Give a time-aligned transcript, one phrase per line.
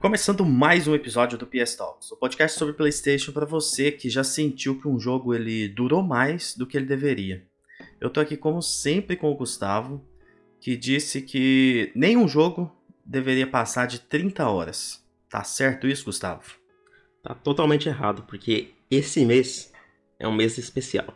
[0.00, 4.24] Começando mais um episódio do PS Talks, o podcast sobre PlayStation para você que já
[4.24, 7.46] sentiu que um jogo ele durou mais do que ele deveria.
[8.00, 10.02] Eu tô aqui como sempre com o Gustavo,
[10.58, 12.74] que disse que nenhum jogo
[13.04, 15.04] deveria passar de 30 horas.
[15.28, 16.54] Tá certo isso, Gustavo?
[17.22, 19.70] Tá totalmente errado, porque esse mês
[20.18, 21.14] é um mês especial.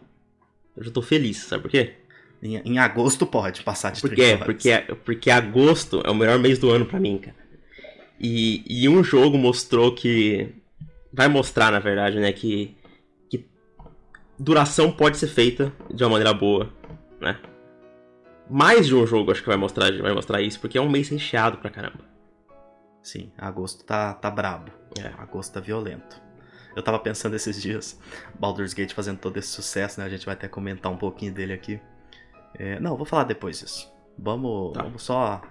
[0.76, 2.05] Eu já tô feliz, sabe por quê?
[2.42, 4.32] Em, em agosto pode passar de Por 30 quê?
[4.32, 4.44] horas.
[4.44, 7.36] Porque, porque agosto é o melhor mês do ano pra mim, cara.
[8.20, 10.54] E, e um jogo mostrou que.
[11.12, 12.32] Vai mostrar, na verdade, né?
[12.32, 12.76] Que,
[13.30, 13.46] que
[14.38, 16.72] duração pode ser feita de uma maneira boa,
[17.20, 17.38] né?
[18.50, 21.08] Mais de um jogo acho que vai mostrar, vai mostrar isso, porque é um mês
[21.08, 22.04] recheado pra caramba.
[23.02, 24.70] Sim, agosto tá, tá brabo.
[24.98, 25.08] É.
[25.18, 26.20] Agosto tá violento.
[26.74, 27.98] Eu tava pensando esses dias,
[28.38, 30.06] Baldur's Gate fazendo todo esse sucesso, né?
[30.06, 31.80] A gente vai até comentar um pouquinho dele aqui.
[32.58, 33.92] É, não, vou falar depois disso.
[34.18, 34.82] Vamos, Tá.
[34.82, 35.42] vamos só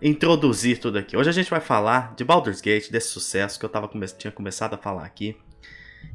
[0.00, 1.16] introduzir tudo aqui.
[1.16, 4.30] Hoje a gente vai falar de Baldur's Gate, desse sucesso que eu tava come- tinha
[4.32, 5.36] começado a falar aqui.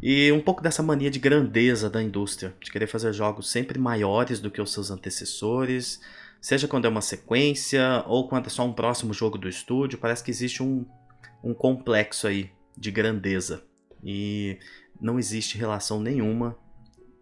[0.02, 4.40] E um pouco dessa mania de grandeza da indústria, de querer fazer jogos sempre maiores
[4.40, 6.02] do que os seus antecessores,
[6.42, 10.24] seja quando é uma sequência ou quando é só um próximo jogo do estúdio, parece
[10.24, 10.86] que existe um,
[11.44, 13.64] um complexo aí de grandeza.
[14.04, 14.60] E
[15.00, 16.58] não existe relação nenhuma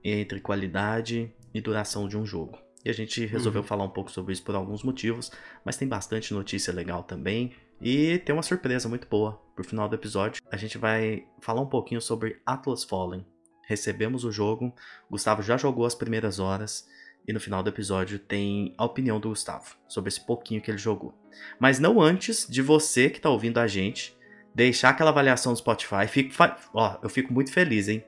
[0.04, 2.58] entre qualidade e duração de um jogo.
[2.86, 3.68] E a gente resolveu Uhum.
[3.68, 5.32] falar um pouco sobre isso por alguns motivos,
[5.66, 7.54] mas tem bastante notícia legal também.
[7.82, 10.42] E tem uma surpresa muito boa pro final do episódio.
[10.52, 13.26] A gente vai falar um pouquinho sobre Atlas Fallen.
[13.68, 14.72] Recebemos o jogo,
[15.10, 16.88] Gustavo já jogou as primeiras horas
[17.28, 20.78] e no final do episódio tem a opinião do Gustavo sobre esse pouquinho que ele
[20.78, 21.18] jogou.
[21.60, 24.16] Mas não antes de você que tá ouvindo a gente
[24.54, 26.08] deixar aquela avaliação no Spotify.
[26.08, 26.32] Fico,
[26.76, 28.04] ó, eu fico muito feliz, hein?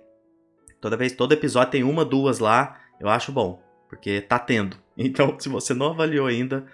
[0.79, 4.77] Toda vez, todo episódio tem uma, duas lá, eu acho bom, porque tá tendo.
[4.99, 6.65] Então, se você não avaliou ainda,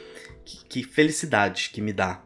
[0.44, 2.22] que, que felicidade que me dá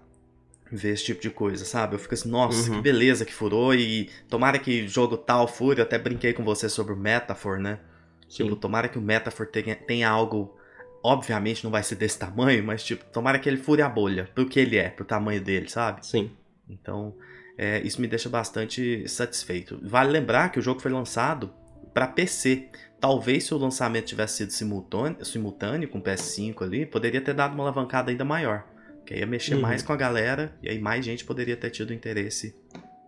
[0.70, 1.94] ver esse tipo de coisa, sabe?
[1.94, 2.76] Eu fico assim, nossa, Uhum.
[2.76, 5.80] que beleza que furou e tomara que jogo tal fure.
[5.80, 7.80] Eu até brinquei com você sobre o Metaphor, né?
[8.28, 8.56] Tipo, Sim.
[8.56, 10.54] tomara que o Metaphor tenha, tenha algo.
[11.02, 14.46] Obviamente não vai ser desse tamanho, mas tipo, tomara que ele fure a bolha, pro
[14.46, 16.04] que ele é, pro tamanho dele, sabe?
[16.04, 16.30] Sim.
[16.68, 17.14] Então,
[17.58, 19.80] é, isso me deixa bastante satisfeito.
[19.82, 21.52] Vale lembrar que o jogo foi lançado
[21.92, 22.68] para PC.
[23.00, 27.54] Talvez se o lançamento tivesse sido simultâneo, simultâneo com o PS5 ali, poderia ter dado
[27.54, 28.64] uma alavancada ainda maior.
[29.04, 29.60] Que aí ia mexer Uhum.
[29.62, 32.54] mais com a galera e aí mais gente poderia ter tido interesse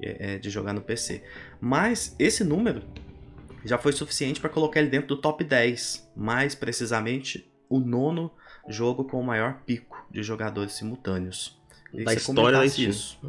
[0.02, 1.22] é, é, de jogar no PC.
[1.60, 2.82] Mas esse número
[3.64, 6.10] já foi suficiente para colocar ele dentro do top 10.
[6.16, 8.32] Mais precisamente, o nono
[8.68, 11.56] jogo com o maior pico de jogadores simultâneos.
[11.92, 12.90] Da história da Steam.
[12.90, 13.20] isso.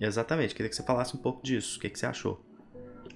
[0.00, 1.78] Exatamente, queria que você falasse um pouco disso.
[1.78, 2.40] O que, que você achou?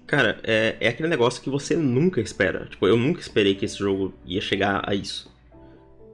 [0.06, 2.66] Cara, é, é aquele negócio que você nunca espera.
[2.66, 5.32] Tipo, eu nunca esperei que esse jogo ia chegar a isso.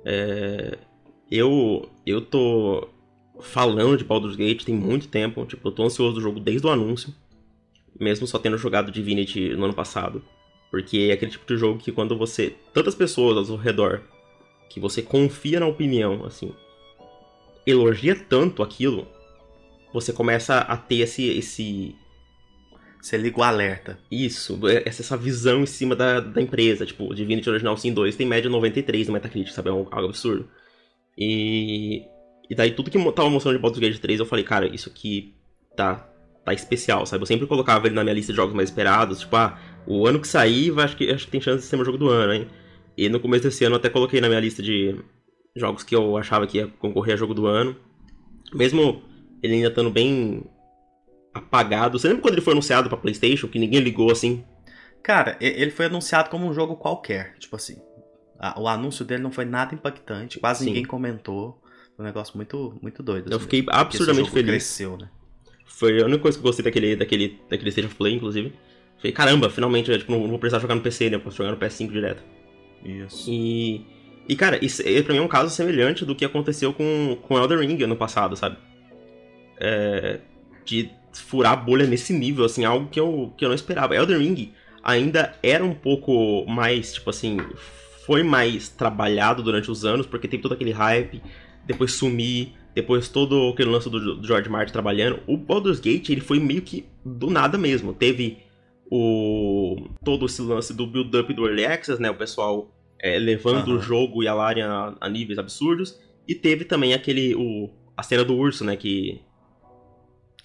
[0.04, 0.78] É,
[1.30, 2.88] eu, eu tô
[3.40, 5.44] falando de Baldur's Gate tem muito tempo.
[5.46, 7.14] Tipo, eu tô ansioso do jogo desde o anúncio.
[7.98, 10.22] Mesmo só tendo jogado Divinity no ano passado.
[10.70, 12.54] Porque é aquele tipo de jogo que quando você.
[12.72, 14.02] Tantas pessoas ao redor
[14.68, 16.54] que você confia na opinião, assim,
[17.66, 19.08] elogia tanto aquilo,
[19.92, 21.94] você começa a ter esse, esse,
[23.00, 23.98] Você liga o alerta.
[24.10, 26.84] isso, essa, essa visão em cima da, da empresa.
[26.86, 29.68] Tipo, Divinity Original Sin 2 tem média 93 no Metacritic, sabe?
[29.70, 30.48] É um- algo absurdo.
[31.16, 32.02] E,
[32.48, 35.34] e daí tudo que tava mostrando de Baldur's Gate 3, eu falei, cara, isso aqui
[35.76, 36.08] tá,
[36.44, 37.22] tá especial, sabe?
[37.22, 39.20] Eu sempre colocava ele na minha lista de jogos mais esperados.
[39.20, 41.76] Tipo, ah, o ano que sair, vai- acho que, acho que tem chance de ser
[41.76, 42.48] meu jogo do ano, hein?
[42.96, 44.96] E no começo desse ano eu até coloquei na minha lista de
[45.56, 47.76] jogos que eu achava que ia concorrer a jogo do ano.
[48.52, 49.02] Mesmo
[49.42, 50.44] ele ainda estando bem
[51.32, 51.98] apagado.
[51.98, 54.44] Você lembra quando ele foi anunciado pra PlayStation, que ninguém ligou assim?
[55.02, 57.36] Cara, ele foi anunciado como um jogo qualquer.
[57.38, 57.76] Tipo assim.
[58.38, 60.66] A- o anúncio dele não foi nada impactante, quase Sim.
[60.66, 61.60] ninguém comentou.
[61.96, 63.30] Foi um negócio muito, muito doido.
[63.30, 64.46] Eu assim, fiquei porque esse absurdamente feliz.
[64.50, 65.08] cresceu, né?
[65.66, 68.52] Foi a única coisa que eu gostei daquele, daquele, daquele State of Play, inclusive.
[68.96, 71.16] Falei, caramba, finalmente, eu, tipo, não, não vou precisar jogar no PC, né?
[71.16, 72.22] Eu posso jogar no PS5 direto.
[72.84, 73.28] Isso.
[73.30, 73.84] E,
[74.28, 77.36] e cara, isso é, pra mim é um caso semelhante do que aconteceu com, com
[77.38, 78.56] Elden Ring ano passado, sabe?
[79.60, 80.20] É,
[80.64, 83.96] de furar a bolha nesse nível, assim, algo que eu, que eu não esperava.
[83.96, 84.52] Elden Ring
[84.82, 87.38] ainda era um pouco mais, tipo assim,
[88.06, 91.22] foi mais trabalhado durante os anos, porque teve todo aquele hype,
[91.66, 95.20] depois sumir, depois todo aquele lance do, George Martin trabalhando.
[95.26, 97.92] O Baldur's Gate, ele foi meio que do nada mesmo.
[97.92, 98.38] Teve
[98.90, 102.10] o todo esse lance do build-up do Early Access, né?
[102.10, 102.70] O pessoal
[103.00, 103.78] é, levando Aham.
[103.78, 105.98] o jogo e a Larian a, a níveis absurdos.
[106.26, 107.34] E teve também aquele.
[107.34, 108.76] O, a cena do urso, né?
[108.76, 109.20] Que,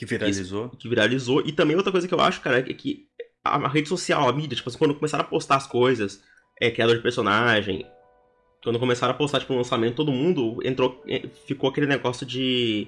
[0.05, 0.69] Que viralizou.
[0.69, 1.41] que viralizou.
[1.45, 3.07] E também outra coisa que eu acho, cara, é que
[3.43, 6.21] a, rede social, a mídia, tipo assim, quando começaram a postar as coisas,
[6.59, 7.85] é, criador de personagem.
[8.63, 11.03] Quando começaram a postar, tipo, o lançamento, todo mundo entrou.
[11.07, 12.87] é, Ficou aquele negócio de.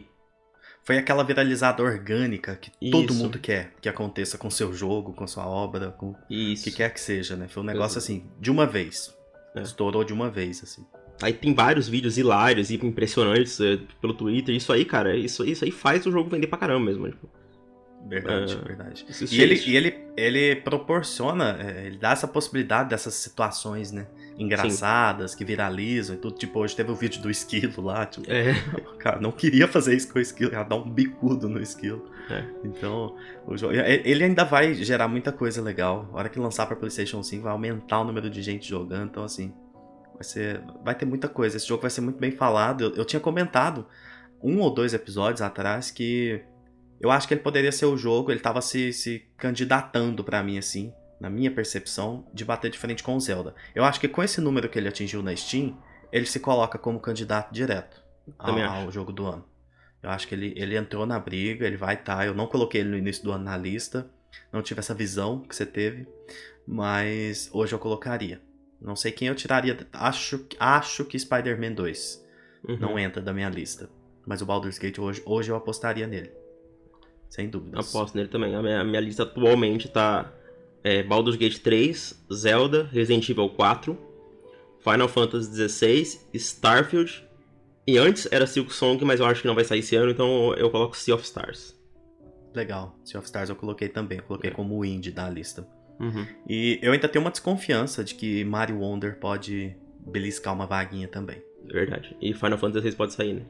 [0.83, 3.15] Foi aquela viralizada orgânica que todo Isso.
[3.15, 6.63] mundo quer que aconteça com seu jogo, com sua obra, com o Isso.
[6.63, 7.47] que quer que seja, né?
[7.47, 9.13] Foi um negócio assim, de uma vez.
[9.55, 9.61] É.
[9.63, 10.85] Estourou de uma vez, assim.
[11.21, 14.53] Aí tem vários vídeos hilários e impressionantes é, pelo Twitter.
[14.53, 17.09] Isso aí, cara, isso, isso aí faz o jogo vender pra caramba mesmo.
[17.09, 17.29] Tipo,
[18.07, 18.67] Verdade, É.
[18.67, 19.05] verdade.
[19.31, 24.05] E ele, e ele, ele proporciona, é, ele dá essa possibilidade dessas situações, né?
[24.37, 26.35] Engraçadas, que viralizam e tudo.
[26.35, 28.05] Tipo, hoje teve o vídeo do esquilo lá.
[28.05, 28.53] Tipo, É,
[28.99, 32.07] cara não queria fazer isso com o esquilo, ia dar um bicudo no esquilo.
[32.29, 32.43] É.
[32.63, 33.15] Então,
[33.47, 36.07] o jogo, ele ainda vai gerar muita coisa legal.
[36.13, 39.05] A hora que lançar pra PlayStation 5, vai aumentar o número de gente jogando.
[39.09, 39.51] Então, assim,
[40.15, 40.61] vai ser.
[40.83, 41.57] Vai ter muita coisa.
[41.57, 42.85] Esse jogo vai ser muito bem falado.
[42.85, 43.85] Eu, eu tinha comentado
[44.41, 46.43] um ou dois episódios atrás que
[46.99, 50.57] eu acho que ele poderia ser o jogo, ele tava se, se candidatando pra mim,
[50.57, 53.53] assim, na minha percepção, de bater de frente com o Zelda.
[53.73, 55.77] Eu acho que com esse número que ele atingiu na Steam,
[56.11, 58.03] ele se coloca como candidato direto
[58.37, 59.45] ao, ao jogo do ano.
[60.01, 62.25] Eu acho que ele, ele entrou na briga, ele vai estar.
[62.25, 64.09] eu não coloquei ele no início do ano na lista,
[64.51, 66.07] não tive essa visão que você teve,
[66.67, 68.41] mas hoje eu colocaria.
[68.85, 69.75] Não sei quem eu tiraria.
[69.91, 72.23] Acho, acho que Spider-Man 2
[72.67, 72.77] uhum.
[72.77, 73.89] não entra da minha lista.
[74.27, 76.31] Mas o Baldur's Gate hoje, hoje eu apostaria nele.
[77.27, 77.89] Sem dúvidas.
[77.89, 78.53] Aposto nele também.
[78.55, 80.31] A minha, a minha lista atualmente tá
[80.83, 83.97] é, Baldur's Gate 3, Zelda, Resident Evil 4,
[84.79, 87.27] Final Fantasy XVI, Starfield.
[87.87, 90.53] E antes era Silk Song, mas eu acho que não vai sair esse ano, então
[90.53, 91.75] eu coloco Sea of Stars.
[92.53, 92.95] Legal.
[93.03, 94.19] Sea of Stars eu coloquei também.
[94.19, 94.53] Eu coloquei É.
[94.53, 95.67] como indie da lista.
[95.99, 96.27] Uhum.
[96.47, 99.75] E eu ainda tenho uma desconfiança de que Mario Wonder pode
[100.05, 101.41] beliscar uma vaguinha também.
[101.65, 102.15] Verdade.
[102.21, 103.45] E Final Fantasy XVI pode sair, né?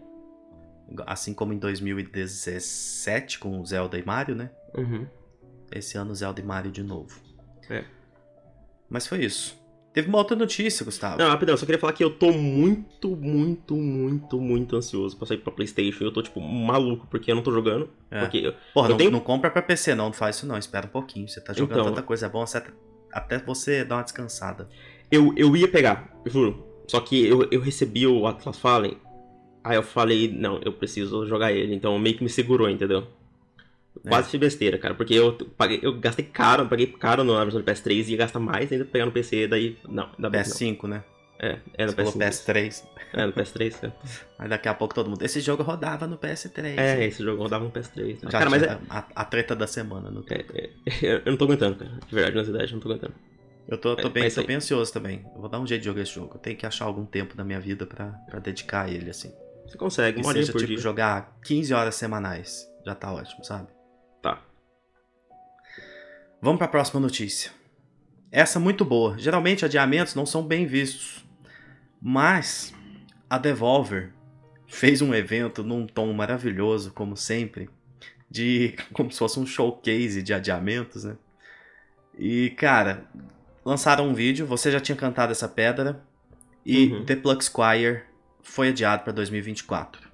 [1.05, 4.51] Assim como em 2017 com Zelda e Mario, né?
[4.77, 5.07] Uhum.
[5.71, 7.19] Esse ano Zelda e Mario de novo.
[7.69, 7.83] É.
[8.89, 9.59] Mas foi isso.
[9.95, 11.17] Teve uma outra notícia, Gustavo.
[11.17, 15.37] Não, rapidão, só queria falar que eu tô muito, muito, muito, muito ansioso pra sair
[15.37, 16.03] pra Playstation.
[16.03, 17.89] Eu tô, tipo, maluco, porque eu não tô jogando.
[18.11, 18.19] É.
[18.19, 20.57] Porque eu- Porra, eu não, tenho- não compra pra PC não, não faz isso não.
[20.57, 21.29] Espera um pouquinho.
[21.29, 21.93] Você tá jogando Então.
[21.93, 22.61] tanta coisa boa, você-
[23.11, 24.67] até você dar uma descansada.
[25.09, 26.65] Eu, eu ia pegar, juro.
[26.89, 28.97] Só que eu, eu recebi o Atlas Fallen.
[29.63, 31.73] Aí eu falei, não, eu preciso jogar ele.
[31.73, 33.07] Então meio que me segurou, entendeu?
[34.03, 34.09] É.
[34.09, 34.93] Quase fiz besteira, cara.
[34.93, 38.17] Porque eu paguei, eu gastei caro, eu paguei caro na versão do PS3 e ia
[38.17, 39.77] gastar mais ainda pra pegar no PC, daí.
[39.87, 40.55] Não, ainda bem que não.
[40.55, 41.03] PS5, né?
[41.39, 42.45] É, é no Você falou PS5.
[42.45, 42.83] PS3.
[43.13, 43.95] É, no PS3, cara.
[44.39, 45.21] Aí daqui a pouco todo mundo.
[45.21, 46.77] Esse jogo rodava no PS3.
[46.77, 48.19] É, esse jogo rodava no PS3.
[48.23, 50.09] Já cara, mas é, a, a treta da semana.
[50.09, 50.23] No...
[50.29, 50.69] é, é,
[51.25, 51.91] Eu não tô aguentando, cara.
[51.91, 53.13] De verdade, nas ideias, eu não tô aguentando.
[53.67, 55.25] Eu tô, tô É, bem, mas tô bem ansioso também.
[55.33, 56.35] Eu vou dar um jeito de jogar esse jogo.
[56.35, 59.33] Eu tenho que achar algum tempo da minha vida pra, pra dedicar a ele, assim.
[59.65, 60.77] Você consegue, uma seja, tipo, dia.
[60.77, 62.67] jogar 15 horas semanais.
[62.85, 63.67] Já tá ótimo, sabe?
[66.45, 67.49] Vamos pra próxima notícia.
[68.31, 69.17] Essa é muito boa.
[69.17, 71.25] Geralmente adiamentos não são bem vistos.
[71.99, 72.71] Mas
[73.27, 74.13] a Devolver
[74.67, 77.67] fez um evento num tom maravilhoso, como sempre,
[78.29, 81.17] de como se fosse um showcase de adiamentos, né?
[82.15, 83.09] E cara,
[83.65, 85.99] lançaram um vídeo, você já tinha cantado essa pedra
[86.63, 87.05] e Uhum.
[87.05, 88.03] The Plug Squire
[88.43, 90.07] foi adiado para 2024.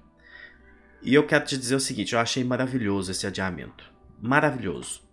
[1.02, 3.84] E eu quero te dizer o seguinte, eu achei maravilhoso esse adiamento.
[4.18, 5.11] Maravilhoso.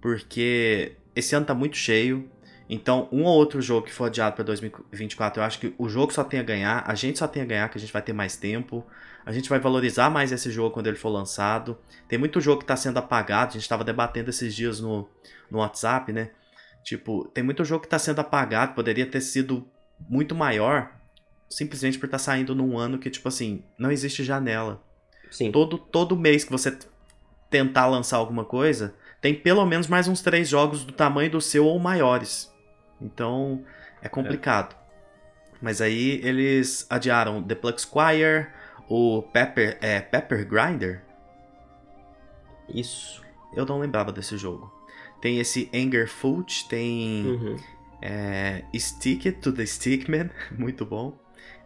[0.00, 2.30] Porque esse ano tá muito cheio.
[2.68, 6.12] Então, um ou outro jogo que for adiado para 2024, eu acho que o jogo
[6.12, 8.12] só tem a ganhar, a gente só tem a ganhar, que a gente vai ter
[8.12, 8.84] mais tempo.
[9.24, 11.78] A gente vai valorizar mais esse jogo quando ele for lançado.
[12.08, 15.08] Tem muito jogo que está sendo apagado, a gente estava debatendo esses dias no,
[15.50, 16.30] no WhatsApp, né?
[16.82, 19.66] Tipo, tem muito jogo que está sendo apagado, poderia ter sido
[20.08, 20.92] muito maior,
[21.48, 24.80] simplesmente por estar saindo num ano que, tipo assim, não existe janela.
[25.30, 25.50] Sim.
[25.50, 26.78] Todo, todo mês que você
[27.50, 28.94] tentar lançar alguma coisa,
[29.26, 32.54] tem pelo menos mais uns três jogos do tamanho do seu ou maiores.
[33.02, 33.64] Então,
[34.00, 34.76] é complicado.
[35.60, 38.46] Mas aí eles adiaram The Plug Squire,
[38.88, 41.02] o Pepper, é, Pepper Grinder.
[42.72, 43.20] Isso.
[43.52, 44.72] Eu não lembrava desse jogo.
[45.20, 47.56] Tem esse Anger Foot, tem Uhum.
[48.00, 51.18] é, Stick It to the Stickman, muito bom.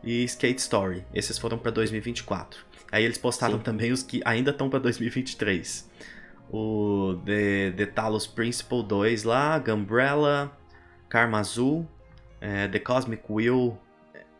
[0.02, 1.04] E Skate Story.
[1.12, 2.64] Esses foram pra 2024.
[2.90, 3.64] Aí eles postaram Sim.
[3.64, 5.90] também os que ainda estão pra 2023.
[6.52, 10.50] O The, The Talos Principle 2 lá, Gumbrella,
[11.08, 11.88] Karma Azul,
[12.40, 13.78] é, The Cosmic Wheel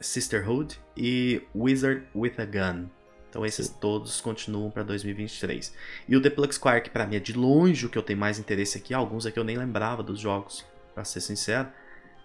[0.01, 2.89] Sisterhood e Wizard with a Gun.
[3.29, 3.77] Então esses Sim.
[3.81, 5.73] todos continuam pra 2023.
[6.09, 8.19] E o The Plug Squire, que pra mim é de longe o que eu tenho
[8.19, 10.65] mais interesse aqui, alguns aqui eu nem lembrava dos jogos,
[10.95, 11.69] pra ser sincero.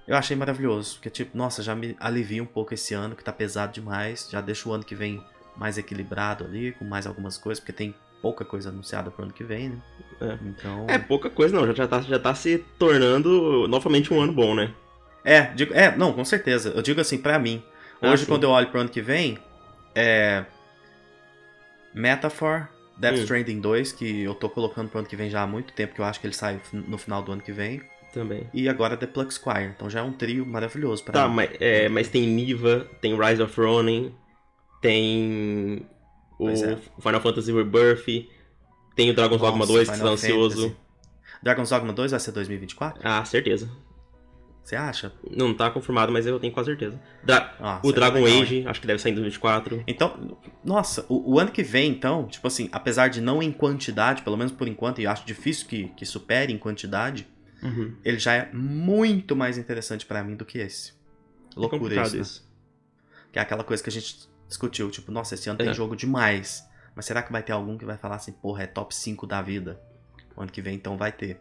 [0.07, 3.31] Eu achei maravilhoso, porque tipo, nossa, já me alivia um pouco esse ano, que tá
[3.31, 5.23] pesado demais, já deixa o ano que vem
[5.55, 7.95] mais equilibrado ali, com mais algumas coisas, porque tem
[8.25, 9.77] pouca coisa anunciada pro ano que vem, né?
[10.19, 10.37] É.
[10.47, 10.85] Então...
[10.89, 11.67] É pouca coisa, não.
[11.67, 14.73] Já, já, tá, já tá se tornando novamente um ano bom, né?
[15.23, 16.69] É, digo, é, não, com certeza.
[16.75, 17.61] Eu digo assim, pra mim.
[18.01, 18.31] Ah, Hoje, sim.
[18.31, 19.37] quando eu olho pro ano que vem,
[19.93, 20.43] é.
[21.93, 22.67] Metaphor,
[22.97, 23.21] Death Hum.
[23.23, 26.01] Stranding 2, que eu tô colocando pro ano que vem já há muito tempo, que
[26.01, 27.79] eu acho que ele sai no final do ano que vem.
[28.11, 28.49] Também.
[28.53, 29.65] E agora The Plug Squire.
[29.75, 31.35] Então já é um trio maravilhoso pra Tá, mim.
[31.35, 34.15] mas, é, mas tem Niva, tem Rise of Ronin,
[34.81, 35.85] tem
[36.39, 36.77] o é.
[36.99, 38.05] Final Fantasy Rebirth,
[38.95, 40.55] tem o Dragon's Dogma Nossa, 2, que tá ansioso.
[40.69, 40.77] Fantasy.
[41.43, 43.01] Dragon's Dogma 2 vai ser 2024?
[43.03, 43.69] Ah, certeza.
[44.63, 45.13] Você acha?
[45.29, 46.99] Não tá confirmado, mas eu tenho quase certeza.
[47.23, 48.67] Dra- Ah, o Dragon legal, Age, hein?
[48.67, 49.83] acho que deve sair em 2024.
[49.85, 54.23] Então, nossa, o, o ano que vem, então, tipo assim, apesar de não em quantidade,
[54.23, 57.27] pelo menos por enquanto, e eu acho difícil que, que supere em quantidade,
[57.61, 57.95] Uhum.
[58.03, 60.91] ele já é muito mais interessante pra mim do que esse.
[61.55, 62.21] É Loucura complicado isso, né?
[62.21, 62.51] isso.
[63.31, 65.73] Que é aquela coisa que a gente discutiu, tipo, nossa, esse ano tem É.
[65.73, 66.65] jogo demais.
[66.95, 69.41] Mas será que vai ter algum que vai falar assim, porra, é top 5 da
[69.41, 69.79] vida?
[70.35, 71.39] O ano que vem, então, vai ter.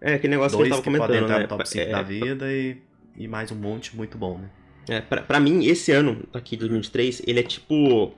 [0.00, 1.42] É, aquele negócio Dois que eu que tava podem comentando, entrar né?
[1.42, 2.82] no top 5 é, da vida e,
[3.16, 4.50] e mais um monte muito bom, né?
[4.88, 8.14] É, pra, pra mim, esse ano, aqui de 2023, ele é tipo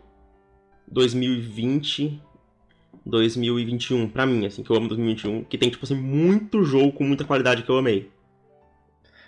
[0.91, 2.21] 2020,
[3.05, 7.05] 2021, pra mim, assim, que eu amo 2021, que tem, tipo assim, muito jogo com
[7.05, 8.11] muita qualidade que eu amei.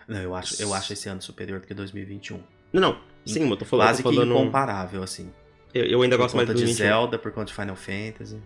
[0.08, 2.40] Não, eu acho, eu acho esse ano superior do que 2021.
[2.72, 5.30] Não, não, sim, eu tô falando, Quase tô que falando incomparável, assim.
[5.74, 6.86] eu, eu ainda Por gosto mais conta de de 2021.
[6.86, 8.38] Zelda, por conta de Final Fantasy.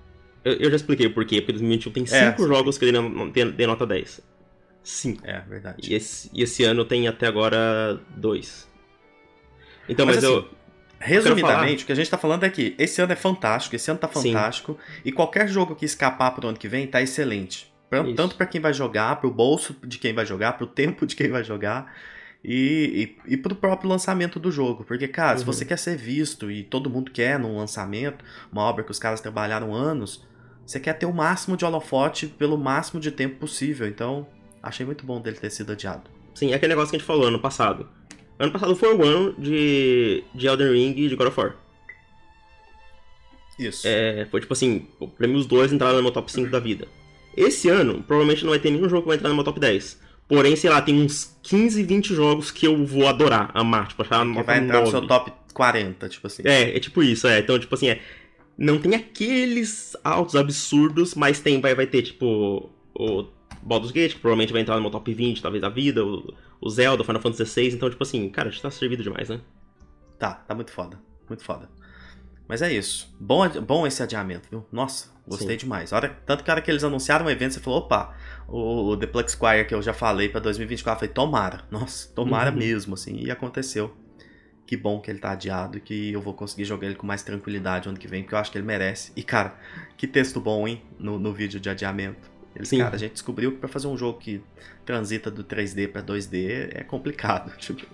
[0.45, 2.49] Eu, eu já expliquei o porquê, porque 2021 tem É, 5 sim.
[2.49, 2.91] jogos que
[3.33, 4.21] dei- dei nota 10.
[4.83, 5.27] 5.
[5.27, 5.91] É, verdade.
[5.91, 8.69] E esse, e esse ano tem até agora 2.
[9.89, 10.49] Então, Mas mas, assim, eu...
[11.01, 14.01] Resumidamente, o que a gente tá falando é que esse ano é fantástico, esse ano
[14.01, 14.33] tá Sim.
[14.33, 17.71] fantástico, e qualquer jogo que escapar pro ano que vem tá excelente.
[18.17, 21.29] Tanto pra quem vai jogar, pro bolso de quem vai jogar, pro tempo de quem
[21.31, 21.95] vai jogar,
[22.45, 24.85] e, e, e pro próprio lançamento do jogo.
[24.85, 25.53] Porque, cara, se Uhum.
[25.53, 29.21] você quer ser visto, e todo mundo quer num lançamento, uma obra que os caras
[29.21, 30.23] trabalharam anos,
[30.67, 33.87] você quer ter o máximo de holofote pelo máximo de tempo possível.
[33.89, 34.27] Então,
[34.63, 36.11] achei muito bom dele ter sido adiado.
[36.35, 37.89] Sim, é aquele negócio que a gente falou ano passado.
[38.39, 41.55] Ano passado foi o ano de, de Elden Ring e de God of War.
[43.59, 43.87] Isso.
[43.87, 44.87] É, foi tipo assim,
[45.17, 46.89] pra mim os dois entraram no meu top 5 da vida.
[47.37, 50.01] Esse ano, provavelmente não vai ter nenhum jogo que vai entrar no meu top 10.
[50.29, 54.27] Porém, sei lá, tem uns 15, 20 jogos que eu vou adorar, amar, tipo, achar
[54.27, 54.91] que vai entrar no 9.
[54.91, 56.43] seu top 40, tipo assim.
[56.47, 57.41] É, é tipo isso, é.
[57.41, 58.01] Então, tipo assim, é.
[58.57, 63.27] Não tem aqueles altos absurdos, mas tem, vai, vai ter, tipo, o
[63.63, 66.71] Baldur's Gate, que provavelmente vai entrar no meu top 20, talvez, da vida, o, o
[66.71, 69.41] Zelda, o Final Fantasy XVI, então, tipo assim, cara, a gente tá servido demais, né?
[70.19, 71.01] Tá, tá muito foda.
[71.29, 71.69] Muito foda.
[72.49, 73.15] Mas é isso.
[73.19, 74.67] Bom, bom esse adiamento, viu?
[74.71, 75.65] Nossa, gostei Sim.
[75.65, 75.93] demais.
[75.93, 78.15] A hora, tanto que a hora que eles anunciaram o evento, você falou, opa,
[78.47, 81.63] o, o The Plex Squire que eu já falei pra 2024, eu falei, tomara.
[81.71, 82.57] Nossa, tomara Uhum.
[82.59, 83.17] mesmo, assim.
[83.17, 83.97] E aconteceu.
[84.67, 87.23] Que bom que ele tá adiado e que eu vou conseguir jogar ele com mais
[87.23, 89.13] tranquilidade ano que vem, porque eu acho que ele merece.
[89.15, 89.55] E, cara,
[89.97, 90.83] que texto bom, hein?
[90.99, 92.31] No, no vídeo de adiamento.
[92.55, 92.79] Eles, Sim.
[92.79, 94.41] cara, a gente descobriu que pra fazer um jogo que
[94.87, 97.53] transita do 3D pra 2D é complicado.
[97.59, 97.85] Tipo,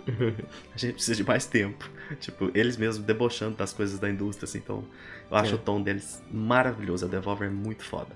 [0.75, 1.89] a gente precisa de mais tempo.
[2.21, 4.59] Tipo, eles mesmos debochando das coisas da indústria, assim.
[4.59, 4.85] Então,
[5.31, 5.55] eu acho É.
[5.55, 7.07] o tom deles maravilhoso.
[7.07, 8.11] A Devolver é muito foda.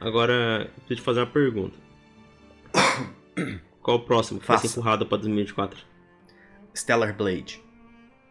[0.00, 1.78] Agora, preciso te fazer uma pergunta.
[3.82, 4.78] Qual o próximo que vai ser Faça.
[4.80, 5.78] empurrado pra 2024?
[6.74, 7.62] Stellar Blade.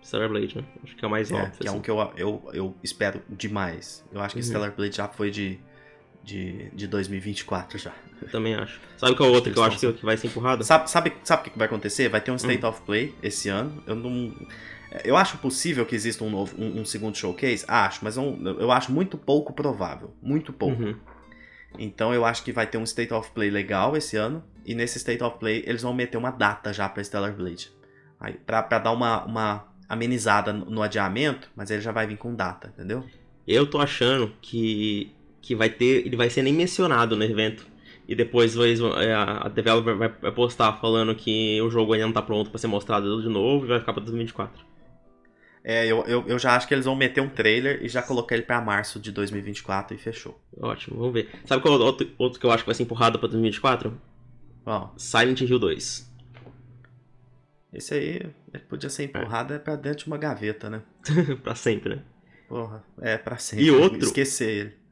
[0.03, 0.65] Stellar Blade, né?
[0.83, 1.51] Acho que é o mais É, óbvio.
[1.59, 1.77] que é assim.
[1.77, 4.03] um que eu, eu, eu espero demais.
[4.11, 4.45] Eu acho que Uhum.
[4.47, 5.59] Stellar Blade já foi de,
[6.24, 7.94] de, de 2024 já.
[8.22, 8.80] Eu também acho.
[8.98, 10.63] Sabe qual é o outro que eu acho que, vai ser empurrado?
[10.63, 12.08] Sabe, sabe, sabe o que vai acontecer?
[12.10, 12.38] Vai ter um Hum.
[12.38, 13.84] State of Play esse ano.
[13.86, 14.34] Eu não.
[15.03, 17.65] Eu acho possível que exista um, novo, um, um segundo showcase?
[17.68, 20.13] Acho, mas eu, eu acho muito pouco provável.
[20.22, 20.82] Muito pouco.
[20.82, 20.96] Uhum.
[21.77, 24.44] Então eu acho que vai ter um State of Play legal esse ano.
[24.65, 27.72] E nesse State of Play eles vão meter uma data já pra Stellar Blade.
[28.20, 32.18] Aí, pra, pra dar uma, uma amenizada no, no adiamento, mas ele já vai vir
[32.18, 33.03] com data, entendeu?
[33.46, 36.07] Eu tô achando que, que vai ter.
[36.07, 37.67] Ele vai ser nem mencionado no evento.
[38.05, 38.73] e depois vai-
[39.05, 42.59] é, a developer vai, vai postar falando que o jogo ainda não tá pronto pra
[42.59, 44.65] ser mostrado de novo e vai ficar pra 2024.
[45.63, 48.35] É, eu, eu, eu já acho que eles vão meter um trailer e já colocar
[48.35, 50.38] ele pra março de 2024 e fechou.
[50.59, 51.29] Ótimo, vamos ver.
[51.45, 53.97] Sabe qual é outro, outro que eu acho que vai ser empurrado pra 2024?
[54.65, 56.12] Ó, Silent Hill 2.
[57.71, 58.21] esse aí
[58.67, 60.81] podia ser empurrado é pra dentro de uma gaveta, né?
[61.41, 62.01] pra sempre, né?
[62.50, 63.65] Porra, é pra sempre.
[63.65, 64.00] E outro?
[64.00, 64.82] Esquecer ele.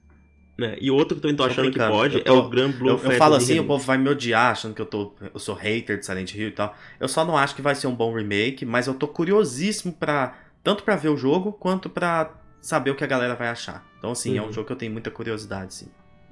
[0.58, 0.78] Né?
[0.80, 2.98] E outro que eu tô achando que pode Eu é tô- o Grand Blue Eu,
[3.00, 3.68] eu falo assim, o Relink.
[3.68, 6.52] povo vai me odiar achando que eu, tô, eu sou hater de Silent Hill e
[6.52, 6.76] tal.
[7.00, 10.36] Eu só não acho que vai ser um bom remake, mas eu tô curiosíssimo pra.
[10.64, 12.32] Tanto pra ver o jogo quanto pra
[12.62, 13.84] saber o que a galera vai achar.
[13.98, 14.52] Então, assim, é um Uhum.
[14.54, 15.88] jogo que eu tenho muita curiosidade, sim.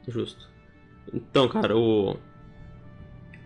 [0.08, 0.48] Justo.
[1.12, 2.16] Então, cara, o.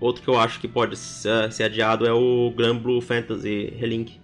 [0.02, 4.20] Outro que eu acho que pode ser, adiado é o Grand Blue Fantasy Relink.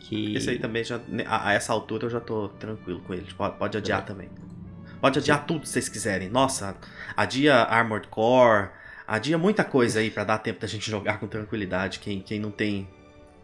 [0.00, 0.34] Que.
[0.34, 1.00] Esse aí também já.
[1.26, 3.24] A, a essa altura eu já tô tranquilo com ele.
[3.34, 4.02] Pode, pode adiar É.
[4.04, 4.28] também.
[5.04, 6.30] Pode adiar tudo se vocês quiserem.
[6.30, 6.74] Nossa,
[7.14, 8.70] adia Armored Core,
[9.06, 11.98] adia muita coisa aí pra dar tempo da gente jogar com tranquilidade.
[11.98, 12.88] Quem, quem não tem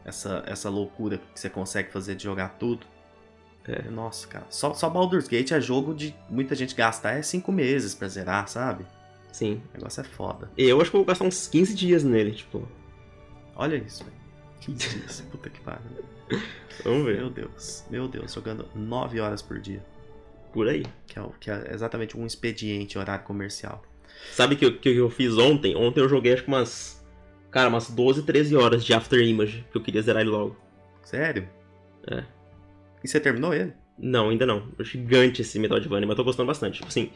[0.02, 2.86] essa, essa loucura que você consegue fazer de jogar tudo.
[3.68, 3.82] É.
[3.90, 4.46] Nossa, cara.
[4.48, 8.48] Só, só Baldur's Gate é jogo de muita gente gastar é 5 meses pra zerar,
[8.48, 8.86] sabe?
[9.30, 9.62] Sim.
[9.74, 10.50] O negócio é foda.
[10.56, 12.66] Eu acho que eu vou gastar uns 15 dias nele, tipo.
[13.54, 14.16] Olha isso, velho.
[14.62, 15.82] Que isso, puta que pariu.
[16.82, 17.18] Vamos ver.
[17.18, 19.84] Meu Deus, meu Deus, jogando 9 horas por dia.
[20.52, 20.84] Por aí.
[21.06, 23.82] Que é, que é exatamente um expediente horário comercial.
[24.32, 25.74] Sabe o que, eu- que eu fiz ontem?
[25.76, 27.04] Ontem eu joguei acho que umas.
[27.50, 30.56] Cara, umas 12, 13 horas de After Image, que eu queria zerar ele logo.
[31.02, 31.48] Sério?
[32.08, 32.24] É.
[33.02, 33.72] E você terminou ele?
[33.98, 34.68] Não, ainda não.
[34.78, 36.74] É gigante esse Metroidvania, mas eu tô gostando bastante.
[36.76, 37.10] Tipo assim,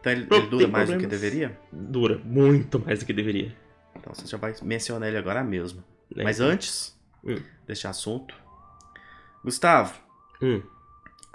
[0.00, 1.58] Então ele, ele dura mais do que deveria?
[1.72, 3.54] dura muito mais do que deveria.
[3.96, 5.82] Então você já vai mencionar ele agora mesmo.
[6.14, 6.22] né?
[6.24, 7.36] Mas antes Hum.
[7.66, 8.34] desse assunto.
[9.44, 9.94] Gustavo,
[10.42, 10.62] Hum,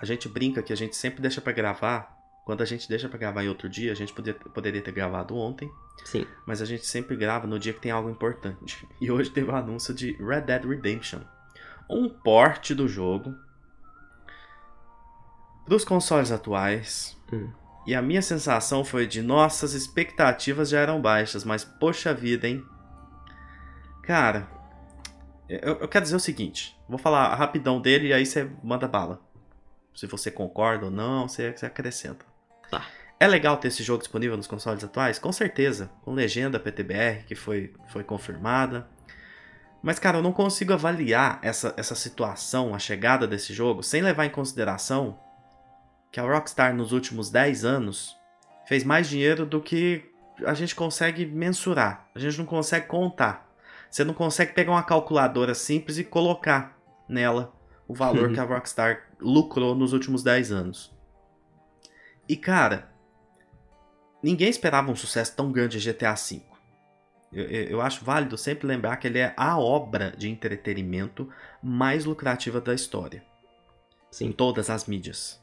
[0.01, 2.18] a gente brinca que a gente sempre deixa pra gravar.
[2.46, 5.70] Quando a gente deixa pra gravar em outro dia, a gente poderia ter gravado ontem.
[6.06, 6.25] sim.
[6.48, 8.88] Mas a gente sempre grava no dia que tem algo importante.
[9.00, 11.20] E hoje teve o anúncio de Red Dead Redemption.
[11.89, 13.36] Um porte do jogo
[15.67, 17.15] dos consoles atuais.
[17.32, 17.52] Hum.
[17.86, 22.63] E a minha sensação foi de nossas expectativas já eram baixas, mas poxa vida, hein?
[24.04, 24.50] Cara,
[25.47, 29.21] eu, eu quero dizer o seguinte: vou falar rapidão dele e aí você manda bala.
[29.95, 32.25] Se você concorda ou não, você, você acrescenta.
[32.69, 32.86] Tá.
[33.19, 35.19] É legal ter esse jogo disponível nos consoles atuais?
[35.19, 35.91] Com certeza.
[36.04, 38.88] Com legenda PTBR que foi, foi confirmada.
[39.82, 44.25] Mas, cara, eu não consigo avaliar essa, essa situação, a chegada desse jogo, sem levar
[44.25, 45.19] em consideração
[46.12, 48.15] que a Rockstar nos últimos 10 anos
[48.65, 50.04] fez mais dinheiro do que
[50.45, 52.08] a gente consegue mensurar.
[52.15, 53.49] A gente não consegue contar.
[53.89, 57.54] Você não consegue pegar uma calculadora simples e colocar nela
[57.89, 58.34] o valor Uhum.
[58.34, 60.95] que a Rockstar lucrou nos últimos 10 anos.
[62.30, 62.89] E cara,
[64.23, 66.41] ninguém esperava um sucesso tão grande de GTA V.
[67.34, 71.28] Eu, eu- eu acho válido sempre lembrar que ele é a obra de entretenimento
[71.62, 73.23] mais lucrativa da história
[74.12, 74.32] em Sim.
[74.32, 75.39] todas as mídias.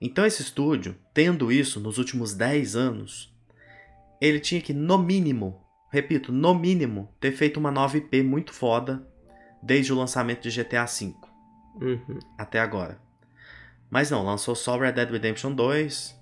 [0.00, 3.32] Então esse estúdio, tendo isso nos últimos 10 anos,
[4.20, 9.06] ele tinha que, no mínimo, repito, no mínimo, ter feito uma nova IP muito foda
[9.62, 11.14] desde o lançamento de GTA V
[11.80, 12.18] Uhum.
[12.38, 13.00] até agora.
[13.90, 16.18] Mas não, lançou só Red Dead Redemption 2,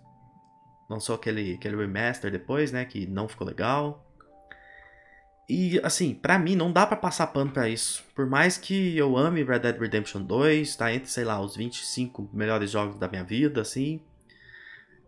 [0.89, 4.07] lançou aquele, aquele remaster depois, né, que não ficou legal.
[5.49, 8.05] E assim, pra mim não dá pra passar pano pra isso.
[8.15, 12.31] Por mais que eu ame Red Dead Redemption 2, tá entre, sei lá, os 25
[12.33, 14.01] melhores jogos da minha vida, assim.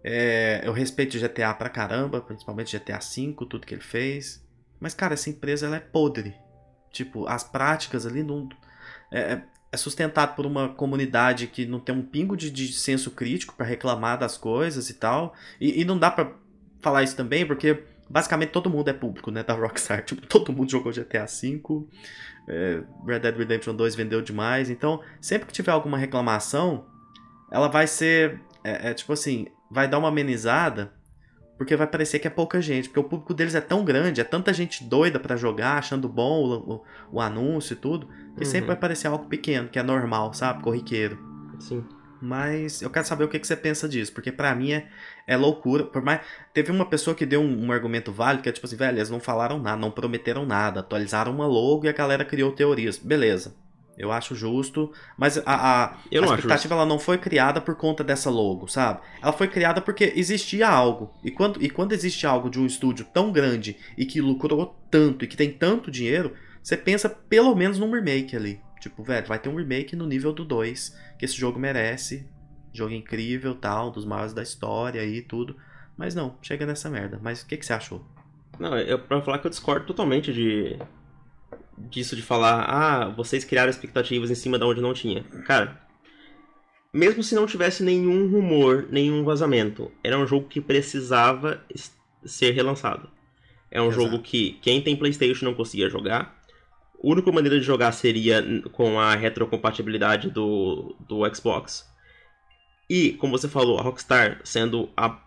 [0.04, 4.44] É, eu respeito GTA pra caramba, principalmente GTA V, tudo que ele fez.
[4.80, 6.34] Mas, cara, essa empresa ela é podre.
[6.90, 8.48] Tipo, as práticas ali não.
[9.12, 9.40] É,
[9.72, 13.64] é sustentado por uma comunidade que não tem um pingo de, de senso crítico pra
[13.64, 15.34] reclamar das coisas e tal.
[15.58, 16.30] E, e não dá pra
[16.82, 20.04] falar isso também, porque basicamente todo mundo é público, né, da Rockstar.
[20.04, 21.86] Tipo, todo mundo jogou GTA V.
[22.46, 24.68] é, Red Dead Redemption 2 vendeu demais.
[24.68, 26.84] Então, sempre que tiver alguma reclamação,
[27.50, 28.40] ela vai ser.
[28.62, 30.92] É, é tipo assim, vai dar uma amenizada.
[31.62, 32.88] Porque vai parecer que é pouca gente.
[32.88, 36.42] Porque o público deles é tão grande, é tanta gente doida pra jogar, achando bom
[36.44, 38.50] o, o- o anúncio e tudo, que Uhum.
[38.50, 40.60] sempre vai parecer algo pequeno, que é normal, sabe?
[40.60, 41.16] Corriqueiro.
[41.60, 41.84] Sim.
[42.20, 44.88] Mas eu quero saber o que, que você pensa disso, porque pra mim é,
[45.26, 45.84] é loucura.
[45.84, 46.20] Por mais
[46.52, 49.10] teve uma pessoa que deu um, um argumento válido que é tipo assim, velho, eles
[49.10, 52.98] não falaram nada, não prometeram nada, atualizaram uma logo e a galera criou teorias.
[52.98, 53.54] Beleza.
[53.96, 58.30] Eu acho justo, mas a, a, a expectativa ela não foi criada por conta dessa
[58.30, 59.00] logo, sabe?
[59.20, 61.12] Ela foi criada porque existia algo.
[61.22, 65.24] E quando, e quando existe algo de um estúdio tão grande e que lucrou tanto
[65.24, 68.60] e que tem tanto dinheiro, você pensa pelo menos num remake ali.
[68.80, 72.26] Tipo, velho, vai ter um remake no nível do 2, que esse jogo merece.
[72.72, 75.56] Jogo incrível, tal, dos maiores da história e tudo.
[75.96, 77.20] Mas não, chega nessa merda.
[77.22, 78.04] Mas o que, que você achou?
[78.58, 80.78] Não, eu, pra falar que eu discordo totalmente de
[81.78, 85.22] disso de falar, ah, vocês criaram expectativas em cima de onde não tinha.
[85.46, 85.80] Cara,
[86.92, 91.64] mesmo se não tivesse nenhum rumor, nenhum vazamento, era um jogo que precisava
[92.24, 93.08] ser relançado.
[93.70, 94.02] É um Exato.
[94.02, 96.38] jogo que quem tem PlayStation não conseguia jogar.
[96.94, 101.90] A única maneira de jogar seria com a retrocompatibilidade do, do Xbox.
[102.88, 105.18] E, como você falou, a Rockstar sendo a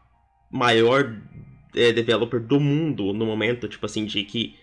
[0.52, 1.20] maior
[1.76, 4.56] é, developer do mundo no momento, tipo assim, de que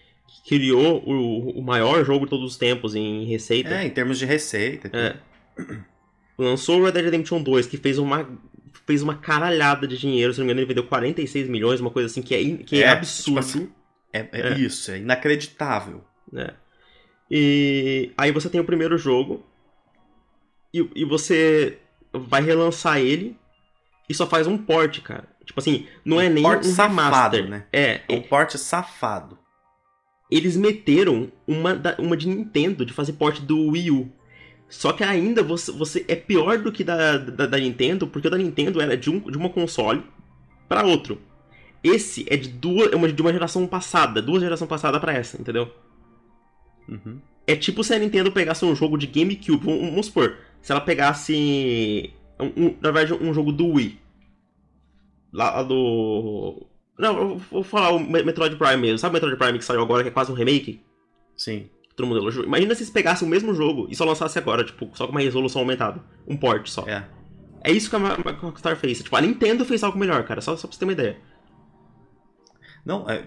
[0.46, 3.74] criou o, o maior jogo de todos os tempos em receita.
[3.74, 4.90] É, em termos de receita.
[4.92, 5.16] É.
[6.38, 8.28] Lançou o Red Dead Redemption 2, que fez uma,
[8.86, 10.32] fez uma caralhada de dinheiro.
[10.32, 12.86] Se não me engano, ele vendeu 46 milhões, uma coisa assim que é, que é,
[12.86, 13.24] é absurdo.
[13.24, 13.70] Tipo assim,
[14.12, 16.04] é, é, isso, é inacreditável.
[16.34, 16.54] É.
[17.30, 19.46] E aí você tem o primeiro jogo
[20.72, 21.78] e, e você
[22.12, 23.36] vai relançar ele
[24.08, 25.28] e só faz um port, cara.
[25.44, 27.48] Tipo assim, não é nem um safado, remaster.
[27.48, 27.64] né?
[27.72, 29.38] É, é um port safado.
[30.32, 34.10] Eles meteram uma, da, uma de Nintendo de fazer port do Wii U.
[34.66, 38.30] Só que ainda você, você é pior do que da, da, da Nintendo, porque o
[38.30, 40.02] da Nintendo era de, um, de uma console
[40.66, 41.20] para outro.
[41.84, 45.38] Esse é de duas, é uma, de uma geração passada, duas gerações passadas para essa,
[45.38, 45.70] entendeu?
[46.88, 47.20] Uhum.
[47.46, 50.80] É tipo se a Nintendo pegasse um jogo de GameCube, vamos, vamos supor, se ela
[50.80, 53.98] pegasse, um, um, na verdade, um jogo do Wii,
[55.30, 56.66] lá do...
[56.98, 58.98] Não, eu vou falar o Metroid Prime mesmo.
[58.98, 60.82] Sabe o Metroid Prime que saiu agora, que é quase um remake?
[61.36, 62.44] Sim todo mundo elogiou.
[62.44, 65.20] Imagina se eles pegassem o mesmo jogo e só lançassem agora, tipo, só com uma
[65.20, 66.02] resolução aumentada.
[66.26, 66.86] Um port só.
[66.88, 67.06] É.
[67.64, 69.02] É isso que a Rockstar fez.
[69.02, 70.40] Tipo, a Nintendo fez algo melhor, cara.
[70.40, 71.16] Só, só pra você ter uma ideia.
[72.84, 73.24] Não, é...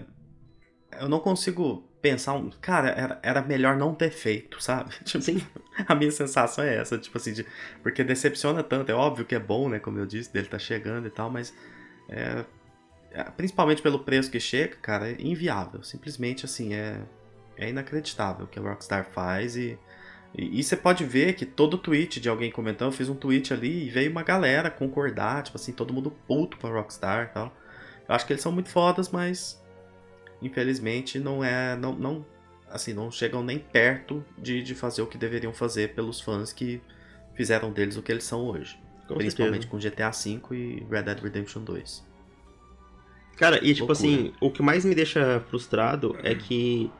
[1.00, 2.50] eu não consigo pensar um.
[2.60, 4.94] Cara, era, era melhor não ter feito, sabe?
[5.04, 5.40] Tipo, Sim.
[5.88, 7.46] A minha sensação é essa, tipo assim, de...
[7.82, 8.90] porque decepciona tanto.
[8.90, 9.78] É óbvio que é bom, né?
[9.78, 11.54] Como eu disse, dele tá chegando e tal, mas.
[12.08, 12.44] É...
[13.20, 15.82] é principalmente pelo preço que chega, cara, é inviável.
[15.82, 17.00] Simplesmente assim, é
[17.56, 19.78] é inacreditável o que a Rockstar faz e,
[20.36, 23.52] e, e, você pode ver que todo tweet de alguém comentando, eu fiz um tweet
[23.52, 27.34] ali e veio uma galera concordar, tipo assim, todo mundo puto com a Rockstar e
[27.34, 27.56] tal.
[28.08, 29.62] Eu acho que eles são muito fodas, mas
[30.42, 32.26] infelizmente não é, não, não
[32.70, 36.80] assim, não chegam nem perto de, de fazer o que deveriam fazer pelos fãs que
[37.34, 38.78] fizeram deles o que eles são hoje.
[39.08, 40.02] Com principalmente certeza.
[40.02, 42.05] com GTA V e Red Dead Redemption 2.
[43.36, 43.92] Cara, e tipo Loucura.
[43.92, 46.90] assim, o que mais me deixa frustrado é que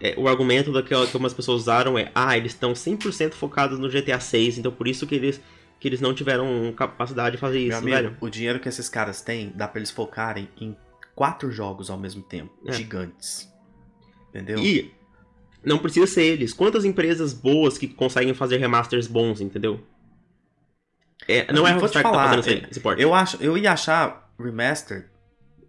[0.00, 3.88] é, o argumento daquela que algumas pessoas usaram é: ah, eles estão 100% focados no
[3.88, 5.40] GTA 6, então por isso que eles,
[5.78, 8.16] que eles não tiveram capacidade de fazer isso, amigo, velho.
[8.20, 10.76] O dinheiro que esses caras têm dá pra eles focarem em
[11.14, 12.72] quatro jogos ao mesmo tempo, é.
[12.72, 13.48] gigantes.
[14.30, 14.58] Entendeu?
[14.58, 14.92] E
[15.64, 16.52] não precisa ser eles.
[16.52, 19.80] Quantas empresas boas que conseguem fazer remasters bons, entendeu?
[21.28, 23.00] É, não é a Rockstar que tá fazendo esse, esse.
[23.00, 25.11] Eu, acho, eu ia achar remaster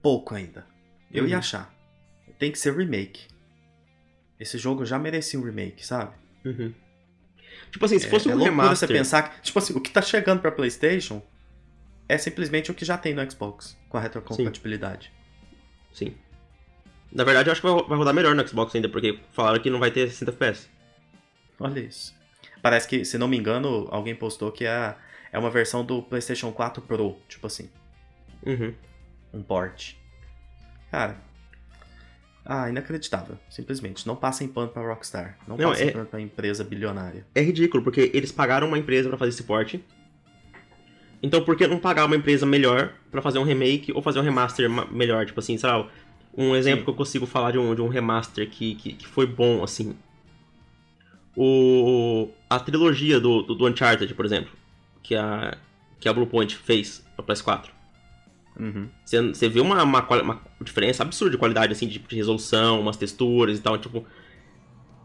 [0.04, 0.68] pouco ainda.
[1.12, 1.30] Eu uhum.
[1.30, 1.74] ia achar.
[2.38, 3.28] Tem que ser remake.
[4.40, 6.14] Esse jogo já merecia um remake, sabe?
[6.46, 6.74] Uhum.
[7.72, 8.88] Tipo assim, se fosse é, um é remaster...
[8.88, 11.22] você pensar que, tipo assim, o que tá chegando pra Playstation
[12.08, 15.12] é simplesmente o que já tem no Xbox, com a retrocompatibilidade.
[15.94, 16.08] Sim.
[16.08, 16.16] Sim.
[17.12, 19.80] Na verdade, eu acho que vai rodar melhor no Xbox ainda, porque falaram que não
[19.80, 20.70] vai ter 60 FPS.
[21.60, 22.14] Olha isso.
[22.62, 24.96] Parece que, se não me engano, alguém postou que é,
[25.32, 27.70] é uma versão do PlayStation 4 Pro, tipo assim.
[28.44, 28.74] Uhum.
[29.34, 29.94] Um port.
[30.92, 31.18] Cara,
[32.46, 33.38] ah, inacreditável.
[33.50, 34.06] Simplesmente.
[34.06, 35.38] Não passem pano pra Rockstar.
[35.48, 35.92] Não, não passem é...
[35.92, 37.26] pano pra empresa bilionária.
[37.34, 39.84] É ridículo, porque eles pagaram uma empresa para fazer esse porte.
[41.22, 44.24] Então por que não pagar uma empresa melhor para fazer um remake ou fazer um
[44.24, 45.26] remaster melhor?
[45.26, 45.90] Tipo assim, sei lá,
[46.38, 46.84] um exemplo Sim.
[46.84, 49.96] que eu consigo falar de um, de um remaster que, que, que foi bom, assim.
[51.36, 54.52] O, a trilogia do, do, do Uncharted, por exemplo,
[55.02, 55.58] que a,
[55.98, 57.70] que a Bluepoint fez pra PS4.
[58.60, 58.88] Uhum.
[59.04, 62.98] Você, você vê uma, uma, uma, diferença absurda de qualidade, assim, de, de resolução, umas
[62.98, 64.06] texturas e tal, tipo.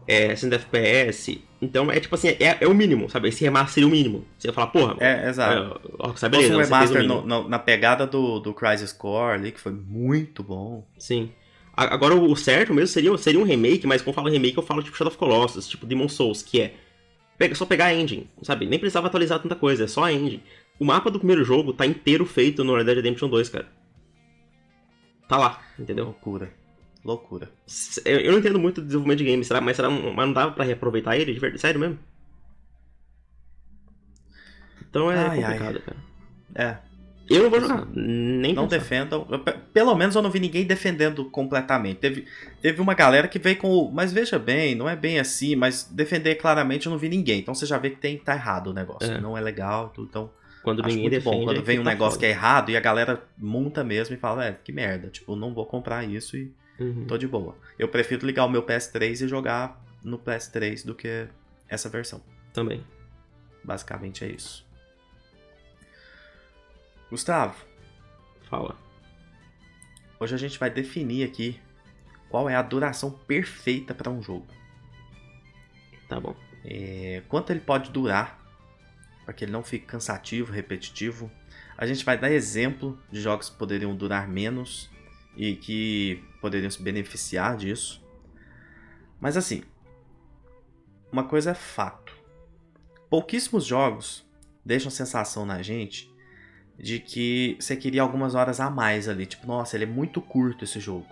[0.07, 1.41] É, 60 FPS.
[1.61, 3.29] Então é tipo assim, é, é o mínimo, sabe?
[3.29, 4.25] Esse remaster seria o mínimo.
[4.37, 4.95] Você ia falar, porra.
[4.99, 5.79] É, exato.
[5.99, 9.59] É, sabe, beleza, um remaster no, no, na pegada do, do Crisis Core ali, que
[9.59, 10.87] foi muito bom.
[10.97, 11.31] Sim.
[11.75, 14.83] Agora o certo mesmo seria, seria um remake, mas quando eu falo remake eu falo
[14.83, 16.73] tipo Shadow of Colossus, tipo Demon Souls, que é
[17.37, 18.65] pega, só pegar a engine, sabe?
[18.65, 20.43] Nem precisava atualizar tanta coisa, é só a engine.
[20.79, 23.67] O mapa do primeiro jogo tá inteiro feito no Red Dead Redemption 2, cara.
[25.27, 26.05] Tá lá, entendeu?
[26.05, 26.51] Loucura.
[27.03, 27.51] Loucura.
[28.05, 29.61] Eu não entendo muito do desenvolvimento de games, será?
[29.61, 31.33] Mas, será, mas não dava pra reaproveitar ele?
[31.33, 31.61] De verdade?
[31.61, 31.99] Sério mesmo?
[34.89, 35.59] Então é ai, complicado, ai.
[35.59, 35.95] cara.
[36.55, 36.89] É.
[37.29, 38.79] Eu não vou jogar, nem Não pensar.
[38.79, 39.27] defendam.
[39.71, 41.97] Pelo menos eu não vi ninguém defendendo completamente.
[41.99, 42.25] Teve,
[42.59, 43.91] teve uma galera que veio com o.
[43.91, 47.39] Mas veja bem, não é bem assim, mas defender claramente eu não vi ninguém.
[47.39, 49.11] Então você já vê que tem, tá errado o negócio.
[49.11, 49.21] É.
[49.21, 50.31] Não é legal, então
[50.63, 51.37] Quando Acho ninguém muito defende.
[51.37, 51.45] bom.
[51.45, 54.45] Quando vem um tá negócio que é errado e a galera monta mesmo e fala,
[54.45, 55.09] é, que merda.
[55.09, 57.05] Tipo, não vou comprar isso e Uhum.
[57.07, 57.57] tô de boa.
[57.77, 61.27] Eu prefiro ligar o meu PS3 e jogar no PS3 do que
[61.67, 62.21] essa versão.
[62.53, 62.81] Também.
[63.63, 64.65] Basicamente é isso.
[67.09, 67.55] Gustavo,
[68.49, 68.77] Fala.
[70.19, 71.59] hoje a gente vai definir aqui
[72.29, 74.47] qual é a duração perfeita para um jogo.
[76.07, 76.35] Tá bom.
[76.63, 78.38] É, quanto ele pode durar
[79.29, 81.29] para que ele não fique cansativo, repetitivo.
[81.77, 84.89] A gente vai dar exemplo de jogos que poderiam durar menos
[85.37, 88.03] e que poderiam se beneficiar disso.
[89.21, 89.61] Mas assim,
[91.11, 92.11] uma coisa é fato.
[93.07, 94.25] Pouquíssimos jogos
[94.65, 96.11] deixam sensação na gente
[96.75, 99.27] de que você queria algumas horas a mais ali.
[99.27, 101.05] Tipo, nossa, ele é muito curto esse jogo.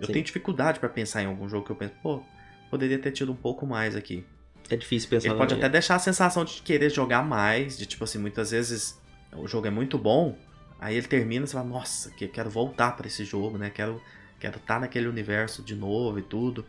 [0.00, 0.14] Eu Sim.
[0.14, 2.20] tenho dificuldade para pensar em algum jogo que eu penso, pô,
[2.68, 4.26] poderia ter tido um pouco mais aqui.
[4.70, 8.04] É difícil pensar Ele pode até deixar a sensação de querer jogar mais, de tipo
[8.04, 8.98] assim, muitas vezes
[9.32, 10.38] o jogo é muito bom,
[10.78, 13.70] aí ele termina e você fala, nossa, que quero voltar pra esse jogo, né?
[13.70, 14.00] Quero
[14.40, 16.64] quero estar naquele universo de novo e tudo.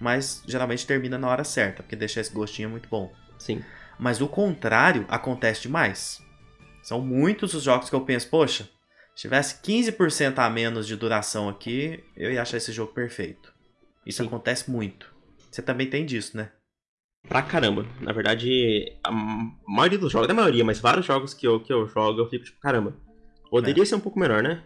[0.00, 3.12] Mas geralmente termina na hora certa, porque deixa esse gostinho muito bom.
[3.38, 3.62] Sim.
[3.98, 6.22] Mas o contrário acontece demais.
[6.82, 8.68] São muitos os jogos que eu penso, poxa,
[9.14, 13.52] se tivesse 15% a menos de duração aqui, eu ia achar esse jogo perfeito.
[14.04, 14.28] Isso Sim.
[14.28, 15.12] acontece muito.
[15.50, 16.50] Você também tem disso, né?
[17.28, 17.86] Pra caramba.
[18.00, 19.10] Na verdade, a
[19.66, 22.20] maioria dos jogos, não é a maioria, mas vários jogos que eu, que eu jogo,
[22.20, 22.94] eu fico tipo, caramba.
[23.50, 24.62] Poderia ser um pouco melhor, né?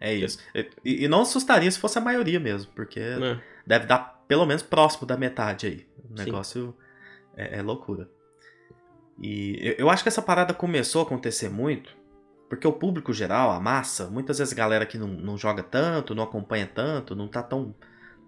[0.00, 0.38] É isso.
[0.84, 3.40] E, e não assustaria se fosse a maioria mesmo, porque É.
[3.66, 5.86] deve dar pelo menos próximo da metade aí.
[6.10, 6.74] O negócio
[7.36, 8.08] é, é loucura.
[9.20, 11.94] E eu, eu acho que essa parada começou a acontecer muito
[12.48, 16.14] porque o público geral, a massa, muitas vezes a galera que não, não joga tanto,
[16.14, 17.74] não acompanha tanto, não tá tão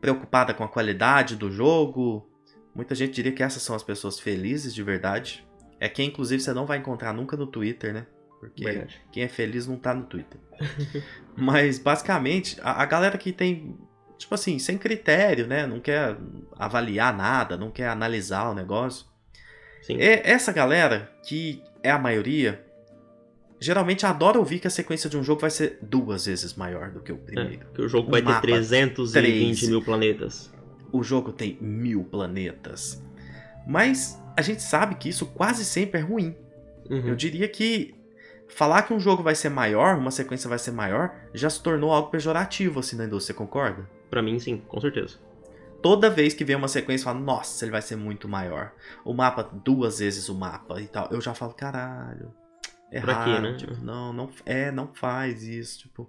[0.00, 2.28] preocupada com a qualidade do jogo.
[2.76, 5.44] Muita gente diria que essas são as pessoas felizes de verdade.
[5.80, 8.06] É quem, inclusive, você não vai encontrar nunca no Twitter, né?
[8.38, 9.00] Porque Verdade.
[9.10, 10.38] quem é feliz não tá no Twitter.
[11.34, 13.76] Mas, basicamente, a, a galera que tem,
[14.18, 15.66] tipo assim, sem critério, né?
[15.66, 16.16] Não quer
[16.58, 19.06] avaliar nada, não quer analisar o negócio.
[19.82, 19.96] Sim.
[19.98, 22.62] É essa galera, que é a maioria,
[23.60, 27.00] geralmente adora ouvir que a sequência de um jogo vai ser duas vezes maior do
[27.00, 27.66] que o É, primeiro.
[27.74, 29.68] que o jogo Um vai ter 320 três.
[29.68, 30.52] mil planetas.
[30.96, 33.02] O jogo tem mil planetas.
[33.66, 36.34] Mas a gente sabe que isso quase sempre é ruim.
[36.88, 37.08] Uhum.
[37.08, 37.94] Eu diria que
[38.48, 41.92] falar que um jogo vai ser maior, uma sequência vai ser maior, já se tornou
[41.92, 43.88] algo pejorativo assim na indústria, você concorda?
[44.08, 45.18] Pra mim, sim, com certeza.
[45.82, 48.72] Toda vez que vem uma sequência, fala, nossa, ele vai ser muito maior.
[49.04, 51.08] O mapa, duas vezes o mapa e tal.
[51.10, 52.32] Eu já falo, caralho.
[52.90, 53.54] É Pra quê, né?
[53.54, 56.08] tipo, não, não, é, não faz isso, tipo,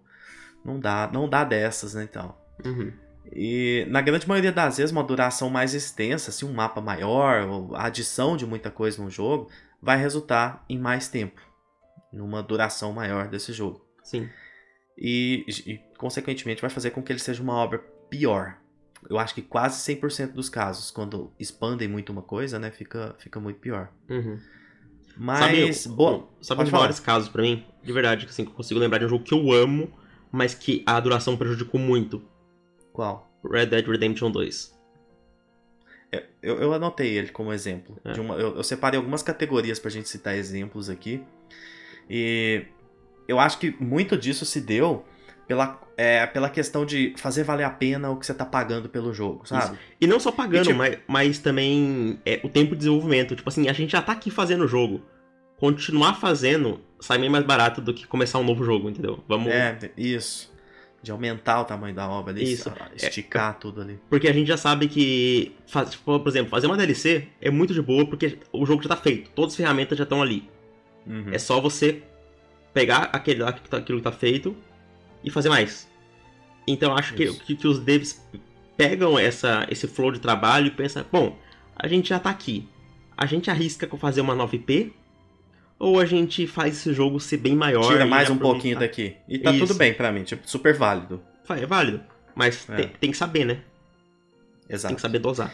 [0.63, 2.35] não dá, não dá dessas, né, então.
[2.63, 2.93] Uhum.
[3.31, 7.75] E na grande maioria das vezes, uma duração mais extensa, assim, um mapa maior, ou
[7.75, 9.49] a adição de muita coisa no jogo,
[9.81, 11.41] vai resultar em mais tempo,
[12.11, 13.85] numa duração maior desse jogo.
[14.03, 14.29] Sim.
[14.97, 18.57] E, e, consequentemente, vai fazer com que ele seja uma obra pior.
[19.09, 23.39] Eu acho que quase 100% dos casos, quando expandem muito uma coisa, né, fica, fica
[23.39, 23.89] muito pior.
[24.09, 24.39] Uhum.
[25.15, 27.65] Mas, sabe, boa, um- sabe pode os maiores casos pra mim?
[27.83, 29.91] De verdade, que assim, que eu consigo lembrar de um jogo que eu amo,
[30.31, 32.23] mas que a duração prejudicou muito.
[32.97, 33.31] Qual?
[33.49, 34.75] Red Dead Redemption 2.
[36.41, 37.97] Eu, eu anotei ele como exemplo.
[38.03, 38.13] É.
[38.19, 41.23] Uma, eu, eu separei algumas categorias pra gente citar exemplos aqui.
[42.09, 42.65] E
[43.27, 45.03] eu acho que muito disso se deu
[45.47, 49.13] pela, é, pela questão de fazer valer a pena o que você tá pagando pelo
[49.13, 49.77] jogo, sabe?
[49.99, 53.35] E não só pagando, tipo- mas, mas também é, o tempo de desenvolvimento.
[53.35, 55.01] Tipo assim, a gente já tá aqui fazendo o jogo.
[55.57, 59.23] Continuar fazendo sai bem mais barato do que começar um novo jogo, entendeu?
[59.27, 59.51] Vamos.
[59.51, 60.51] É, isso.
[61.03, 62.71] De aumentar o tamanho da obra ali, Isso.
[62.95, 63.99] esticar tudo ali.
[64.09, 67.81] Porque a gente já sabe que, faz- por exemplo, fazer uma DLC é muito de
[67.81, 69.29] boa porque o jogo já tá feito.
[69.31, 70.49] Todas as ferramentas já estão ali.
[71.05, 71.29] Uhum.
[71.31, 72.01] É só você
[72.73, 74.55] pegar aquele tá- aquilo que tá feito
[75.23, 75.87] e fazer mais.
[76.67, 78.21] Então acho que, que, que os devs
[78.75, 81.37] pegam essa, esse flow de trabalho e pensam, bom,
[81.75, 82.67] a gente já tá aqui.
[83.15, 84.93] A gente arrisca com fazer uma nova IP?
[85.79, 87.87] Ou a gente faz esse jogo ser bem maior?
[87.87, 88.53] Tira mais um aproveitar?
[88.53, 89.15] pouquinho daqui.
[89.27, 89.67] E tá Isso.
[89.67, 91.21] tudo bem pra mim, tipo, super válido.
[91.49, 92.01] É válido.
[92.35, 92.75] Mas É.
[92.75, 93.59] tem, tem que saber, né?
[94.69, 94.89] Exato.
[94.89, 95.51] Tem que saber dosar.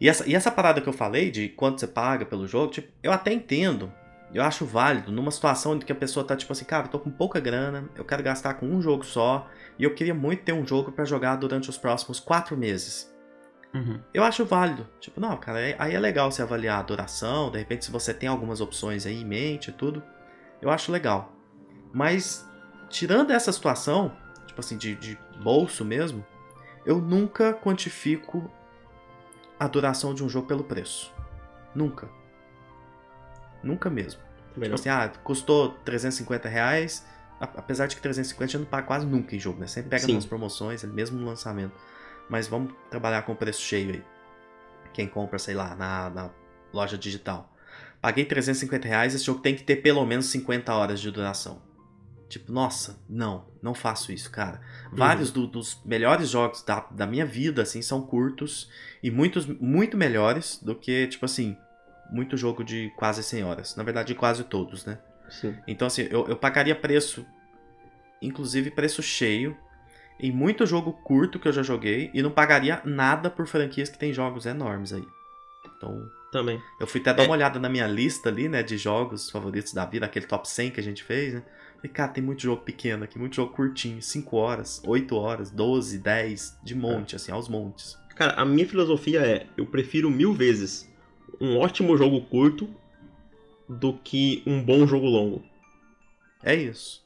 [0.00, 2.88] E essa, e essa parada que eu falei de quanto você paga pelo jogo, tipo,
[3.02, 3.92] eu até entendo.
[4.32, 6.98] Eu acho válido numa situação em que a pessoa tá tipo assim, cara, eu tô
[6.98, 10.52] com pouca grana, eu quero gastar com um jogo só, e eu queria muito ter
[10.52, 13.13] um jogo pra jogar durante os próximos quatro meses.
[13.74, 14.00] Uhum.
[14.14, 14.86] Eu acho válido.
[15.00, 18.14] Tipo, não, cara, aí- aí é legal você avaliar a duração, de repente se você
[18.14, 20.02] tem algumas opções aí em mente e tudo,
[20.62, 21.32] eu acho legal.
[21.92, 22.48] Mas,
[22.88, 26.24] tirando essa situação, tipo assim, de, de bolso mesmo,
[26.86, 28.48] eu nunca quantifico
[29.58, 31.12] a duração de um jogo pelo preço.
[31.74, 32.08] Nunca.
[33.62, 34.20] Nunca mesmo.
[34.54, 37.04] Também Tipo assim, ah, custou 350 reais,
[37.40, 39.66] apesar de que 350 a gente não paga quase nunca em jogo, né?
[39.66, 40.12] Sempre pega Sim.
[40.12, 41.72] umas promoções, mesmo no lançamento.
[42.28, 44.02] Mas vamos trabalhar com preço cheio aí.
[44.92, 46.30] Quem compra, sei lá, na, na
[46.72, 47.52] loja digital.
[48.00, 51.62] Paguei 350 reais, esse jogo tem que ter pelo menos 50 horas de duração.
[52.28, 54.60] Tipo, nossa, não, não faço isso, cara.
[54.92, 58.70] Vários do- dos melhores jogos da, da minha vida, assim, são curtos
[59.02, 61.56] e muitos, muito melhores do que, tipo assim,
[62.10, 63.76] muito jogo de quase 100 horas.
[63.76, 64.98] Na verdade, quase todos, né?
[65.28, 65.56] Sim.
[65.66, 67.24] Então, assim, eu, eu pagaria preço,
[68.20, 69.56] inclusive preço cheio,
[70.18, 73.98] em muito jogo curto que eu já joguei e não pagaria nada por franquias que
[73.98, 75.06] tem jogos enormes aí.
[75.76, 76.60] Então, Também.
[76.80, 77.26] eu fui até dar É.
[77.26, 80.70] uma olhada na minha lista ali, né, de jogos favoritos da vida, aquele top 100
[80.70, 81.42] que a gente fez, né?
[81.76, 85.98] Falei, cara, tem muito jogo pequeno aqui, muito jogo curtinho, 5 horas, 8 horas, 12,
[85.98, 87.98] 10, de monte, assim, aos montes.
[88.14, 90.88] Cara, a minha filosofia é: eu prefiro mil vezes
[91.40, 92.72] um ótimo jogo curto
[93.68, 95.42] do que um bom jogo longo.
[96.42, 97.04] É isso.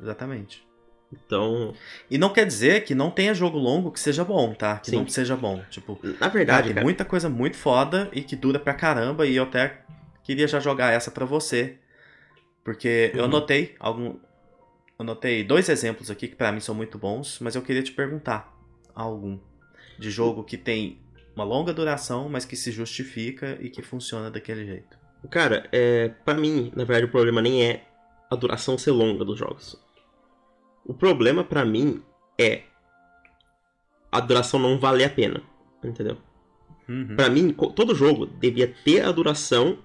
[0.00, 0.62] Exatamente.
[1.12, 1.74] Então,
[2.10, 4.78] E não quer dizer que não tenha jogo longo que seja bom, tá?
[4.78, 4.98] Que Sim.
[4.98, 5.64] não seja bom.
[5.70, 9.26] Tipo, na Cara, verdade, tem cara, muita coisa muito foda e que dura pra caramba
[9.26, 9.80] e eu até
[10.22, 11.76] queria já jogar essa pra você.
[12.62, 13.24] Porque eu Uhum.
[13.26, 17.62] anotei algum eu anotei dois exemplos aqui que pra mim são muito bons, mas eu
[17.62, 18.54] queria te perguntar
[18.94, 19.38] algum
[19.98, 20.98] de jogo que tem
[21.34, 24.98] uma longa duração, mas que se justifica e que funciona daquele jeito.
[25.30, 27.84] cara, é, para mim, na verdade, o problema nem é
[28.30, 29.76] a duração ser longa dos jogos.
[30.84, 32.02] O problema pra mim
[32.38, 32.62] é
[34.10, 35.42] a duração não valer a pena,
[35.84, 36.16] entendeu?
[36.88, 37.14] Uhum.
[37.14, 39.78] Pra mim, todo jogo devia ter a duração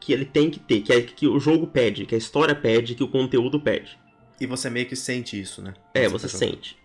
[0.00, 2.94] que ele tem que ter, que é que o jogo pede, que a história pede,
[2.94, 3.98] que o conteúdo pede.
[4.38, 5.72] E você meio que sente isso, né?
[5.94, 6.76] É, você sente.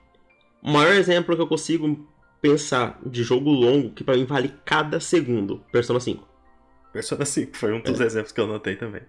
[0.63, 2.07] O maior exemplo que eu consigo
[2.41, 6.27] pensar de jogo longo, que pra mim vale cada segundo, Persona 5.
[6.93, 9.01] Persona 5 foi um dos exemplos que eu anotei também.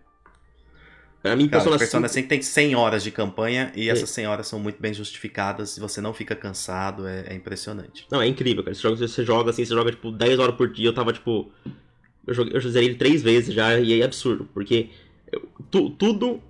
[1.23, 2.15] Pra mim, Cara, Persona, Persona 5...
[2.23, 3.93] 5 tem 100 horas de campanha e É.
[3.93, 8.07] essas 100 horas são muito bem justificadas e você não fica cansado, é, é impressionante.
[8.11, 8.73] Não, é incrível, cara.
[8.73, 11.51] Esse jogo, você joga assim, você joga tipo 10 horas por dia, eu tava tipo.
[12.27, 14.91] Eu, joguei, eu zerei ele três vezes já e é absurdo, porque
[15.33, 16.41] eu- tu- tudo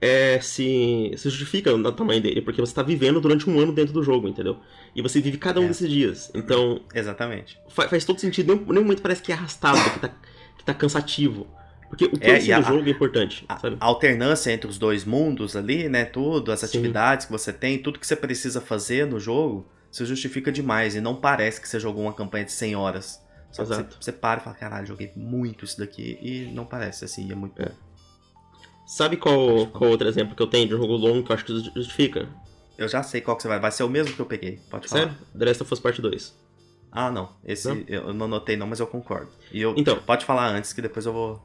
[0.00, 3.92] é, se, se justifica no tamanho dele, porque você tá vivendo durante um ano dentro
[3.94, 4.58] do jogo, entendeu?
[4.96, 5.68] E você vive cada um É.
[5.68, 6.30] desses dias.
[6.34, 7.56] Então, Exatamente.
[7.68, 10.08] fa- faz todo sentido, nenhum, nenhum momento parece que é arrastado, que tá,
[10.58, 11.46] que tá cansativo.
[11.92, 15.04] Porque o É, é, do a- jogo é importante, A, a alternância entre os dois
[15.04, 16.06] mundos ali, né?
[16.06, 16.66] Tudo, as Sim.
[16.66, 20.94] atividades que você tem, tudo que você precisa fazer no jogo, se justifica demais.
[20.96, 23.20] E não parece que você jogou uma campanha de 100 horas.
[23.50, 23.96] Só que você, Exato.
[24.00, 26.18] você para e fala, caralho, joguei muito isso daqui.
[26.22, 27.70] E não parece assim, é muito bom.
[28.86, 31.44] Sabe qual, qual outro exemplo que eu tenho de um jogo longo que eu acho
[31.44, 32.26] que justifica?
[32.78, 33.60] Eu já sei qual que você vai.
[33.60, 34.58] Vai ser o mesmo que eu peguei.
[34.70, 35.02] Pode falar.
[35.02, 35.16] Sério?
[35.38, 36.34] The Last of Us Part 2.
[36.90, 37.30] Ah, não.
[37.44, 37.84] Esse Não?
[37.86, 39.30] eu não anotei não, mas eu concordo.
[39.52, 39.98] E eu, Então.
[40.02, 41.42] pode falar antes, que depois eu vou...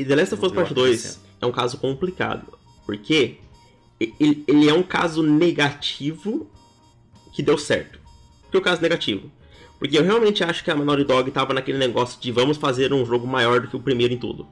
[0.00, 1.26] E The Last of Us Part 2 acrescento.
[1.42, 3.36] é um caso complicado, porque
[4.00, 6.50] ele, ele é um caso negativo
[7.34, 8.00] que deu certo.
[8.44, 9.30] Por que o caso negativo?
[9.78, 13.04] Porque eu realmente acho que a Naughty Dog tava naquele negócio de vamos fazer um
[13.04, 14.48] jogo maior do que o primeiro em tudo.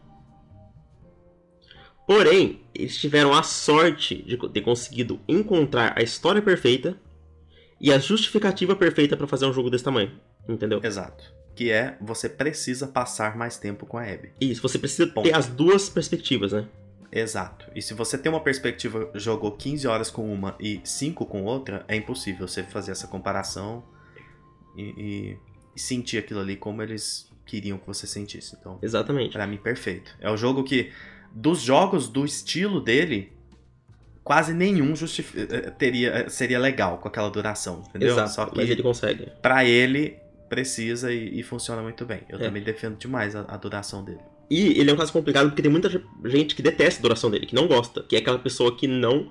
[2.06, 6.94] Porém, eles tiveram a sorte de ter conseguido encontrar a história perfeita
[7.80, 10.12] e a justificativa perfeita pra fazer um jogo desse tamanho.
[10.46, 10.78] Entendeu?
[10.84, 11.37] Exato.
[11.58, 14.30] Que é, você precisa passar mais tempo com a Abby.
[14.40, 15.24] Isso, você precisa Ponto.
[15.28, 16.68] ter as duas perspectivas, né?
[17.10, 17.66] Exato.
[17.74, 21.84] E se você tem uma perspectiva, jogou 15 horas com uma e 5 com outra,
[21.88, 23.82] é impossível você fazer essa comparação
[24.76, 25.36] e, e-
[25.74, 28.56] e sentir aquilo ali como eles queriam que você sentisse.
[28.60, 29.32] Então, Exatamente.
[29.32, 30.14] pra mim, perfeito.
[30.20, 30.92] É o jogo que,
[31.32, 33.32] dos jogos do estilo dele,
[34.22, 38.10] quase nenhum justifi- eh, teria, eh, seria legal com aquela duração, entendeu?
[38.12, 39.32] Exato, Só que mas ele consegue.
[39.42, 42.22] pra ele precisa e, e funciona muito bem.
[42.28, 42.42] Eu É.
[42.42, 44.20] também defendo demais a, a duração dele.
[44.50, 45.90] E ele é um caso complicado porque tem muita
[46.24, 49.30] gente que detesta a duração dele, que não gosta, que é aquela pessoa que não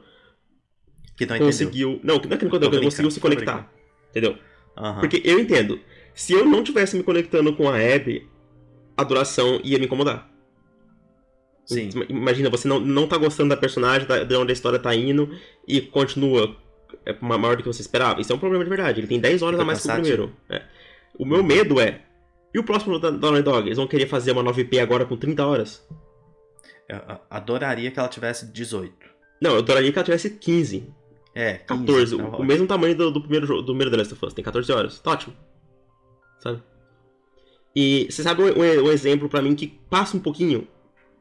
[1.17, 1.45] Que não entendeu.
[1.47, 1.99] conseguiu.
[2.03, 3.71] Não, que não é que não, entendeu, que não brincando, conseguiu se conectar.
[4.11, 4.37] Entendeu?
[4.77, 4.99] Aham.
[4.99, 5.79] Porque eu entendo.
[6.13, 8.27] Se eu não tivesse me conectando com a Abby,
[8.95, 10.29] a duração ia me incomodar.
[11.65, 11.89] Sim.
[11.93, 14.93] Ima- Imagina, você não, não tá gostando da personagem, da, de onde a história tá
[14.95, 15.29] indo,
[15.67, 16.55] e continua
[17.05, 18.21] é, ma- maior do que você esperava.
[18.21, 18.99] Isso é um problema de verdade.
[18.99, 20.33] Ele tem 10 horas a mais que o primeiro.
[20.49, 20.63] É.
[21.17, 22.03] O meu medo é.
[22.53, 23.67] E o próximo da Naughty Dog?
[23.67, 25.87] Eles vão querer fazer uma 9P agora com 30 horas?
[26.87, 26.99] Eu
[27.29, 28.93] adoraria que ela tivesse 18.
[29.41, 30.91] Não, eu adoraria que ela tivesse 15,
[31.35, 32.17] É, 15, 14.
[32.17, 34.33] tá o, mesmo tamanho do, do primeiro jogo, do primeiro The Last of Us.
[34.33, 34.99] Tem 14 horas.
[34.99, 35.35] Tá ótimo.
[36.39, 36.63] Sabe?
[37.75, 40.67] E você sabe um, um- um exemplo pra mim que passa um pouquinho?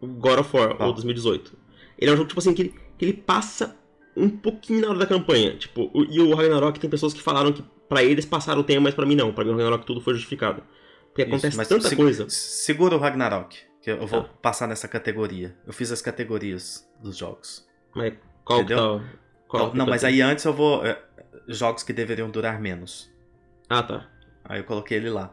[0.01, 0.89] God of War, Qual?
[0.89, 1.53] ou 2018.
[1.99, 3.77] Ele é um jogo, tipo assim, que ele, que ele passa
[4.17, 5.57] um pouquinho na hora da campanha.
[5.57, 8.95] Tipo, e o Ragnarok tem pessoas que falaram que pra eles passaram o tempo, mas
[8.95, 9.33] pra mim não.
[9.33, 10.63] Pra mim o Ragnarok tudo foi justificado.
[11.09, 12.29] Porque Isso, acontece tanta se- coisa.
[12.29, 14.29] Segura o Ragnarok, Que eu vou Tá.
[14.43, 15.57] passar nessa categoria.
[15.67, 17.65] Eu fiz as categorias dos jogos.
[17.95, 18.15] Mas
[18.45, 18.99] qual Entendeu?
[19.01, 19.05] tá.
[19.47, 20.15] Qual não, não, tá mas aqui?
[20.15, 20.85] aí antes eu vou.
[20.85, 21.01] é,
[21.47, 23.09] jogos que deveriam durar menos.
[23.69, 24.09] Ah, tá.
[24.45, 25.33] Aí eu coloquei ele lá.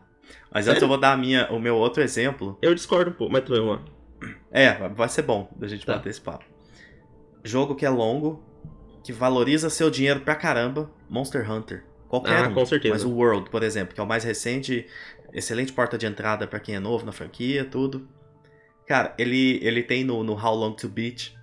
[0.51, 0.71] Mas Sério?
[0.71, 2.57] antes eu vou dar a minha, o meu outro exemplo.
[2.61, 3.83] Eu discordo um pouco, mas tu vamos lá.
[4.51, 5.95] É, vai ser bom da gente Tá.
[5.95, 6.45] bater esse papo.
[7.43, 8.41] Jogo que é longo,
[9.03, 11.83] que valoriza seu dinheiro pra caramba, Monster Hunter.
[12.13, 12.53] Qualquer Ah, um.
[12.53, 12.93] com certeza.
[12.93, 14.85] Mas o World, por exemplo, que é o mais recente,
[15.33, 18.07] excelente porta de entrada pra quem é novo na franquia, tudo.
[18.85, 21.33] Cara, ele, ele tem no, no How Long to Beat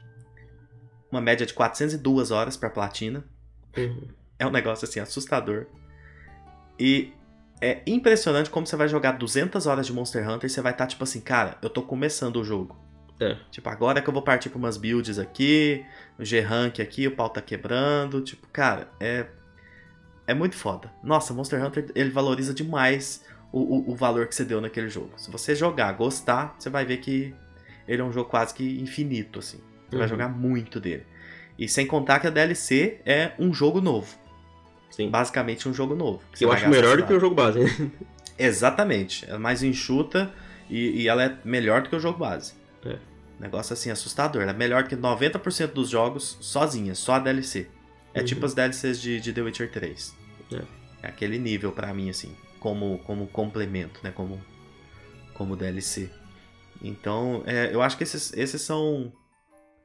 [1.11, 3.25] uma média de 402 horas pra platina.
[3.77, 4.07] Uhum.
[4.39, 5.67] É um negócio assim assustador.
[6.79, 7.13] E
[7.61, 10.87] é impressionante como você vai jogar 200 horas de Monster Hunter e você vai estar
[10.87, 12.79] tipo assim, cara, eu tô começando o jogo.
[13.19, 13.37] É.
[13.51, 15.85] Tipo, agora que eu vou partir pra umas builds aqui,
[16.17, 18.21] o G-Rank aqui, o pau tá quebrando.
[18.21, 19.27] Tipo, cara, é.
[20.31, 20.93] É muito foda.
[21.03, 25.11] Nossa, Monster Hunter, ele valoriza demais o, o, o valor que você deu naquele jogo.
[25.17, 27.35] Se você jogar, gostar, você vai ver que
[27.89, 29.59] ele é um jogo quase que infinito, assim.
[29.89, 30.09] Você vai Uhum.
[30.09, 31.05] jogar muito dele.
[31.59, 34.15] E sem contar que a DLC é um jogo novo.
[34.91, 35.11] Sim.
[35.11, 36.23] Basicamente um jogo novo.
[36.41, 37.91] Eu vai acho melhor do que o jogo base, né?
[38.39, 39.29] Exatamente.
[39.31, 40.33] É mais enxuta
[40.69, 42.53] e, e ela é melhor do que o jogo base.
[42.85, 42.97] É.
[43.39, 44.43] Negócio assim assustador.
[44.43, 47.67] Ela é melhor que 90% dos jogos sozinha, só a DLC.
[48.15, 48.25] É Uhum.
[48.27, 50.17] tipo as DLCs de, de The Witcher 3.
[50.53, 50.63] É.
[51.03, 54.11] É aquele nível pra mim, assim, como, como complemento, né?
[54.11, 54.41] Como,
[55.35, 56.11] como DLC.
[56.83, 59.13] Então, é, eu acho que esses, esses são,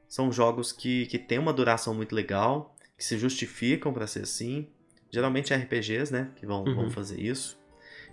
[0.08, 4.68] são jogos que, que têm uma duração muito legal, que se justificam pra ser assim.
[5.10, 6.30] Geralmente RPGs, né?
[6.36, 6.90] Que vão, vão Uhum.
[6.90, 7.58] fazer isso.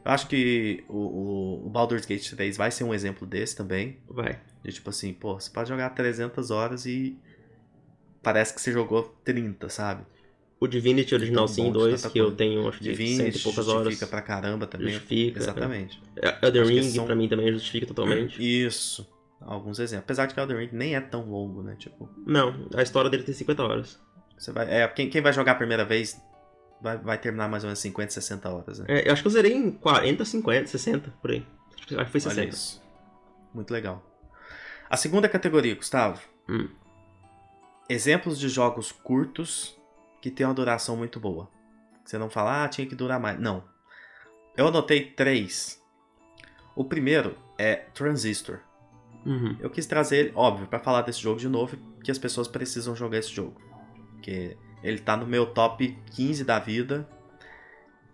[0.05, 3.97] Eu acho que o, o, o Baldur's Gate 3 vai ser um exemplo desse também.
[4.07, 4.39] Vai.
[4.63, 7.17] De tipo assim, pô, você pode jogar 300 horas e
[8.21, 10.05] parece que você jogou 30, sabe?
[10.63, 13.83] O Divinity Original de 2, tanta que eu tenho acho que cento e poucas horas.
[13.85, 14.93] justifica pra caramba também.
[14.93, 15.39] Justifica.
[15.39, 16.01] Exatamente.
[16.15, 18.41] É, Elden Ring, são- pra mim, também justifica totalmente.
[18.41, 19.05] Isso.
[19.41, 20.05] Alguns exemplos.
[20.05, 21.75] Apesar de que Elden Ring nem é tão longo, né?
[21.77, 23.99] Tipo, Não, a história dele tem 50 horas.
[24.37, 24.73] você vai.
[24.73, 26.17] É, quem, quem vai jogar a primeira vez
[26.81, 28.85] vai, vai terminar mais ou menos 50, 60 horas, né?
[28.87, 31.45] É, eu acho que eu zerei em 40, 50, 60, por aí.
[31.77, 32.41] Acho que acho que foi 60.
[32.41, 32.81] Olha isso.
[33.53, 34.01] Muito legal.
[34.89, 36.21] A segunda categoria, Gustavo.
[36.47, 36.69] Hum.
[37.89, 39.75] Exemplos de jogos curtos
[40.23, 41.49] que tem uma duração muito boa.
[42.05, 43.37] Você não fala, ah, tinha que durar mais.
[43.37, 43.61] Não.
[44.55, 45.83] Eu anotei três.
[46.73, 48.59] O primeiro é Transistor.
[49.25, 49.57] Uhum.
[49.59, 52.95] Eu quis trazer ele, óbvio, pra falar desse jogo de novo, que as pessoas precisam
[52.95, 53.59] jogar esse jogo.
[54.13, 57.05] Porque ele tá no meu top 15 da vida.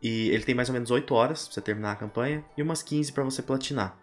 [0.01, 2.82] E ele tem mais ou menos 8 horas pra você terminar a campanha e umas
[2.82, 3.95] 15 pra você platinar.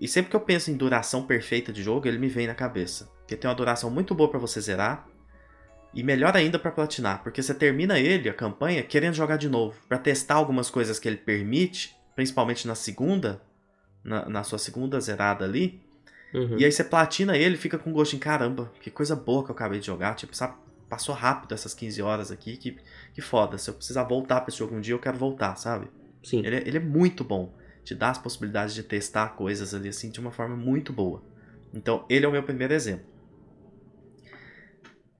[0.00, 3.10] E sempre que eu penso em duração perfeita de jogo, ele me vem na cabeça.
[3.18, 5.11] Porque tem uma duração muito boa pra você zerar
[5.94, 9.76] e melhor ainda pra platinar, porque você termina ele, a campanha, querendo jogar de novo,
[9.88, 13.42] Pra testar algumas coisas que ele permite, principalmente na segunda,
[14.02, 15.80] na, na sua segunda zerada ali.
[16.34, 16.58] Uhum.
[16.58, 19.50] E aí você platina ele e fica com gosto em caramba, que coisa boa que
[19.50, 20.14] eu acabei de jogar.
[20.14, 20.54] Tipo, sabe,
[20.88, 22.76] passou rápido essas 15 horas aqui, que,
[23.14, 23.58] que foda.
[23.58, 25.88] Se eu precisar voltar pra esse jogo um dia, eu quero voltar, sabe?
[26.22, 26.38] Sim.
[26.44, 27.54] Ele, é- ele é muito bom.
[27.84, 31.22] Te dá as possibilidades de testar coisas ali assim de uma forma muito boa.
[31.74, 33.04] Então, ele é o meu primeiro exemplo.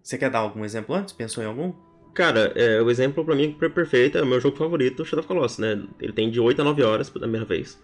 [0.02, 1.12] Você quer dar algum exemplo antes?
[1.12, 1.72] Pensou em algum?
[2.12, 5.58] Cara, é, o exemplo pra mim perfeito, é o meu jogo favorito, Shadow of Colossus,
[5.58, 5.82] né?
[6.00, 7.80] Ele tem de 8 a 9 horas pela primeira vez.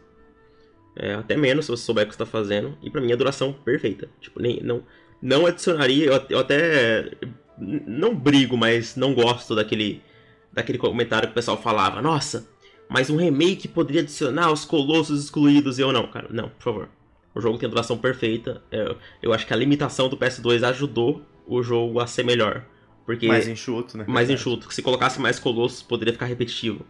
[0.95, 2.77] É, até menos se você souber o que você tá fazendo.
[2.83, 4.09] E pra mim a duração perfeita.
[4.21, 4.83] Tipo, nem, não,
[5.23, 7.12] não adicionaria, eu, eu até
[7.59, 10.03] não brigo, mas não gosto daquele,
[10.53, 12.03] daquele comentário que o pessoal falava.
[12.03, 12.49] Nossa,
[12.89, 16.29] mas um remake poderia adicionar os colossos excluídos eu não, cara.
[16.31, 16.89] Não, por favor.
[17.35, 18.62] O jogo tem a duração perfeita.
[18.71, 22.64] É, eu acho que a limitação do PS2 ajudou o jogo a ser melhor.
[23.07, 24.05] Porque Mais enxuto, né?
[24.07, 24.34] mais Verdade.
[24.49, 24.72] enxuto.
[24.72, 26.84] Se colocasse mais colossos, poderia ficar repetitivo.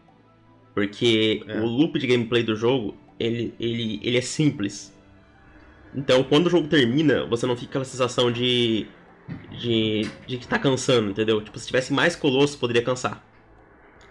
[0.75, 1.61] Porque É.
[1.61, 4.93] o loop de gameplay do jogo, ele, ele, ele é simples.
[5.95, 8.87] Então, quando o jogo termina, você não fica com aquela sensação de,
[9.59, 11.41] de, de que tá cansando, entendeu?
[11.41, 13.25] Tipo, se tivesse mais colossos, poderia cansar.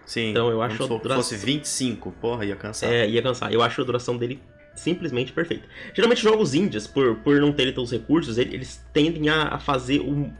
[0.04, 0.30] Sim.
[0.30, 2.90] Então, eu acho que duração- fosse 25, porra, ia cansar.
[2.90, 3.52] É, ia cansar.
[3.52, 4.40] Eu acho a duração dele
[4.78, 5.66] simplesmente perfeita.
[5.94, 10.00] Geralmente, jogos indies, por, por não terem tantos recursos, ele- eles tendem a, a fazer
[10.00, 10.32] o,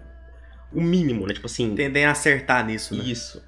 [0.73, 1.35] o mínimo, né?
[1.35, 1.75] Tipo assim...
[1.75, 3.05] Tendem a acertar nisso, né?
[3.05, 3.43] Isso.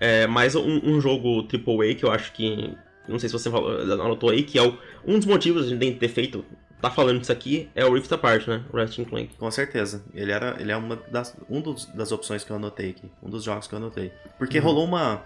[0.00, 2.74] É, mais um, um jogo AAA que eu acho que.
[3.08, 4.76] Não sei se você falou- anotou aí, que é o-
[5.06, 6.44] um dos motivos de ter feito.
[6.80, 8.62] Tá falando disso aqui, é o Rift Apart, né?
[8.70, 9.34] O Ratchet Clank.
[9.36, 10.04] Com certeza.
[10.12, 13.10] Ele era, ele é uma das, um dos, das opções que eu anotei aqui.
[13.22, 14.12] Um dos jogos que eu anotei.
[14.36, 14.64] Porque Uhum.
[14.64, 15.22] rolou uma,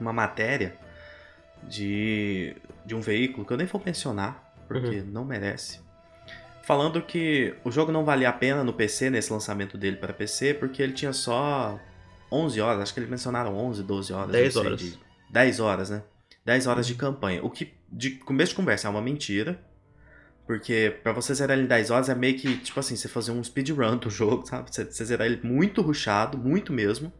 [0.00, 0.74] uma matéria
[1.62, 5.06] de, de um veículo que eu nem vou mencionar, porque Uhum.
[5.06, 5.80] não merece.
[6.62, 10.54] Falando que o jogo não valia a pena no PC, nesse lançamento dele para PC,
[10.54, 11.78] porque ele tinha só
[12.32, 12.80] 11 horas.
[12.82, 14.30] Acho que eles mencionaram 11, 12 horas.
[14.32, 14.80] 10 não sei, horas.
[14.80, 14.98] de-
[15.30, 16.02] 10 horas, né?
[16.44, 17.44] 10 horas de campanha.
[17.44, 19.60] O que, de começo de conversa, é uma mentira.
[20.46, 23.30] Porque pra você zerar ele em 10 horas é meio que, tipo assim, você fazer
[23.32, 24.70] um speedrun do jogo, sabe?
[24.74, 27.10] Você, você zerar ele muito rushado, muito mesmo.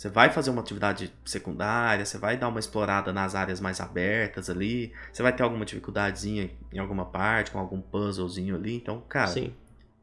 [0.00, 4.48] Você vai fazer uma atividade secundária, você vai dar uma explorada nas áreas mais abertas
[4.48, 8.74] ali, você vai ter alguma dificuldadezinha em alguma parte, com algum puzzlezinho ali.
[8.76, 9.54] Então, cara, Sim.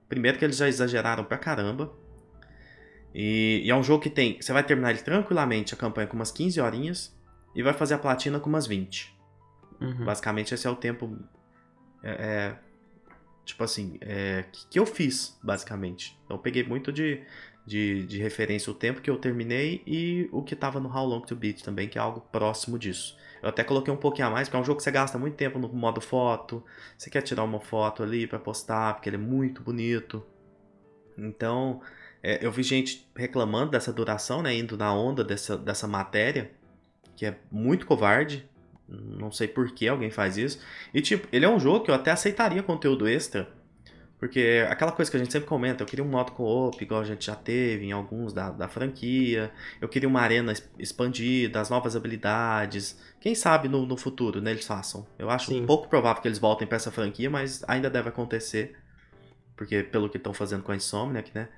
[0.07, 1.91] primeiro que eles já exageraram pra caramba.
[3.11, 4.39] E, e é um jogo que tem.
[4.39, 7.19] Você vai terminar ele tranquilamente a campanha com umas 15 horinhas
[7.55, 9.17] e vai fazer a platina com umas 20.
[9.81, 10.05] Uhum.
[10.05, 11.17] Basicamente, esse é o tempo.
[12.03, 12.55] É, é,
[13.43, 16.15] tipo assim, é, que, que eu fiz, basicamente.
[16.23, 17.23] Então, eu peguei muito de,
[17.67, 21.19] de, de referência o tempo que eu terminei e o que tava no How Long
[21.19, 23.17] to Beat também, que é algo próximo disso.
[23.43, 25.35] Eu até coloquei um pouquinho a mais, porque é um jogo que você gasta muito
[25.35, 26.63] tempo no modo foto.
[26.97, 30.25] Você quer tirar uma foto ali pra postar, porque ele é muito bonito.
[31.17, 31.81] Então,
[32.23, 34.55] é, eu vi gente reclamando dessa duração, né?
[34.55, 36.51] Indo na onda dessa, dessa matéria,
[37.17, 38.49] que é muito covarde.
[38.87, 40.59] Não sei por que alguém faz isso.
[40.93, 43.56] E, tipo, ele é um jogo que eu até aceitaria conteúdo extra.
[44.19, 47.05] Porque aquela coisa que a gente sempre comenta, eu queria um modo co-op, igual a
[47.05, 49.51] gente já teve em alguns da, da franquia.
[49.79, 52.99] Eu queria uma arena expandida, as novas habilidades.
[53.21, 55.05] Quem sabe no, no futuro, né, eles façam.
[55.19, 55.67] Eu acho Sim.
[55.67, 58.75] pouco provável que eles voltem pra essa franquia, mas ainda deve acontecer.
[59.55, 61.49] Porque pelo que estão fazendo com a Insomniac, né?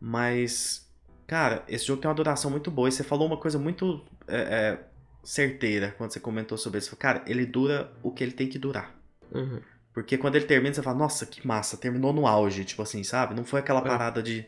[0.00, 0.88] Mas,
[1.26, 2.88] cara, esse jogo tem uma duração muito boa.
[2.88, 4.84] E você falou uma coisa muito é, é,
[5.24, 6.94] certeira quando você comentou sobre isso.
[6.96, 8.94] Cara, ele dura o que ele tem que durar.
[9.32, 9.60] Uhum.
[9.96, 13.34] Porque quando ele termina, você fala, nossa, que massa, terminou no auge, tipo assim, sabe?
[13.34, 13.82] Não foi aquela É.
[13.82, 14.44] parada de.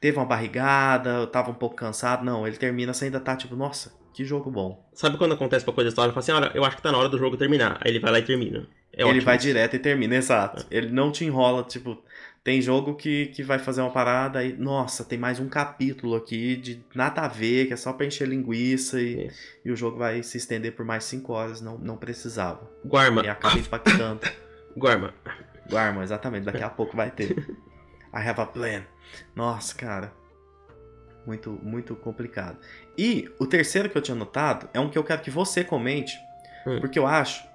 [0.00, 2.24] Teve uma barrigada, eu tava um pouco cansado.
[2.24, 4.82] Não, ele termina, você ainda tá tipo, nossa, que jogo bom.
[4.94, 6.10] Sabe quando acontece uma coisa história?
[6.10, 7.76] Fala assim, olha, eu acho que tá na hora do jogo terminar.
[7.84, 8.66] Aí ele vai lá e termina.
[8.90, 10.64] É ele ótimo vai direto e termina, exato.
[10.70, 12.02] Ele não te enrola, tipo.
[12.42, 16.56] Tem jogo que, que vai fazer uma parada e, nossa, tem mais um capítulo aqui
[16.56, 19.38] de nada a ver, que é só pra encher linguiça e, Isso.
[19.66, 21.60] e o jogo vai se estender por mais 5 horas.
[21.60, 22.70] Não, não precisava.
[22.86, 23.22] Guarma.
[23.22, 24.20] E acaba impactando.
[24.78, 25.12] Guarma.
[25.68, 26.44] Guarma, exatamente.
[26.44, 27.30] Daqui a pouco vai ter.
[28.14, 28.82] I have a plan.
[29.34, 30.12] Nossa, cara.
[31.26, 32.58] Muito, muito complicado.
[32.96, 36.16] E o terceiro que eu tinha notado é um que eu quero que você comente,
[36.66, 36.80] Hum.
[36.80, 37.46] porque eu acho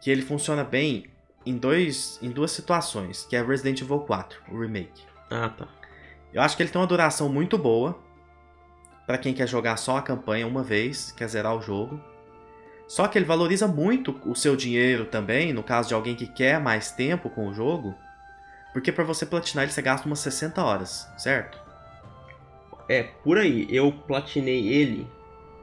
[0.00, 1.06] que ele funciona bem
[1.44, 5.02] em, dois, em duas situações, que é Resident Evil 4, o remake.
[5.30, 5.66] Ah, tá.
[6.32, 7.98] Eu acho que ele tem uma duração muito boa
[9.06, 12.00] pra quem quer jogar só a campanha uma vez, quer zerar o jogo.
[12.90, 16.58] Só que ele valoriza muito o seu dinheiro também, no caso de alguém que quer
[16.58, 17.94] mais tempo com o jogo,
[18.72, 21.56] porque pra você platinar ele você gasta umas 60 horas, certo?
[22.88, 23.68] É, por aí.
[23.70, 25.06] Eu platinei ele.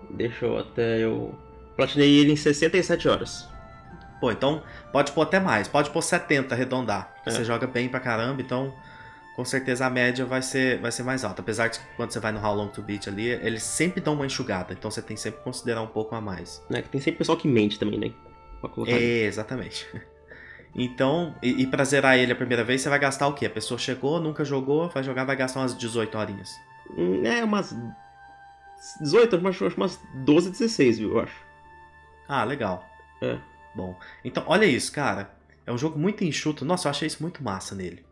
[0.10, 1.38] Deixa eu até eu.
[1.76, 3.46] Platinei ele em 67 horas.
[4.22, 4.64] Pô, então
[4.94, 7.14] pode pôr até mais, pode pôr 70 arredondar.
[7.26, 7.30] É.
[7.30, 8.74] Você joga bem pra caramba, então
[9.38, 11.44] com certeza a média vai ser, vai ser mais alta.
[11.44, 14.16] Apesar de que quando você vai no How Long to Beat ali, eles sempre dão
[14.16, 16.62] uma enxugada, então você tem sempre que considerar um pouco a mais.
[16.82, 18.12] Que tem sempre pessoal que mente também, né?
[18.60, 18.94] Pra colocar.
[18.96, 19.04] ali.
[19.22, 19.88] É, exatamente.
[20.76, 23.46] Então, e, e pra zerar ele a primeira vez, você vai gastar o quê?
[23.46, 26.52] A pessoa chegou, nunca jogou, vai jogar, vai gastar umas 18 horinhas.
[26.98, 27.76] Hum, É, umas.
[29.02, 31.14] 18, eu acho, acho umas 12, 16, viu?
[31.14, 31.36] Eu acho.
[32.28, 32.84] Ah, legal.
[33.22, 33.38] É.
[33.76, 35.32] Bom, então olha isso, cara.
[35.66, 36.64] É um jogo muito enxuto.
[36.66, 38.06] Nossa, eu achei isso muito massa nele.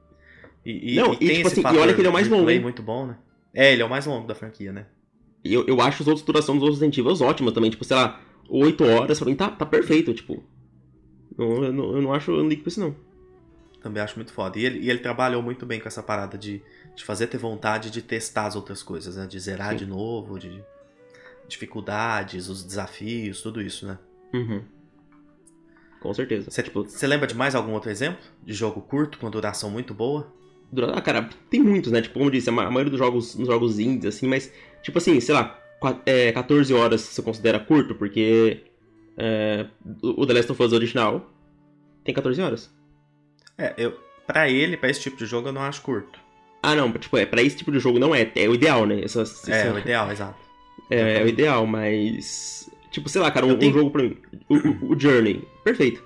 [0.66, 2.14] E, e, Não, e e, tem tipo esse assim, e olha que ele é o
[2.14, 3.18] mais longo, muito bom, né?
[3.54, 4.88] É, ele é o mais longo da franquia, né?
[5.44, 7.70] E eu, eu acho as outras durações dos outros Resident Evil ótimas também.
[7.70, 10.44] Tipo, sei lá, 8 horas pra mim tá, tá perfeito, tipo.
[11.38, 12.96] Não, eu, não, eu não acho, eu não ligo pra isso não.
[13.80, 14.58] Também acho muito foda.
[14.58, 16.64] E ele, e ele trabalhou muito bem com essa parada de,
[16.96, 19.28] de fazer ter vontade de testar as outras coisas, né?
[19.28, 19.78] De zerar Sim.
[19.78, 20.64] de novo, de
[21.48, 24.00] dificuldades, os desafios, tudo isso, né?
[24.34, 24.64] Uhum.
[26.00, 26.50] Com certeza.
[26.50, 28.24] Você tipo, lembra de mais algum outro exemplo?
[28.44, 30.34] De jogo curto, com duração muito boa?
[30.94, 32.02] Ah, cara, tem muitos, né?
[32.02, 34.52] Tipo, como eu disse, a ma- a maioria dos jogos, nos jogos indies, assim, mas,
[34.84, 38.64] tipo assim, sei lá, qua- é, 14 horas você considera curto, porque
[39.18, 39.66] é,
[40.02, 41.32] o The Last of Us original
[42.04, 42.70] tem 14 horas.
[43.58, 43.98] É, eu,
[44.28, 46.20] pra ele, pra esse tipo de jogo, eu não acho curto.
[46.62, 49.00] Ah, não, tipo, é, pra esse tipo de jogo não é, é o ideal, né?
[49.04, 50.36] Essa, essa- É, o ideal, exato.
[50.90, 52.70] É, é o ideal, mas.
[52.92, 54.18] Tipo, sei lá, cara, um, tenho- um jogo pra mim.
[54.50, 55.44] O- o Journey.
[55.64, 56.04] Perfeito.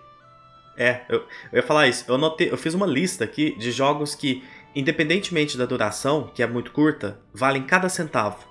[0.79, 1.19] É, eu,
[1.51, 2.05] eu ia falar isso.
[2.07, 6.47] Eu, notei, eu fiz uma lista aqui de jogos que, independentemente da duração, que é
[6.47, 8.47] muito curta, valem cada centavo.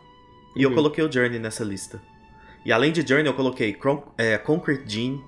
[0.55, 0.74] E eu Uhum.
[0.76, 2.01] coloquei o Journey nessa lista.
[2.66, 5.24] E além de Journey, eu coloquei Cron- é, Concrete Gene,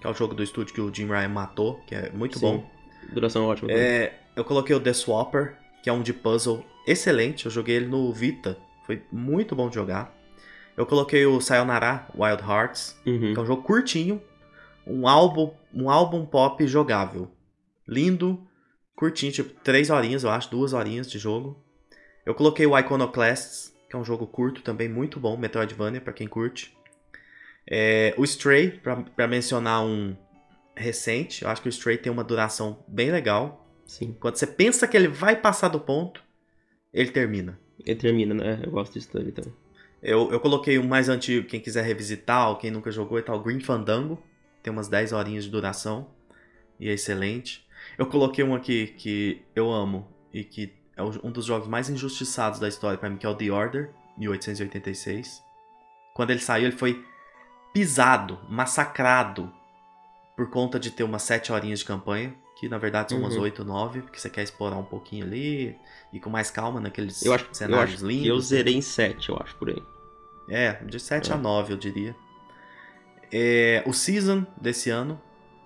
[0.00, 2.44] que é o jogo do estúdio que o Jim Ryan matou, que é muito Sim.
[2.46, 2.70] bom.
[3.12, 3.70] Duração ótima.
[3.72, 7.46] É, eu coloquei o The Swapper, que é um de puzzle excelente.
[7.46, 10.12] Eu joguei ele no Vita, foi muito bom de jogar.
[10.76, 13.32] Eu coloquei o Sayonara Wild Hearts, Uhum.
[13.32, 14.20] que é um jogo curtinho,
[14.86, 17.30] um álbum, um álbum pop jogável.
[17.86, 18.40] Lindo,
[18.94, 21.62] curtinho, tipo 3 horinhas, eu acho, 2 horinhas de jogo.
[22.24, 26.28] Eu coloquei o Iconoclasts, que é um jogo curto também, muito bom, Metroidvania, pra quem
[26.28, 26.76] curte.
[27.68, 30.16] É, o Stray, pra, pra mencionar um,
[30.76, 31.42] recente.
[31.42, 33.66] Eu acho que o Stray tem uma duração bem legal.
[33.86, 34.16] Sim.
[34.18, 36.22] Quando você pensa que ele vai passar do ponto,
[36.92, 37.58] ele termina.
[37.84, 38.60] Ele termina, né?
[38.64, 39.32] Eu gosto disso também.
[40.02, 43.40] Eu, eu coloquei o mais antigo, quem quiser revisitar, ou quem nunca jogou e tal,
[43.42, 44.22] Green Fandango.
[44.62, 46.10] Tem umas 10 horinhas de duração.
[46.78, 47.66] E é excelente.
[47.98, 52.58] Eu coloquei um aqui que eu amo e que é um dos jogos mais injustiçados
[52.60, 55.42] da história para mim, que é o The Order, 1886.
[56.14, 57.04] Quando ele saiu, ele foi
[57.72, 59.52] pisado, massacrado
[60.36, 63.42] por conta de ter umas 7 horinhas de campanha, que na verdade são umas Uhum.
[63.42, 65.76] 8, 9, porque você quer explorar um pouquinho ali
[66.12, 68.22] e com mais calma naqueles Eu acho, eu cenários acho lindos.
[68.24, 69.82] que eu zerei em 7, eu acho, por aí.
[70.48, 71.34] É, de 7 É.
[71.34, 72.14] a 9, eu diria.
[73.32, 75.20] É, o Season desse ano,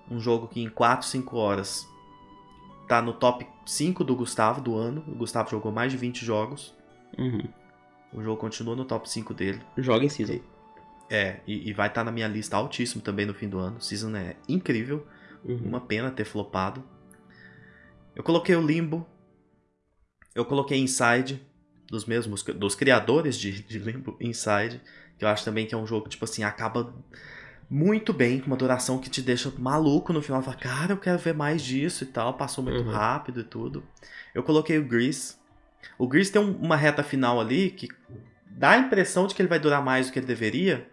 [0.09, 1.87] um jogo que em 4, 5 horas
[2.87, 5.03] tá no top 5 do Gustavo do ano.
[5.07, 6.73] O Gustavo jogou mais de 20 jogos.
[7.17, 7.47] Uhum.
[8.13, 9.61] O jogo continua no top 5 dele.
[9.77, 10.39] Joga em Season.
[11.09, 13.81] É, e, e vai estar na minha lista altíssimo também no fim do ano.
[13.81, 15.05] Season é incrível.
[15.43, 15.57] Uhum.
[15.65, 16.83] Uma pena ter flopado.
[18.15, 19.05] Eu coloquei o Limbo.
[20.33, 21.41] Eu coloquei Inside,
[21.87, 24.81] dos mesmos, dos criadores de, de Limbo, Inside.
[25.17, 26.93] Que eu acho também que é um jogo, tipo assim, acaba
[27.69, 30.41] muito bem, com uma duração que te deixa maluco no final.
[30.41, 32.33] Fala, cara, eu quero ver mais disso e tal.
[32.35, 32.91] Passou muito Uhum.
[32.91, 33.83] rápido e tudo.
[34.33, 35.35] Eu coloquei o Grease.
[35.97, 37.87] O Grease tem um- uma reta final ali que
[38.45, 40.87] dá a impressão de que ele vai durar mais do que ele deveria.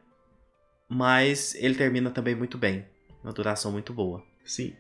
[0.89, 2.85] Mas ele termina também muito bem.
[3.23, 4.23] Uma duração muito boa.
[4.45, 4.75] Sim.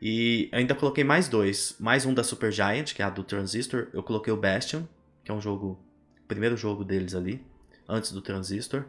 [0.00, 1.74] E ainda coloquei mais dois.
[1.80, 3.88] Mais um da Super Giant, que é a do Transistor.
[3.92, 4.84] Eu coloquei o Bastion,
[5.24, 5.82] que é um jogo.
[6.22, 7.44] O primeiro jogo deles ali,
[7.88, 8.84] antes do Transistor.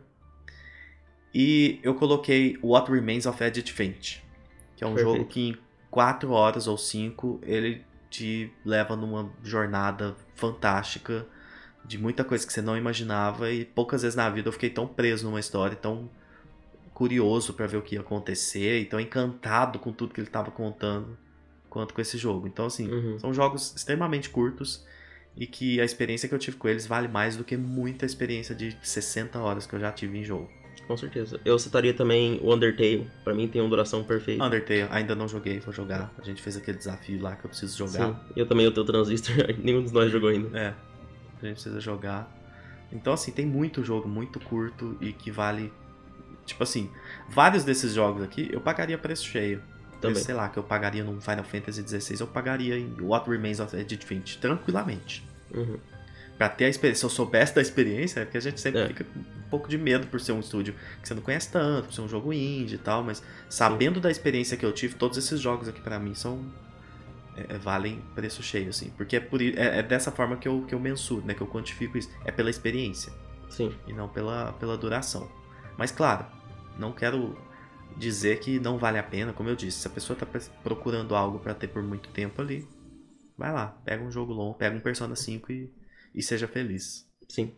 [1.39, 4.23] E eu coloquei What Remains of Edith Finch,
[4.75, 5.17] que é um Perfeito.
[5.17, 5.57] jogo que em
[5.91, 11.27] 4 horas ou 5 ele te leva numa jornada fantástica
[11.85, 14.87] de muita coisa que você não imaginava e poucas vezes na vida eu fiquei tão
[14.87, 16.09] preso numa história, tão
[16.91, 20.49] curioso pra ver o que ia acontecer e tão encantado com tudo que ele tava
[20.49, 21.17] contando
[21.69, 22.47] quanto com esse jogo.
[22.47, 23.19] Então assim, Uhum.
[23.19, 24.83] são jogos extremamente curtos
[25.35, 28.55] e que a experiência que eu tive com eles vale mais do que muita experiência
[28.55, 30.49] de 60 horas que eu já tive em jogo.
[30.87, 31.39] Com certeza.
[31.43, 33.09] Eu citaria também o Undertale.
[33.23, 34.43] Pra mim tem uma duração perfeita.
[34.43, 36.13] Undertale, ainda não joguei, vou jogar.
[36.17, 38.07] A gente fez aquele desafio lá que eu preciso jogar.
[38.07, 38.15] Sim.
[38.35, 39.35] Eu também eu tenho Transistor.
[39.61, 40.57] Nenhum dos nós jogou ainda.
[40.57, 42.33] É, a gente precisa jogar.
[42.91, 45.73] Então, assim, tem muito jogo muito curto e que vale.
[46.45, 46.89] Tipo assim,
[47.29, 49.61] vários desses jogos aqui eu pagaria preço cheio.
[49.99, 50.21] Também.
[50.23, 53.75] Sei lá, que eu pagaria num Final Fantasy XVI, eu pagaria em What Remains of
[53.75, 55.27] Edith Finch, tranquilamente.
[55.53, 55.77] Uhum.
[56.37, 58.87] Pra ter a experiência, se eu soubesse da experiência, é porque a gente sempre É.
[58.89, 59.05] fica
[59.49, 62.07] pouco de medo por ser um estúdio que você não conhece tanto, por ser um
[62.09, 65.81] jogo indie e tal, mas sabendo da experiência que eu tive, todos esses jogos aqui
[65.81, 66.45] pra mim são.
[67.35, 68.89] é, é, valem preço cheio, assim.
[68.97, 71.33] Porque é, por, é, é dessa forma que eu, que eu mensuro, né?
[71.33, 72.09] Que eu quantifico isso.
[72.25, 73.13] É pela experiência
[73.49, 73.73] Sim.
[73.87, 75.29] e não pela, pela duração.
[75.77, 76.25] Mas claro,
[76.77, 77.37] não quero
[77.95, 80.25] dizer que não vale a pena, como eu disse, se a pessoa tá
[80.63, 82.67] procurando algo pra ter por muito tempo ali,
[83.37, 85.71] vai lá, pega um jogo longo, pega um Persona 5 e,
[86.13, 87.07] e seja feliz.
[87.27, 87.55] Sim.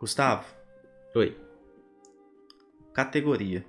[0.00, 0.46] Gustavo,
[1.14, 1.36] Oi.
[2.92, 3.64] categoria: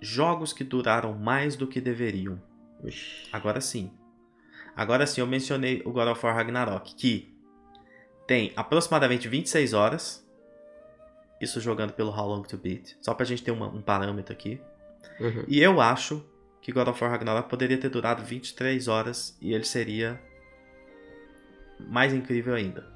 [0.00, 2.40] Jogos que duraram mais do que deveriam.
[2.84, 3.28] Ixi.
[3.32, 3.92] Agora sim.
[4.74, 7.34] Agora sim, eu mencionei o God of War Ragnarok, que
[8.26, 10.26] tem aproximadamente 26 horas.
[11.40, 12.96] Isso jogando pelo How Long to Beat.
[13.00, 14.60] Só pra gente ter uma- um parâmetro aqui.
[15.18, 15.44] Uhum.
[15.48, 16.24] E eu acho
[16.60, 20.20] que God of War Ragnarok poderia ter durado 23 horas e ele seria
[21.78, 22.86] mais incrível ainda.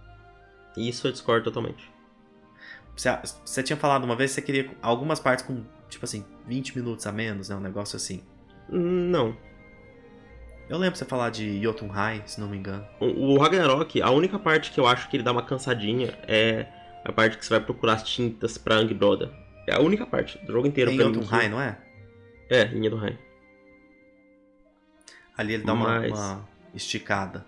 [0.77, 1.91] Isso eu discordo totalmente.
[2.97, 3.09] Você,
[3.45, 7.07] você tinha falado uma vez que você queria algumas partes com, tipo assim, 20 minutos
[7.07, 7.57] a menos, né?
[7.57, 8.23] Um negócio assim.
[8.69, 9.37] Não.
[10.69, 12.87] Eu lembro você falar de Jotunheim, se não me engano.
[13.01, 16.67] O o Ragnarok, a única parte que eu acho que ele dá uma cansadinha é
[17.05, 19.31] a parte que você vai procurar as tintas pra Angbroda.
[19.69, 21.15] É a única parte do jogo inteiro Em pra mim.
[21.15, 21.79] Jotunheim, não é?
[22.49, 23.19] É, em Jotunheim.
[25.37, 27.45] Ali ele dá uma, Mas- uma esticada.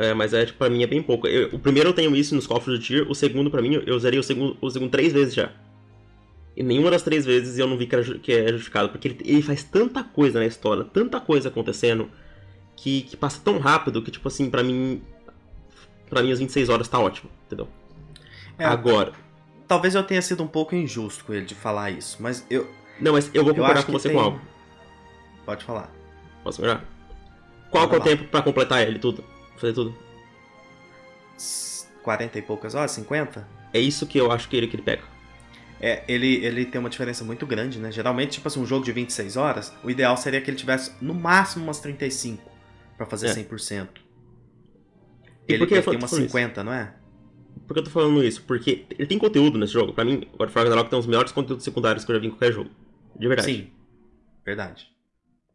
[0.00, 1.26] É, mas é, tipo, pra mim é bem pouco.
[1.26, 3.94] Eu- o primeiro eu tenho isso nos cofres do tier, o segundo pra mim eu
[3.94, 5.52] usaria o segundo, o segundo três vezes já.
[6.56, 9.18] E nenhuma das três vezes eu não vi que, era, que é justificado, porque ele,
[9.24, 12.10] ele faz tanta coisa na história, tanta coisa acontecendo,
[12.74, 15.02] que, que passa tão rápido que, tipo assim, pra mim.
[16.08, 17.68] Pra mim as 26 horas tá ótimo, entendeu?
[18.58, 19.12] É, Agora.
[19.68, 22.68] Talvez eu tenha sido um pouco injusto com ele de falar isso, mas eu.
[22.98, 24.16] Não, mas eu vou concordar com você tem...
[24.16, 24.40] com algo.
[25.44, 25.92] Pode falar.
[26.42, 26.84] Posso melhorar?
[27.70, 29.22] Qual que é o tempo pra completar ele tudo?
[29.60, 29.94] Fazer tudo?
[31.36, 32.90] S- 40 e poucas horas?
[32.92, 33.46] 50?
[33.72, 35.02] É isso que eu acho que ele, que ele pega.
[35.80, 37.90] É, ele, ele tem uma diferença muito grande, né?
[37.90, 41.14] Geralmente, tipo assim, um jogo de 26 horas, o ideal seria que ele tivesse no
[41.14, 42.42] máximo umas 35
[42.96, 43.34] pra fazer É.
[43.34, 43.88] 100%.
[45.48, 46.30] E Ele, ele tem umas falo isso?
[46.30, 46.94] 50, não é?
[47.66, 48.42] Por que eu tô falando isso?
[48.42, 49.92] Porque ele tem conteúdo nesse jogo.
[49.92, 52.26] Pra mim, God of War Ragnarok tem os melhores conteúdos secundários que eu já vi
[52.26, 52.70] em qualquer jogo.
[53.16, 53.52] De verdade.
[53.52, 53.70] Sim.
[54.44, 54.88] verdade.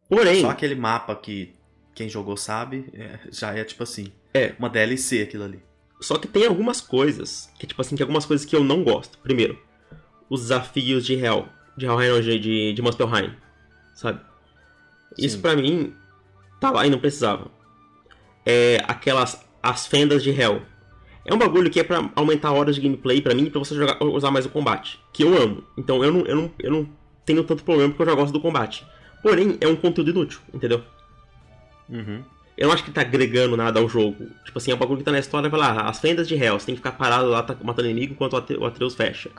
[0.09, 1.54] Porém, Só aquele mapa que
[1.95, 4.53] quem jogou sabe, é, já é tipo assim, É.
[4.59, 5.63] uma DLC aquilo ali.
[6.01, 9.17] Só que tem algumas coisas, que tipo assim, que algumas coisas que eu não gosto.
[9.19, 9.57] Primeiro,
[10.29, 13.33] os desafios de Hell, de não, de, de, de Muspelheim,
[13.93, 14.19] sabe?
[15.17, 15.41] Isso Sim.
[15.41, 15.93] pra mim,
[16.59, 17.49] tá lá e não precisava.
[18.45, 20.61] É aquelas, as fendas de Hell.
[21.23, 24.03] É um bagulho que é pra aumentar horas de gameplay pra mim, pra você jogar,
[24.03, 24.99] usar mais o combate.
[25.11, 25.63] Que eu amo.
[25.77, 26.89] Então eu não, eu, não, eu não
[27.25, 28.85] tenho tanto problema porque eu já gosto do combate.
[29.23, 30.83] Porém, é um conteúdo inútil, entendeu?
[31.89, 32.23] Uhum.
[32.57, 34.27] Eu não acho que tá agregando nada ao jogo.
[34.45, 36.57] Tipo assim, é um bagulho que tá na história, vai lá, as fendas de Hell,
[36.59, 39.29] você tem que ficar parado lá tá, matando inimigo enquanto o Atre- o Atreus fecha.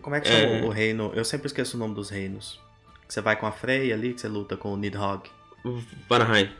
[0.00, 0.40] Como é que É.
[0.58, 1.10] chama o reino?
[1.14, 2.60] Eu sempre esqueço o nome dos reinos.
[3.06, 5.28] Que você vai com a Frey ali, que você luta com o Nidhogg.
[6.08, 6.50] Vanaheim.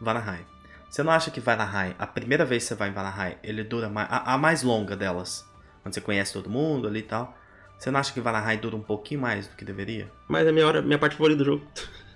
[0.00, 0.44] Vanaheim.
[0.90, 3.88] Você não acha que Vanaheim, a primeira vez que você vai em Vanaheim, ele dura
[3.88, 4.08] mais.
[4.10, 5.44] A, a mais longa delas,
[5.82, 7.36] quando você conhece todo mundo ali e tal.
[7.78, 10.10] Você não acha que Vanaheim dura um pouquinho mais do que deveria?
[10.26, 11.66] Mas é a minha, hora, minha parte favorita do jogo.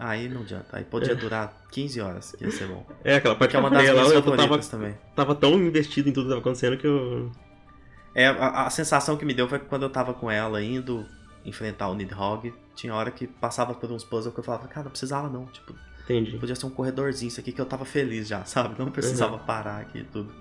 [0.00, 0.78] Aí não adianta.
[0.78, 2.86] Aí podia durar 15 horas, que ia ser bom.
[3.04, 4.98] É aquela parte é uma que eu das falei, minhas eu tava, também.
[5.14, 7.30] tava tão investido em tudo que tava acontecendo que eu.
[8.14, 11.06] É, a, a sensação que me deu foi que quando eu tava com ela indo
[11.44, 14.90] enfrentar o Nidhogg, tinha hora que passava por uns puzzles que eu falava, cara, não
[14.90, 15.44] precisava não.
[15.46, 15.74] Tipo,
[16.04, 16.38] Entendi.
[16.38, 18.76] podia ser um corredorzinho isso aqui que eu tava feliz já, sabe?
[18.78, 20.32] Não precisava parar aqui e tudo.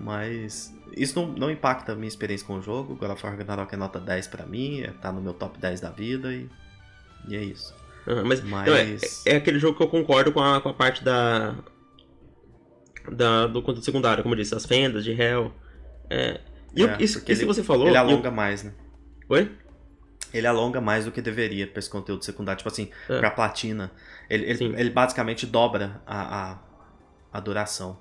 [0.00, 2.96] Mas isso não, não impacta a minha experiência com o jogo.
[2.96, 5.80] God of War Ragnarok é nota 10 pra mim, é, tá no meu top 10
[5.80, 6.50] da vida e,
[7.28, 7.72] e é isso.
[8.06, 10.74] Aham, mas Mas- não, é, é aquele jogo que eu concordo com a, com a
[10.74, 11.54] parte da,
[13.10, 13.46] da.
[13.46, 15.52] do conteúdo secundário, como eu disse, as fendas de Hell.
[16.10, 16.40] É,
[16.76, 17.86] e É, isso, isso que ele- você falou.
[17.86, 18.72] Ele e eu- alonga mais, né?
[19.28, 19.50] Oi?
[20.32, 22.58] Ele alonga mais do que deveria pra esse conteúdo secundário.
[22.58, 23.18] Tipo assim, É.
[23.20, 23.90] pra platina.
[24.28, 26.58] Ele, ele, ele basicamente dobra a, a,
[27.32, 27.98] a duração.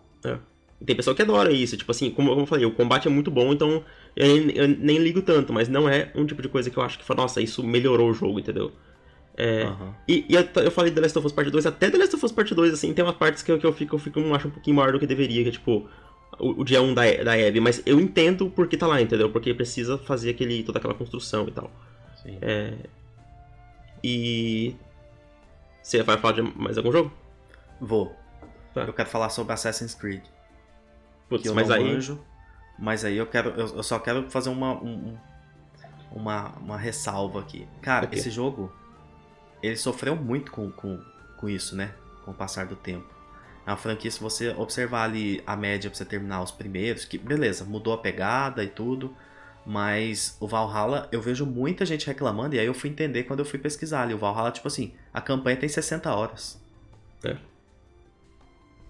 [0.82, 3.30] E Tem pessoa que adora isso, tipo assim, como eu falei, o combate é muito
[3.32, 3.86] bom, então
[4.16, 6.84] eu, nem- eu nem ligo tanto, mas não é um tipo de coisa que eu
[6.84, 8.72] acho que, fala, nossa, isso melhorou o jogo, entendeu?
[9.36, 9.96] É, Aham.
[10.08, 12.26] E, e eu, eu falei The Last of Us Part 2, até The Last of
[12.26, 14.36] Us Part 2, assim, tem umas partes que eu, que eu fico, eu fico, eu
[14.36, 15.90] acho um pouquinho maior do que deveria, que é tipo,
[16.40, 19.32] o, o dia 1 da, da Abby, mas eu entendo porque tá lá, entendeu?
[19.32, 21.72] Porque precisa fazer aquele, toda aquela construção e tal.
[22.22, 22.38] Sim.
[22.42, 22.74] É,
[24.04, 24.76] e...
[25.82, 27.12] Você vai falar de mais algum jogo?
[27.80, 28.16] Vou.
[28.74, 28.84] Tá.
[28.84, 30.22] Eu quero falar sobre Assassin's Creed.
[31.28, 31.84] Putz, mas aí...
[31.84, 32.20] manjo.
[32.80, 33.50] Mas aí eu quero.
[33.52, 34.74] Eu, eu só quero fazer uma.
[34.82, 35.18] um- um-
[36.16, 37.68] uma, uma ressalva aqui.
[37.82, 38.18] Cara, Ok.
[38.18, 38.72] esse jogo.
[39.64, 40.99] Ele sofreu muito com, com,
[41.38, 41.95] com isso, né?
[42.26, 43.07] Com o passar do tempo.
[43.66, 47.18] É uma franquia, se você observar ali a média pra você terminar os primeiros, que
[47.18, 49.16] beleza, mudou a pegada e tudo.
[49.66, 53.45] Mas o Valhalla, eu vejo muita gente reclamando, e aí eu fui entender quando eu
[53.45, 54.14] fui pesquisar ali.
[54.14, 56.61] O Valhalla, tipo assim, a campanha tem 60 horas.
[57.24, 57.38] É.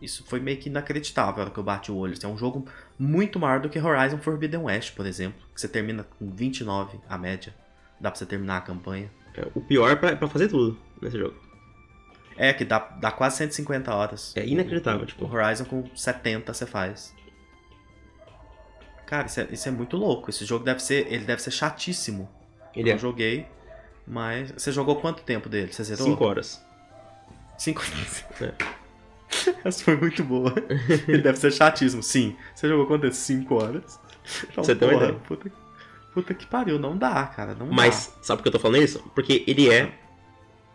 [0.01, 2.17] Isso foi meio que inacreditável a hora que eu bati o olho.
[2.21, 2.67] É um jogo
[2.97, 5.39] muito maior do que Horizon Forbidden West, por exemplo.
[5.53, 7.53] Que você termina com 29 a média.
[8.01, 9.09] Dá pra você terminar a campanha.
[9.35, 11.35] É, o pior pra, pra fazer tudo nesse jogo.
[12.35, 14.33] É, que dá, dá quase 150 horas.
[14.35, 15.25] É inacreditável, O tipo...
[15.25, 17.13] Horizon com 70 você faz.
[19.05, 20.29] Cara, isso é, isso é muito louco.
[20.29, 21.05] Esse jogo deve ser.
[21.11, 22.29] Ele deve ser chatíssimo.
[22.75, 23.45] Ele eu é joguei.
[24.07, 24.51] Mas.
[24.51, 25.71] Você jogou quanto tempo dele?
[25.71, 26.07] Você zerou?
[26.07, 26.65] 5 horas.
[27.57, 27.83] Cinco
[28.41, 28.53] É.
[29.63, 30.53] Essa foi muito boa.
[31.07, 32.01] Ele deve ser chatíssimo.
[32.01, 32.35] Sim.
[32.53, 33.15] Você jogou quantas?
[33.17, 33.99] 5 horas?
[34.49, 35.13] Então, Você tem uma ideia.
[35.13, 35.51] Puta,
[36.13, 36.77] puta que pariu.
[36.79, 37.53] Não dá, cara.
[37.55, 38.99] Não Mas, sabe por que eu tô falando isso?
[39.15, 39.93] Porque ele é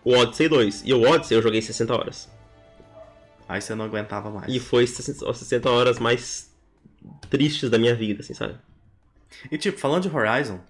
[0.05, 0.82] o Odyssey 2.
[0.84, 2.28] E o Odyssey eu joguei 60 horas.
[2.30, 3.55] dá.
[3.55, 4.53] Aí você não aguentava mais.
[4.53, 6.53] E foi 60 as 60 horas mais
[7.30, 8.59] tristes da minha vida, assim, sabe?
[9.51, 10.61] E tipo, falando de Horizon,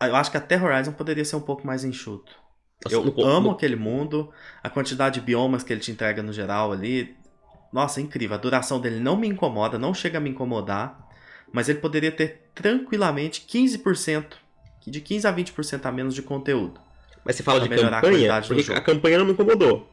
[0.00, 2.32] eu acho que até Horizon poderia ser um pouco mais enxuto.
[2.84, 4.32] Nossa, Eu no- amo no- aquele mundo,
[4.62, 7.14] a quantidade de biomas que ele te entrega no geral ali.
[7.72, 8.36] Nossa, é incrível.
[8.36, 11.08] A duração dele não me incomoda, não chega a me incomodar.
[11.52, 14.24] Mas ele poderia ter tranquilamente 15%,
[14.86, 16.80] de 15 a 20% a menos de conteúdo.
[17.24, 19.88] Mas você fala de melhorar a campanha, qualidade do porque a campanha não me incomodou.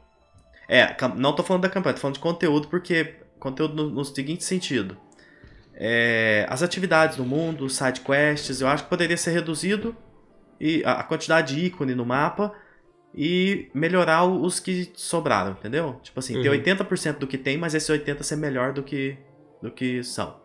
[0.69, 4.43] É, não tô falando da campanha, tô falando de conteúdo, porque conteúdo no, no seguinte
[4.43, 4.97] sentido.
[5.73, 9.95] É, as atividades no mundo, os side quests, eu acho que poderia ser reduzido
[10.59, 12.53] e a, a quantidade de ícone no mapa
[13.13, 15.99] e melhorar os que sobraram, entendeu?
[16.01, 16.55] Tipo assim, ter Uhum.
[16.55, 19.17] 80% do que tem, mas esse 80 ser melhor do que
[19.61, 20.35] do que são.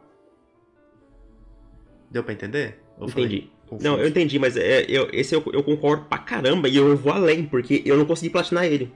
[2.12, 2.78] Deu pra entender?
[2.98, 3.50] Falei Entendi.
[3.66, 3.88] confuso.
[3.88, 7.12] Não, eu entendi, mas é, eu, esse eu, eu concordo pra caramba e eu vou
[7.12, 8.92] além, porque eu não consegui platinar ele.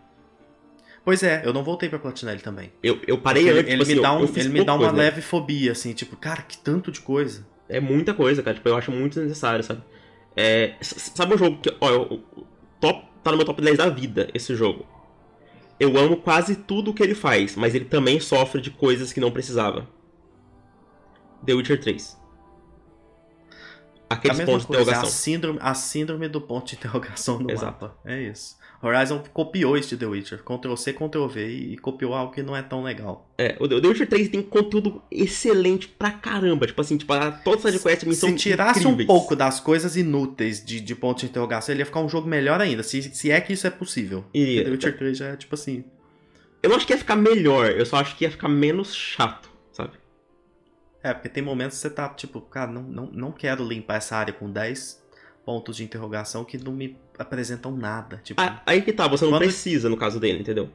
[1.03, 2.71] Pois é, eu não voltei pra platinar ele também.
[2.83, 4.73] Eu, eu parei ele antes, ele tipo me assim, dá, um, ele me pouca dá
[4.75, 5.03] uma coisa, né?
[5.05, 7.47] leve fobia, assim, tipo, cara, que tanto de coisa.
[7.69, 8.55] É muita coisa, cara.
[8.57, 9.83] Tipo, eu acho muito necessário, sabe?
[10.37, 11.75] É, sabe um jogo que.
[11.81, 12.47] Ó, eu- o
[12.81, 14.85] top, tá no meu top 10 da vida, esse jogo.
[15.81, 19.31] Eu amo quase tudo que ele faz, mas ele também sofre de coisas que não
[19.31, 19.89] precisava.
[21.45, 22.19] The Witcher 3.
[24.09, 25.09] A aqueles pontos de coisa, interrogação.
[25.09, 27.85] A síndrome, a síndrome do ponto de interrogação no Exato.
[27.85, 27.99] mapa.
[28.05, 28.57] É isso.
[28.83, 30.43] Horizon copiou de The Witcher.
[30.45, 33.29] Ctrl C, Ctrl V e, e copiou algo que não é tão legal.
[33.39, 36.67] É, o The Witcher 3 tem conteúdo excelente pra caramba.
[36.67, 39.05] Tipo assim, tipo, todas as sidequests Se são tirasse incríveis.
[39.05, 42.29] um pouco das coisas inúteis de, de ponto de interrogação, ele ia ficar um jogo
[42.29, 42.83] melhor ainda.
[42.83, 44.25] Se, se é que isso é possível.
[44.33, 44.65] Iria.
[44.65, 45.85] The Witcher 3 já é tipo assim.
[46.63, 49.46] Eu não acho que ia ficar melhor, eu só acho que ia ficar menos chato?
[51.09, 54.17] É, porque tem momentos que você tá, tipo, cara, não, não, não quero limpar essa
[54.17, 55.01] área com 10
[55.45, 58.21] pontos de interrogação que não me apresentam nada.
[58.25, 60.69] Tipo, Ah, aí que tá, você não Quando- precisa no caso dele, entendeu?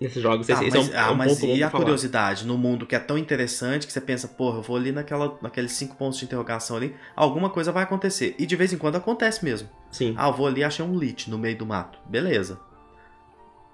[0.00, 1.82] Nesses jogos, Ah, esse, esse mas, é um, ah, é um mas e a falar.
[1.82, 5.36] curiosidade no mundo que é tão interessante que você pensa, porra, eu vou ali naquela,
[5.42, 8.36] naqueles cinco pontos de interrogação ali, alguma coisa vai acontecer.
[8.38, 9.68] E de vez em quando acontece mesmo.
[9.90, 10.14] Sim.
[10.16, 11.98] Ah, eu vou ali e achei um lich no meio do mato.
[12.06, 12.60] Beleza.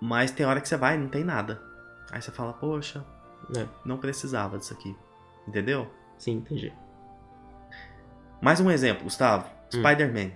[0.00, 1.60] Mas tem hora que você vai e não tem nada.
[2.12, 3.04] Aí você fala, poxa,
[3.54, 4.96] É, não precisava disso aqui.
[5.46, 5.90] Entendeu?
[6.18, 6.72] sim, entendi.
[8.40, 9.48] Mais um exemplo, Gustavo.
[9.74, 9.78] Hum.
[9.80, 10.30] Spider-Man.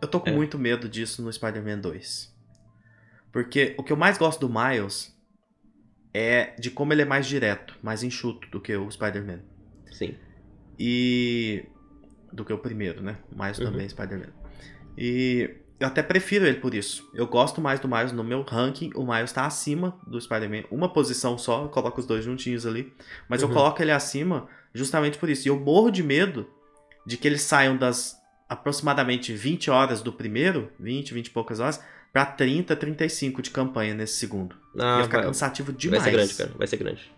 [0.00, 0.32] Eu tô com É.
[0.32, 2.34] muito medo disso no Spider-Man 2.
[3.32, 5.12] Porque o que eu mais gosto do Miles
[6.12, 9.40] é de como ele é mais direto, mais enxuto do que o Spider-Man.
[9.90, 10.16] Sim.
[10.78, 11.66] E.
[12.32, 13.18] Do que o primeiro, né?
[13.32, 13.64] O Miles Uhum.
[13.66, 14.32] também, Spider-Man.
[14.96, 17.08] E eu até prefiro ele por isso.
[17.14, 18.90] Eu gosto mais do Miles no meu ranking.
[18.94, 20.64] O Miles tá acima do Spider-Man.
[20.70, 22.92] Uma posição só, eu coloco os dois juntinhos ali.
[23.28, 23.54] Mas eu Uhum.
[23.54, 25.46] coloco ele acima justamente por isso.
[25.46, 26.48] E eu morro de medo
[27.06, 28.16] de que eles saiam das
[28.48, 33.92] aproximadamente 20 horas do primeiro, 20, 20 e poucas horas, pra 30, 35 de campanha
[33.94, 34.54] nesse segundo.
[34.78, 36.02] Ah, Ia ficar vai, cansativo vai demais.
[36.04, 36.50] ser grande, cara.
[36.56, 37.12] Vai ser grande.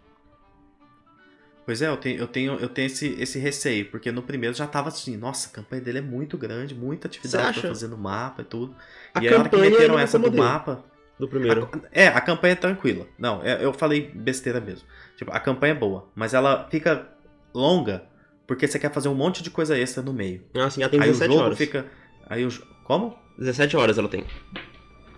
[1.67, 4.67] Pois é, eu tenho, eu tenho, eu tenho esse, esse receio, porque no primeiro já
[4.69, 8.43] tava assim, nossa, a campanha dele é muito grande, muita atividade pra fazer no mapa
[8.43, 8.75] e tudo.
[9.13, 10.85] A e aí, a hora que meteram essa do mapa.
[11.19, 11.69] Do primeiro.
[11.73, 13.07] a- é, a campanha é tranquila.
[13.19, 14.87] Não, é- eu falei besteira mesmo.
[15.17, 17.09] Tipo, a campanha é boa, mas ela fica
[17.53, 18.05] longa
[18.47, 20.45] porque você quer fazer um monte de coisa extra no meio.
[20.55, 21.59] Ah, sim, ela tem aí o 17 jogo horas.
[21.59, 21.87] fica.
[22.29, 22.51] Aí o.
[22.85, 23.19] Como?
[23.39, 24.25] 17 horas ela tem.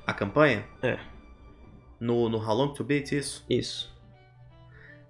[0.07, 0.65] A campanha?
[0.83, 0.99] É.
[2.01, 3.45] No, no How Long to Beat, isso?
[3.51, 3.93] Isso.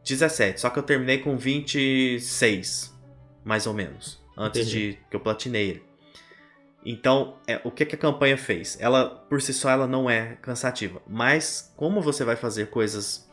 [0.09, 2.97] 17, só que eu terminei com 26,
[3.45, 4.93] mais ou menos, antes Entendi.
[4.93, 5.89] de que eu platinei ele.
[6.85, 8.79] Então, é, o que, que a campanha fez?
[8.81, 11.03] Ela, por si só, ela não é cansativa.
[11.07, 13.29] Mas, como você vai fazer coisas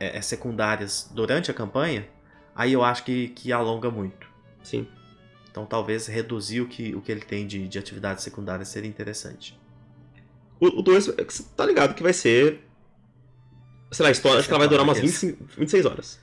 [0.00, 2.08] é, é, secundárias durante a campanha,
[2.54, 4.26] aí eu acho que, que alonga muito.
[4.62, 4.86] Sim.
[5.50, 9.58] Então, talvez reduzir o que, o que ele tem de, de atividades secundárias seria interessante.
[10.58, 12.65] O 2, você tá ligado que vai ser.
[13.90, 16.20] Sei lá, a história, acho que ela vai durar umas 25, 26 horas.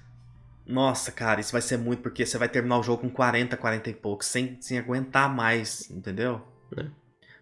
[0.66, 3.90] Nossa, cara, isso vai ser muito, porque você vai terminar o jogo com 40, 40
[3.90, 6.42] e poucos, sem, sem aguentar mais, entendeu?
[6.78, 6.86] É.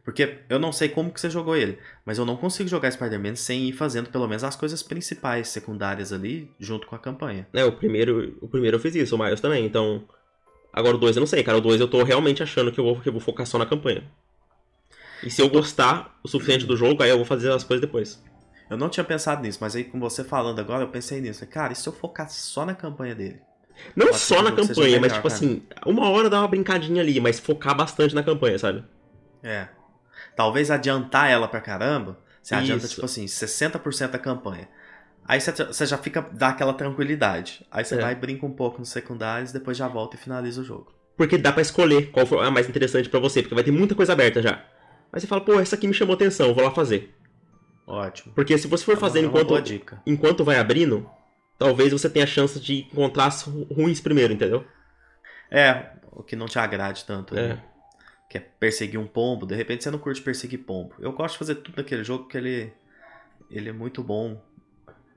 [0.04, 3.36] Porque eu não sei como que você jogou ele, mas eu não consigo jogar Spider-Man
[3.36, 7.48] sem ir fazendo pelo menos as coisas principais, secundárias ali, junto com a campanha.
[7.54, 10.04] É, o primeiro, o primeiro eu fiz isso, o Miles também, então.
[10.74, 11.58] Agora o 2 eu não sei, cara.
[11.58, 13.66] O 2 eu tô realmente achando que eu, vou, que eu vou focar só na
[13.66, 14.04] campanha.
[15.22, 18.24] E se eu gostar o suficiente do jogo, aí eu vou fazer as coisas depois.
[18.72, 21.46] Eu não tinha pensado nisso, mas aí com você falando agora, eu pensei nisso.
[21.46, 23.42] Cara, e se eu focar só na campanha dele?
[23.96, 25.34] Não Pode só na campanha, mas melhor, tipo cara.
[25.34, 28.84] assim, uma hora dá uma brincadinha ali, mas focar bastante na campanha, sabe?
[29.44, 29.68] É.
[30.38, 32.18] Talvez adiantar ela pra caramba.
[32.42, 32.96] Você adianta, Isso.
[32.96, 34.70] tipo assim, 60% da campanha.
[35.28, 37.66] Aí você, já fica, dá aquela tranquilidade.
[37.70, 38.02] Aí você É.
[38.02, 40.94] vai, brinca um pouco nos secundários, depois já volta e finaliza o jogo.
[41.18, 43.96] Porque dá pra escolher qual for a mais interessante pra você, porque vai ter muita
[43.96, 44.64] coisa aberta já.
[45.12, 47.14] Aí você fala, pô, essa aqui me chamou atenção, vou lá fazer.
[47.86, 48.34] Ótimo.
[48.34, 50.02] Porque se você for uma- fazendo é enquanto, dica.
[50.06, 51.10] enquanto vai abrindo,
[51.58, 54.66] talvez você tenha a chance de encontrar as ru- ruins primeiro, entendeu?
[55.50, 57.38] É, o que não te agrade tanto.
[57.38, 57.50] É.
[57.50, 57.64] né?
[58.30, 59.46] Que é perseguir um pombo.
[59.46, 60.94] De repente você não curte perseguir pombo.
[61.00, 62.72] Eu gosto de fazer tudo naquele jogo porque ele,
[63.50, 64.42] ele é muito bom.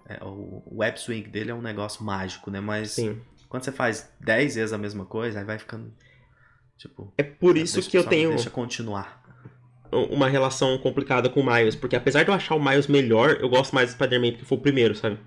[0.06, 2.60] É, o web swing dele é um negócio mágico, né?
[2.60, 3.22] Mas Sim.
[3.48, 5.94] quando você faz 10 vezes a mesma coisa, aí vai ficando.
[6.76, 7.12] Tipo.
[7.16, 9.22] É por é, isso que eu tenho Deixa continuar.
[10.10, 13.48] Uma relação complicada com o Miles, porque apesar de eu achar o Miles melhor, eu
[13.48, 15.18] gosto mais do Spider-Man porque foi o primeiro, sabe?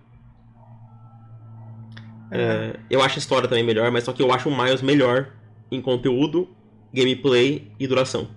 [2.32, 5.34] É, eu acho a história também melhor, mas só que eu acho o Miles melhor
[5.72, 6.50] em conteúdo,
[6.94, 8.30] gameplay e duração.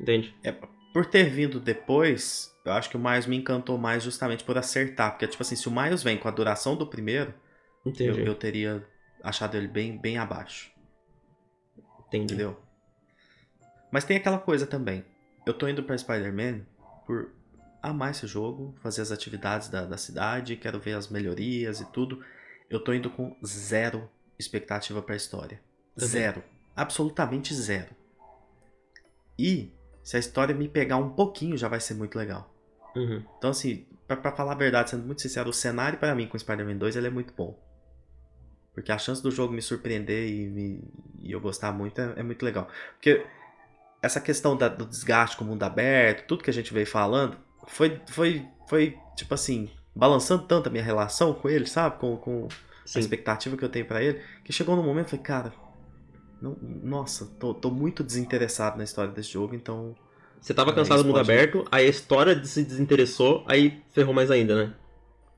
[0.00, 0.34] Entende?
[0.92, 5.12] Por ter vindo depois, eu acho que o Miles me encantou mais justamente por acertar.
[5.12, 7.34] Porque, tipo assim, se o Miles vem com a duração do primeiro,
[7.98, 8.84] eu, eu teria
[9.22, 10.72] achado ele bem, bem abaixo.
[12.08, 12.34] Entendi.
[12.34, 12.58] Entendeu?
[13.90, 15.04] Mas tem aquela coisa também.
[15.46, 16.60] Eu tô indo pra Spider-Man
[17.06, 17.30] por
[17.82, 22.22] amar esse jogo, fazer as atividades da, da cidade, quero ver as melhorias e tudo.
[22.68, 25.60] Eu tô indo com zero expectativa pra história.
[25.96, 26.08] Também.
[26.08, 26.42] Zero.
[26.76, 27.88] Absolutamente zero.
[29.38, 29.72] E
[30.02, 32.52] se a história me pegar um pouquinho, já vai ser muito legal.
[32.94, 33.24] Uhum.
[33.38, 36.38] Então, assim, pra, pra falar a verdade, sendo muito sincero, o cenário pra mim com
[36.38, 37.58] Spider-Man 2 ele é muito bom.
[38.74, 40.84] Porque a chance do jogo me surpreender e, me-
[41.18, 42.68] e eu gostar muito é, é muito legal.
[42.94, 43.26] Porque
[44.02, 47.36] essa questão da- do desgaste com o mundo aberto, tudo que a gente veio falando,
[47.66, 51.98] foi, foi, foi tipo assim, balançando tanto a minha relação com ele, sabe?
[51.98, 52.48] Com, com
[52.94, 55.52] a expectativa que eu tenho pra ele, que chegou num momento e falei, cara,
[56.40, 59.94] não- nossa, tô, tô muito desinteressado na história desse jogo, então.
[60.40, 64.30] Você tava cansado do mundo pode- aberto, aí a história se desinteressou, aí ferrou mais
[64.30, 64.74] ainda, né?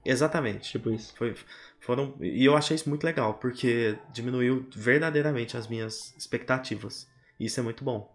[0.04, 0.70] Exatamente.
[0.70, 1.12] Tipo isso.
[1.16, 1.34] Foi,
[1.80, 7.08] foram, e eu achei isso muito legal, porque diminuiu verdadeiramente as minhas expectativas.
[7.38, 8.11] E isso é muito bom.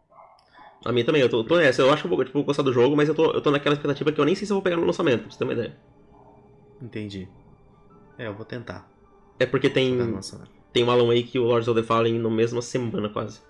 [0.86, 1.82] A minha também, eu tô, tô nessa.
[1.82, 3.74] Eu acho que eu vou, tipo, gostar do jogo, mas eu tô, eu tô naquela
[3.74, 5.54] expectativa que eu nem sei se eu vou pegar no lançamento, pra você ter uma
[5.54, 5.78] ideia.
[6.82, 7.28] Entendi.
[8.18, 8.90] É, eu vou tentar.
[9.40, 9.98] É porque tem,
[10.72, 13.42] tem o Alan Wake e o Lords of the Fallen no mesma semana, quase.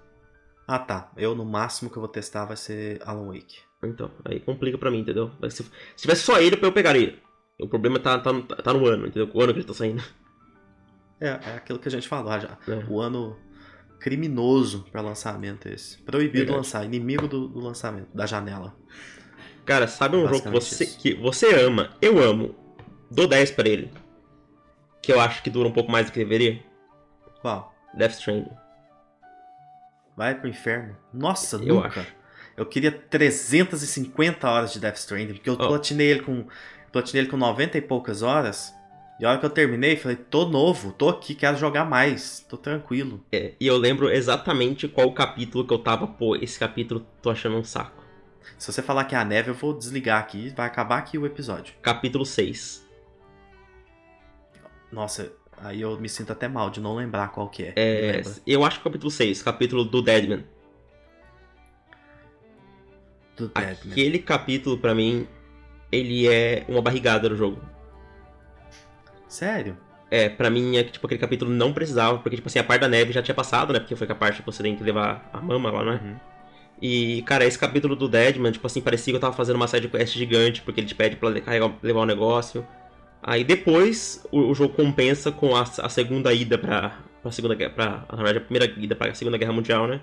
[0.68, 1.12] Ah, tá.
[1.16, 3.60] Eu, no máximo que eu vou testar vai ser Alan Wake.
[3.84, 5.32] Então, aí complica pra mim, entendeu?
[5.50, 7.20] Se, se tivesse só ele, eu pegaria.
[7.60, 9.30] O problema tá, tá, tá no ano, entendeu?
[9.34, 10.04] O ano que ele tá saindo.
[11.20, 12.58] É, é aquilo que a gente falou já.
[12.68, 12.86] É.
[12.90, 13.38] O ano
[14.00, 15.98] criminoso pra lançamento esse.
[16.00, 16.58] Proibido Verdade.
[16.58, 18.76] lançar, inimigo do, do lançamento, da janela.
[19.66, 20.98] Cara, sabe um jogo que você, isso.
[21.00, 22.56] que você ama, eu amo,
[23.12, 23.92] dou 10 pra ele,
[25.02, 26.64] que eu acho que dura um pouco mais do que deveria?
[27.42, 27.76] Qual?
[27.94, 28.50] Death Stranding.
[30.16, 30.96] Vai pro inferno?
[31.14, 32.02] Nossa, Eu nunca.
[32.02, 32.16] acho.
[32.56, 35.68] Eu queria 350 horas de Death Stranding, porque eu Ó.
[35.68, 36.48] platinei ele com
[36.92, 38.74] platinei ele com 90 e poucas horas.
[39.20, 42.56] E a hora que eu terminei, falei, tô novo, tô aqui, quero jogar mais, tô
[42.56, 43.24] tranquilo.
[43.32, 47.58] É, e eu lembro exatamente qual capítulo que eu tava, pô, esse capítulo tô achando
[47.58, 48.06] um saco.
[48.60, 51.26] Se você falar que é a neve, eu vou desligar aqui, vai acabar aqui o
[51.26, 51.74] episódio.
[51.82, 52.86] Capítulo 6.
[54.92, 57.74] Nossa, aí eu me sinto até mal de não lembrar qual que é.
[57.76, 60.46] É, eu acho que é o capítulo 6, capítulo do Deadman.
[63.36, 63.92] Do Deadman.
[63.92, 65.28] Aquele capítulo, pra mim,
[65.92, 67.77] ele é uma barrigada do jogo.
[69.28, 69.78] Sério?
[70.10, 72.82] É, pra mim, é que, tipo, aquele capítulo não precisava, porque, tipo assim, a parte
[72.82, 73.80] da neve já tinha passado, né?
[73.80, 76.00] Porque foi com a parte que você tem que levar a mama lá, né?
[76.02, 76.16] Uhum.
[76.82, 79.88] E, cara, esse capítulo do Deadman, tipo assim, parecia que eu tava fazendo uma side
[79.90, 82.66] quest gigante, porque ele te pede pra carregar, levar o negócio.
[83.22, 87.72] Aí depois o, o jogo compensa com a, a segunda ida pra, pra segunda guerra.
[87.72, 90.00] Pra, na verdade, a primeira ida pra Segunda Guerra Mundial, né?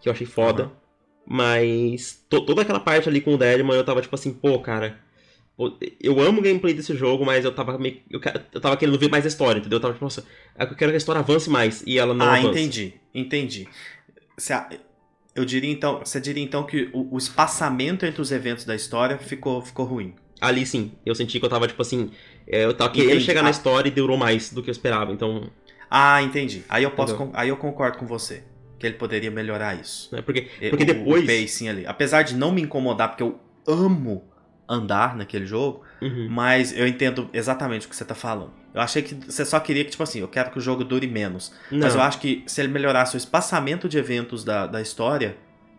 [0.00, 0.64] Que eu achei foda.
[0.64, 0.70] Uhum.
[1.26, 4.98] Mas to- toda aquela parte ali com o Deadman, eu tava tipo assim, pô, cara.
[6.00, 8.00] Eu amo o gameplay desse jogo, mas eu tava meio.
[8.08, 8.20] Eu,
[8.60, 9.76] tava querendo ver mais a história, entendeu?
[9.78, 10.24] Eu tava tipo, nossa,
[10.58, 11.82] eu quero que a história avance mais.
[11.86, 12.48] E ela não ah, avança.
[12.50, 13.68] entendi, entendi.
[14.36, 14.54] Você
[15.34, 19.18] eu diria então, você diria então que o, o espaçamento entre os eventos da história
[19.18, 20.14] ficou, ficou ruim.
[20.40, 22.10] Ali sim, eu senti que eu tava, tipo assim,
[22.46, 23.24] é, eu tava querendo Entendi.
[23.24, 23.50] chegar na Ah.
[23.50, 25.12] história e durou mais do que eu esperava.
[25.12, 25.50] Então,
[25.90, 26.64] Ah, entendi.
[26.68, 27.32] Aí eu posso, Entendeu?
[27.34, 28.44] aí eu concordo com você
[28.78, 30.08] que ele poderia melhorar isso.
[30.14, 30.22] né?
[30.22, 31.24] Porque, porque o- depois.
[31.24, 34.27] o pacing ali, apesar de não me incomodar porque eu amo
[34.68, 36.28] andar naquele jogo, Uhum.
[36.30, 38.52] mas eu entendo exatamente o que você tá falando.
[38.74, 41.06] Eu achei que você só queria que tipo assim, eu quero que o jogo dure
[41.06, 41.52] menos.
[41.70, 42.00] Mas Não.
[42.00, 45.36] eu acho que se ele melhorasse o espaçamento de eventos da, da história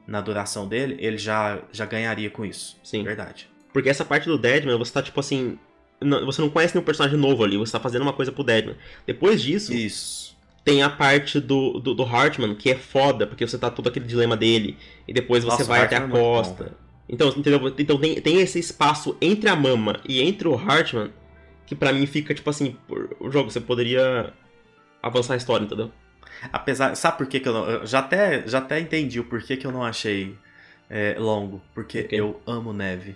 [0.07, 2.77] na duração dele, ele já, já ganharia com isso.
[2.83, 3.03] Sim.
[3.03, 3.47] Verdade.
[3.71, 5.57] Porque essa parte do Deadman, você tá tipo assim.
[6.01, 8.75] não- você não conhece nenhum personagem novo ali, você tá fazendo uma coisa pro Deadman.
[9.05, 10.35] Depois disso, Isso.
[10.65, 14.05] tem a parte do, do, do Hartman, que é foda, porque você tá todo aquele
[14.07, 14.77] dilema dele,
[15.07, 16.63] e depois você Nossa, vai até a é costa.
[16.63, 17.73] bom, então, entendeu?
[17.77, 21.11] Então tem, tem esse espaço entre a Mama e entre o Hartman,
[21.65, 22.75] que pra mim fica tipo assim,
[23.19, 24.33] o jogo, você poderia
[25.01, 25.91] avançar a história, entendeu?
[26.53, 27.69] Apesar, sabe por que, que eu não.
[27.69, 30.35] Eu já até, já até entendi o porquê que eu não achei
[30.89, 31.61] é, longo.
[31.73, 32.15] Porque Por quê?
[32.15, 33.15] eu amo neve.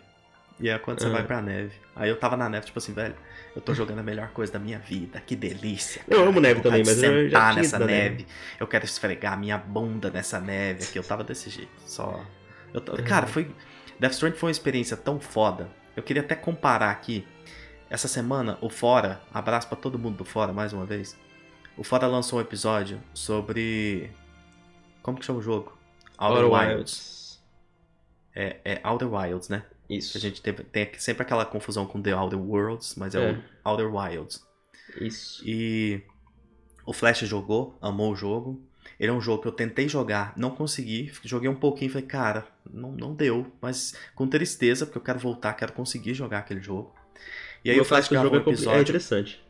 [0.59, 1.11] E é quando você Ah.
[1.11, 1.71] vai pra neve.
[1.95, 3.15] Aí eu tava na neve, tipo assim, velho,
[3.55, 5.21] eu tô jogando a melhor coisa da minha vida.
[5.25, 6.01] Que delícia.
[6.07, 7.91] Eu cara, amo neve que vontade também, mas eu já tinha nessa neve.
[7.91, 8.27] neve.
[8.59, 10.99] Eu quero esfregar minha bunda nessa neve aqui.
[10.99, 11.71] Eu tava desse jeito.
[11.85, 12.23] Só.
[12.73, 13.03] Eu Uhum.
[13.05, 13.47] Cara, foi.
[13.99, 15.69] Death Stranding foi uma experiência tão foda.
[15.95, 17.25] Eu queria até comparar aqui.
[17.89, 21.15] Essa semana, o Fora, abraço pra todo mundo do Fora mais uma vez.
[21.77, 24.09] O Fora lançou um episódio sobre.
[25.01, 25.77] Como que chama o jogo?
[26.17, 26.75] Outer, Outer Wilds.
[26.77, 27.43] Wilds.
[28.35, 29.63] É, é Outer Wilds, né?
[29.89, 30.17] Isso.
[30.17, 33.33] A gente teve, tem sempre aquela confusão com The Outer Worlds, mas é, É.
[33.33, 34.43] o Outer Wilds.
[34.99, 35.43] Isso.
[35.45, 36.01] E
[36.85, 38.61] o Flash jogou, amou o jogo.
[39.03, 41.11] Ele é um jogo que eu tentei jogar, não consegui.
[41.25, 43.51] Joguei um pouquinho e falei, cara, não, não deu.
[43.61, 46.95] Mas com tristeza, porque eu quero voltar, quero conseguir jogar aquele jogo.
[47.65, 48.81] E aí Eu o Flash o gravou um é é episódio.
[48.81, 49.43] interessante.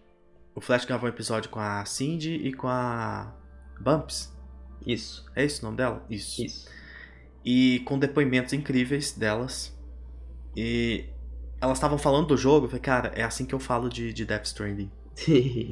[0.55, 3.31] o Flash gravou um episódio com a Cindy e com a
[3.79, 4.35] Bumps.
[4.87, 5.23] Isso.
[5.35, 6.03] É esse o nome dela?
[6.09, 6.43] Isso.
[6.43, 6.67] Isso.
[7.45, 9.71] E com depoimentos incríveis delas.
[10.57, 11.05] E
[11.61, 12.65] elas estavam falando do jogo.
[12.65, 14.91] Eu falei, cara, é assim que eu falo de, de Death Stranding.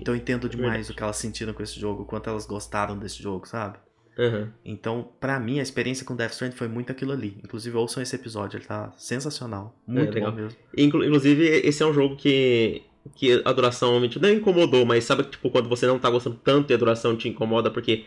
[0.02, 2.98] Então eu entendo demais o que elas sentiram com esse jogo, o quanto elas gostaram
[2.98, 3.78] desse jogo, sabe?
[4.20, 4.54] Aham.
[4.64, 7.38] Então, pra mim, a experiência com Death Stranding foi muito aquilo ali.
[7.44, 9.76] Inclusive, ouçam esse episódio, ele tá sensacional.
[9.88, 10.32] Muito É, legal.
[10.34, 10.58] mesmo.
[10.78, 12.84] Inclu- Inclusive, esse é um jogo que
[13.16, 16.70] que a duração me não incomodou, mas sabe tipo quando você não tá gostando tanto
[16.72, 18.06] e a duração te incomoda porque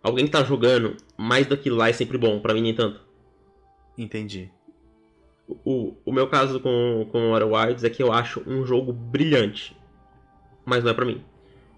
[0.00, 3.00] alguém que tá jogando mais daquilo lá é sempre bom, para mim nem tanto.
[3.98, 4.48] Entendi.
[5.64, 9.76] O, o meu caso com, com Outer Wilds é que eu acho um jogo brilhante,
[10.66, 11.22] mas não é para mim.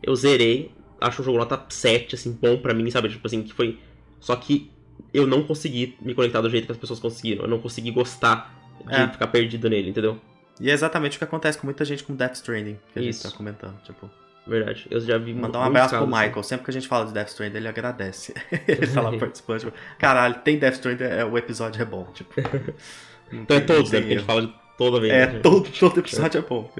[0.03, 3.09] Eu zerei, acho o jogo nota 7, assim, bom para mim, sabe?
[3.09, 3.79] Tipo assim, que foi.
[4.19, 4.73] Só que
[5.13, 7.45] eu não consegui me conectar do jeito que as pessoas conseguiram.
[7.45, 9.09] Eu não consegui gostar de é.
[9.09, 10.19] ficar perdido nele, entendeu?
[10.61, 13.23] E é exatamente o que acontece com muita gente com Death Stranding, que a Isso.
[13.23, 14.11] gente tá comentando, tipo.
[14.47, 14.87] Verdade.
[14.91, 16.39] Eu já vi Mandar um abraço pro Michael.
[16.39, 16.49] Assim.
[16.49, 18.35] Sempre que a gente fala de Death Stranding, ele agradece.
[18.67, 19.67] ele fala participante.
[19.67, 22.05] Tipo, Caralho, tem Death Stranding, é, o episódio é bom.
[22.15, 22.33] Tipo.
[23.31, 24.01] então é todos, né?
[24.01, 25.13] Porque a gente fala de toda vez.
[25.13, 25.41] É, né?
[25.41, 26.71] todo, todo episódio é bom.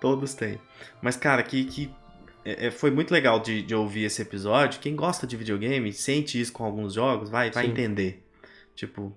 [0.00, 0.58] Todos têm.
[1.02, 1.90] Mas, cara, que, que
[2.44, 4.80] é, é, foi muito legal de, de, ouvir esse episódio.
[4.80, 8.24] Quem gosta de videogame, sente isso com alguns jogos, vai, vai entender.
[8.74, 9.16] Tipo,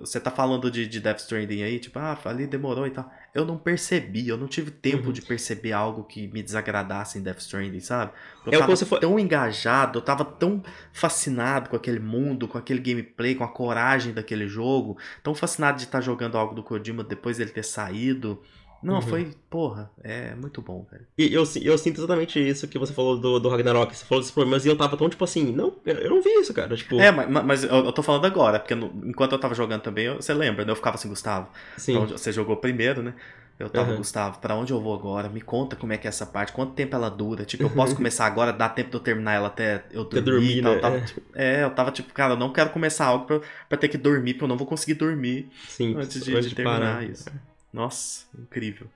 [0.00, 3.10] você tá falando de, de Death Stranding aí, tipo, ah, ali demorou e tal.
[3.34, 5.12] Eu não percebi, eu não tive tempo uhum.
[5.12, 8.12] de perceber algo que me desagradasse em Death Stranding, sabe?
[8.44, 8.98] Eu é, tava você foi...
[8.98, 10.62] tão engajado, eu tava tão
[10.92, 15.84] fascinado com aquele mundo, com aquele gameplay, com a coragem daquele jogo, tão fascinado de
[15.84, 18.42] estar tá jogando algo do Kojima depois dele ter saído.
[18.82, 19.02] Não, uhum.
[19.02, 21.06] foi, porra, é muito bom, velho.
[21.18, 23.96] E eu, eu sinto exatamente isso que você falou do, do Ragnarok.
[23.96, 26.52] Você falou desses problemas e eu tava tão, tipo assim, não, eu não vi isso,
[26.54, 26.76] cara.
[26.76, 27.00] Tipo...
[27.00, 30.06] É, mas, mas eu, eu tô falando agora, porque no, enquanto eu tava jogando também,
[30.06, 30.70] eu, você lembra, né?
[30.70, 31.48] Eu ficava assim, Gustavo.
[31.76, 31.96] Sim.
[31.96, 33.14] Onde, você jogou primeiro, né?
[33.58, 33.96] Eu tava, uhum.
[33.96, 35.30] Gustavo, pra onde eu vou agora?
[35.30, 37.44] Me conta como é que é essa parte, quanto tempo ela dura.
[37.44, 40.60] Tipo, eu posso começar agora, dá tempo de eu terminar ela até eu dormir.
[40.60, 40.80] dormir tal, né?
[40.80, 41.00] tal.
[41.00, 43.96] Tipo, é, eu tava tipo, cara, eu não quero começar algo pra, pra ter que
[43.96, 47.04] dormir, porque eu não vou conseguir dormir Sim, antes de, de terminar parar.
[47.04, 47.24] isso.
[47.72, 48.88] Nossa, incrível.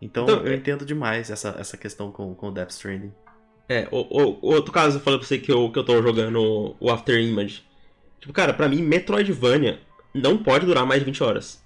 [0.00, 3.12] Então, então eu é entendo demais essa, essa questão com, com o Death Stranding.
[3.68, 6.76] É, o, o, outro caso eu falei pra você que eu, que eu tô jogando
[6.78, 7.64] o After Image.
[8.20, 9.80] Tipo, cara, pra mim, Metroidvania
[10.12, 11.62] não pode durar mais de 20 horas.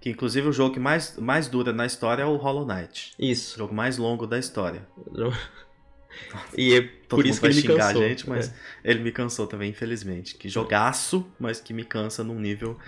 [0.00, 3.14] Que inclusive o jogo que mais, mais dura na história é o Hollow Knight.
[3.18, 3.56] Isso.
[3.56, 4.86] O jogo mais longo da história.
[6.56, 8.02] e é por isso que ele me cansou.
[8.02, 8.52] gente, mas é.
[8.84, 10.36] ele me cansou também, infelizmente.
[10.36, 12.78] Que jogaço, mas que me cansa num nível.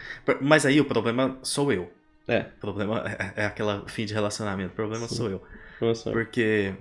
[0.40, 1.90] Mas aí o problema sou eu.
[2.30, 2.44] É.
[2.44, 4.70] Problema é, é aquela fim de relacionamento.
[4.70, 5.16] O problema Sim.
[5.16, 5.42] sou eu.
[5.80, 6.12] Nossa.
[6.12, 6.72] Porque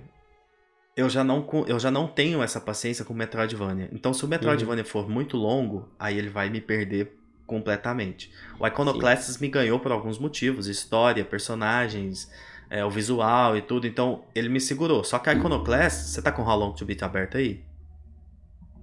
[0.96, 3.88] eu já, não, eu já não tenho essa paciência com o Metroidvania.
[3.92, 4.88] Então, se o Metroidvania uhum.
[4.88, 8.32] for muito longo, aí ele vai me perder completamente.
[8.60, 10.68] O Iconoclasts me ganhou por alguns motivos.
[10.68, 12.30] História, personagens,
[12.70, 13.88] é, o visual e tudo.
[13.88, 15.02] Então, ele me segurou.
[15.02, 17.64] Só que Iconoclasts, você tá com o How Long to Beat aberto aí?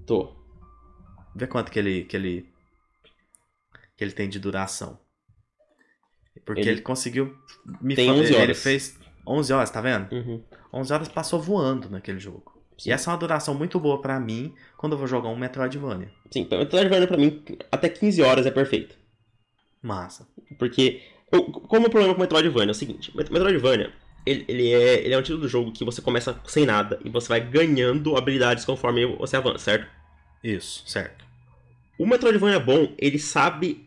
[0.06, 0.36] Tô.
[1.34, 2.50] Vê quanto que ele, que ele,
[3.96, 5.00] que ele tem de duração.
[6.48, 7.36] Porque ele, ele conseguiu
[7.82, 8.44] me Tem 11 horas.
[8.44, 10.10] Ele fez 11 horas, tá vendo?
[10.14, 10.42] Uhum.
[10.74, 12.58] 11 horas passou voando naquele jogo.
[12.78, 12.90] Sim.
[12.90, 16.10] E essa é uma duração muito boa para mim quando eu vou jogar um Metroidvania.
[16.32, 18.96] Sim, Metroidvania pra mim, até 15 horas é perfeito.
[19.82, 20.26] Massa.
[20.58, 21.02] Porque,
[21.68, 23.92] como o problema com Metroidvania é o seguinte, Metroidvania,
[24.26, 27.10] ele, ele, é, ele é um tipo do jogo que você começa sem nada e
[27.10, 29.88] você vai ganhando habilidades conforme você avança, certo?
[30.42, 31.26] Isso, certo.
[32.00, 33.87] O Metroidvania bom, ele sabe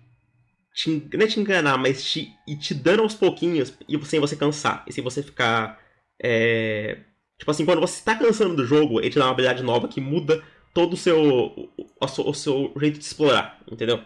[0.75, 4.37] te, não é te enganar, mas te, e te dando aos pouquinhos e sem você
[4.37, 4.85] cansar.
[4.87, 5.79] E sem você ficar.
[6.23, 6.99] É...
[7.39, 10.01] Tipo assim, quando você está cansando do jogo, ele te dá uma habilidade nova que
[10.01, 10.43] muda
[10.75, 11.18] todo o seu.
[11.21, 14.01] o, o, o seu jeito de explorar, entendeu?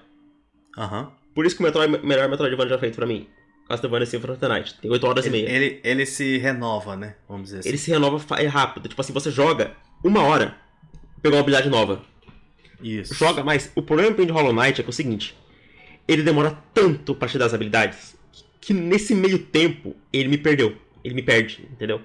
[0.78, 1.02] Aham.
[1.02, 1.24] Uhum.
[1.34, 3.26] Por isso que o Metroid, melhor Metroidvania já feito pra mim.
[3.68, 4.74] Castlevania Symphony of the Night.
[4.80, 5.56] Tem 8 horas ele, e meia.
[5.56, 7.16] Ele, ele se renova, né?
[7.28, 7.68] Vamos dizer assim.
[7.68, 8.88] Ele se renova é rápido.
[8.88, 10.56] Tipo assim, você joga uma hora,
[11.22, 12.02] pegou uma habilidade nova.
[12.80, 13.14] Isso.
[13.14, 15.34] Joga, mas o problema de Hollow Knight é que é o seguinte:
[16.06, 18.16] ele demora tanto para te dar as habilidades
[18.60, 20.76] que nesse meio tempo ele me perdeu.
[21.02, 22.00] Ele me perde, entendeu?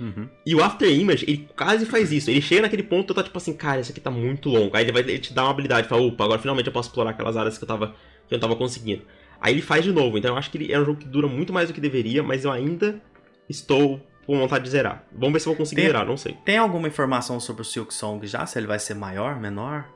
[0.00, 0.28] Uhum.
[0.44, 2.30] E o After Image, ele quase faz isso.
[2.30, 4.74] Ele chega naquele ponto e tá tipo assim, cara, isso aqui tá muito longo.
[4.76, 7.10] Aí ele vai ele te dar uma habilidade, fala, opa, agora finalmente eu posso explorar
[7.10, 7.94] aquelas áreas que eu tava
[8.26, 9.02] que eu não tava conseguindo.
[9.40, 10.16] Aí ele faz de novo.
[10.16, 12.22] Então eu acho que ele é um jogo que dura muito mais do que deveria,
[12.22, 13.00] mas eu ainda
[13.46, 15.04] estou com vontade de zerar.
[15.12, 16.34] Vamos ver se eu vou conseguir tem, zerar, não sei.
[16.46, 18.46] Tem alguma informação sobre o Silk Song já?
[18.46, 19.86] Se ele vai ser maior, menor?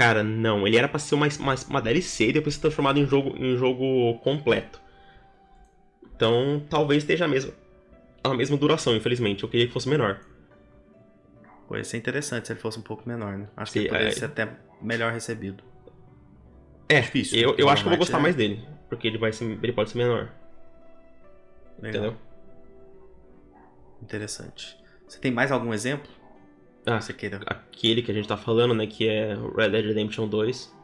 [0.00, 0.66] Cara, não.
[0.66, 3.54] Ele era pra ser uma, uma, uma DLC e depois ser transformado em jogo, em
[3.54, 4.80] jogo completo.
[6.16, 7.52] Então, talvez esteja a mesma,
[8.24, 9.42] a mesma duração, infelizmente.
[9.42, 10.20] Eu queria que fosse menor.
[11.68, 13.48] Pô, ia ser interessante se ele fosse um pouco menor, né?
[13.54, 14.12] Acho Sim, que ele poderia é...
[14.12, 14.48] ser até
[14.80, 15.62] melhor recebido.
[16.88, 17.38] É, difícil.
[17.38, 18.22] Eu, eu acho que eu vou gostar é...
[18.22, 18.66] mais dele.
[18.88, 20.32] Porque ele, vai ser, ele pode ser menor.
[21.78, 22.04] Legal.
[22.04, 22.16] Entendeu?
[24.02, 24.78] Interessante.
[25.06, 26.10] Você tem mais algum exemplo?
[26.86, 26.98] Ah.
[27.46, 28.86] Aquele que a gente tá falando, né?
[28.86, 30.74] Que é Red Dead Redemption 2.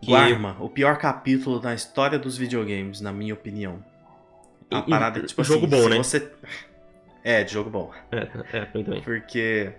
[0.00, 0.06] Que...
[0.08, 3.84] Guarma, o pior capítulo na história dos videogames, na minha opinião.
[4.70, 5.96] A e, parada, tipo assim, jogo bom, né?
[5.98, 6.30] Você...
[7.24, 7.92] É, de jogo bom.
[8.12, 8.18] É,
[8.58, 9.02] é, pra mim também.
[9.02, 9.72] Porque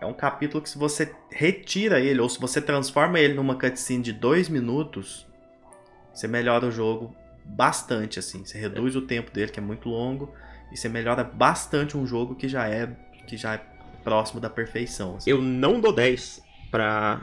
[0.00, 4.02] é um capítulo que se você retira ele, ou se você transforma ele numa cutscene
[4.02, 5.26] de dois minutos,
[6.12, 7.14] você melhora o jogo
[7.44, 8.44] bastante, assim.
[8.44, 10.32] Você reduz o tempo dele, que é muito longo,
[10.70, 12.88] e você melhora bastante um jogo que já é,
[13.26, 13.75] que já é
[14.06, 15.16] próximo da perfeição.
[15.16, 15.28] assim.
[15.28, 17.20] Eu não dou 10 pra.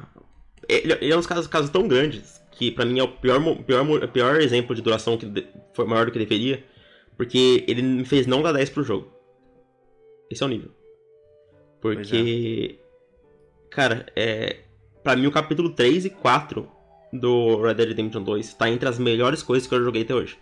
[0.67, 4.07] Ele, ele é uns casos, casos tão grandes que pra mim é o pior, pior,
[4.09, 6.63] pior exemplo de duração que de- foi maior do que deveria.
[7.15, 9.11] Porque ele me fez não dar 10 pro jogo.
[10.29, 10.71] Esse é o nível.
[11.81, 12.79] Porque.
[13.69, 14.59] Cara, é.
[15.03, 16.69] Pra mim o capítulo 3 e 4
[17.11, 20.37] do Red Dead Redemption 2 tá entre as melhores coisas que eu joguei até hoje.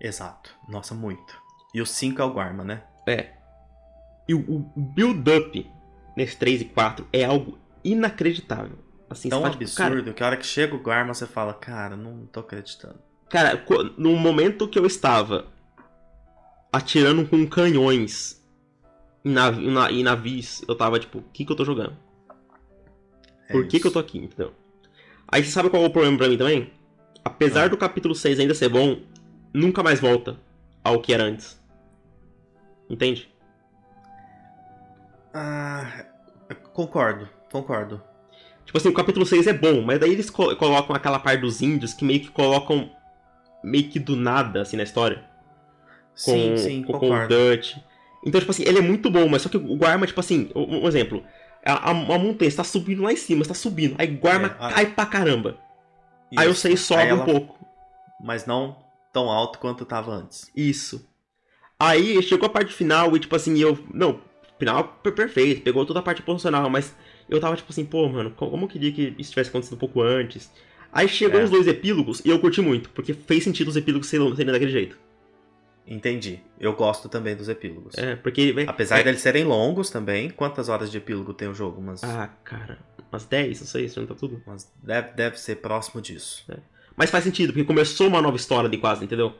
[0.00, 0.50] Exato.
[0.68, 1.34] Nossa, muito.
[1.74, 2.82] E o 5 é o Guarma, né?
[3.08, 3.30] É.
[4.28, 4.40] E o,
[4.76, 5.70] o build-up
[6.16, 8.78] nesse 3 e 4 é algo inacreditável.
[9.08, 11.54] Assim, Tão fala, tipo, cara, absurdo que a hora que chega o Guarma você fala,
[11.54, 12.98] cara, não tô acreditando.
[13.28, 13.64] Cara,
[13.96, 15.46] no momento que eu estava
[16.72, 18.44] atirando com canhões
[19.24, 21.96] em, navi em na- em navios, eu tava tipo, o que que eu tô jogando?
[23.48, 24.52] É Por que que eu tô aqui, entendeu?
[25.28, 26.72] Aí você sabe qual é o problema pra mim também?
[27.24, 27.68] Apesar Ah.
[27.68, 29.00] do capítulo 6 ainda ser bom,
[29.52, 30.38] nunca mais volta
[30.82, 31.60] ao que era antes.
[32.88, 33.28] Entende?
[35.38, 36.06] Ah,
[36.72, 38.02] concordo, concordo.
[38.64, 41.60] Tipo assim, o capítulo 6 é bom, mas daí eles co- colocam aquela parte dos
[41.60, 42.90] índios que meio que colocam
[43.62, 45.24] meio que do nada, assim, na história.
[46.24, 47.28] com, sim, sim, com, com o.
[47.28, 47.76] Dutch.
[48.24, 50.84] Então, tipo assim, ele é muito bom, mas só que o Guarma, tipo assim, um,
[50.84, 51.22] um exemplo.
[51.64, 53.94] A, a, a montanha está subindo lá em cima, está subindo.
[53.98, 55.58] Aí o Guarma É, a- cai pra caramba.
[56.36, 56.62] Aí o Isso.
[56.62, 57.58] 6 sobe ela- um pouco.
[58.20, 58.76] Mas não
[59.12, 60.50] tão alto quanto tava antes.
[60.56, 61.06] Isso.
[61.78, 63.78] Aí chegou a parte final e, tipo assim, eu.
[63.92, 64.20] Não,
[64.58, 66.94] final per- perfeito, pegou toda a parte proporcional, mas
[67.28, 69.78] eu tava tipo assim, pô, mano, co- como eu queria que isso tivesse acontecido um
[69.78, 70.50] pouco antes.
[70.92, 71.44] Aí chegou É.
[71.44, 74.70] os dois epílogos e eu curti muito, porque fez sentido os epílogos serem serem daquele
[74.72, 74.98] jeito.
[75.86, 76.40] Entendi.
[76.58, 77.96] Eu gosto também dos epílogos.
[77.96, 78.54] É, porque.
[78.66, 80.30] Apesar é, deles serem longos também.
[80.30, 81.80] Quantas horas de epílogo tem o jogo?
[81.80, 82.78] Umas, Ah, cara,
[83.12, 84.42] umas 10, não sei, se não tá tudo.
[84.46, 86.44] umas- deve, deve ser próximo disso.
[86.96, 89.34] Mas faz sentido, porque começou uma nova história de quase, entendeu?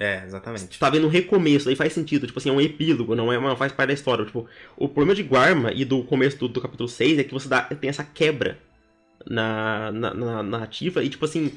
[0.00, 0.78] É, exatamente.
[0.78, 3.54] Tá vendo um recomeço, aí faz sentido, tipo assim, é um epílogo, não, é, não
[3.54, 4.24] faz parte da história.
[4.24, 7.46] Tipo, o problema de Guarma e do começo do, do capítulo 6 é que você
[7.46, 8.58] dá, tem essa quebra
[9.26, 11.52] na, na, na narrativa e, tipo assim.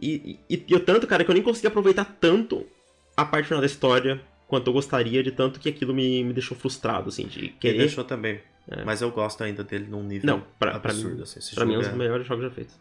[0.00, 2.66] E, e, e eu tanto, cara, que eu nem consegui aproveitar tanto
[3.14, 6.56] a parte final da história quanto eu gostaria, de tanto que aquilo me, me deixou
[6.56, 7.78] frustrado, assim, de querer.
[7.78, 8.40] deixou também.
[8.66, 8.82] É.
[8.82, 11.16] Mas eu gosto ainda dele num nível Não, pra, pra absurdo.
[11.16, 11.54] mim, assim.
[11.54, 12.74] Pra mim é um dos melhores jogos já feitos.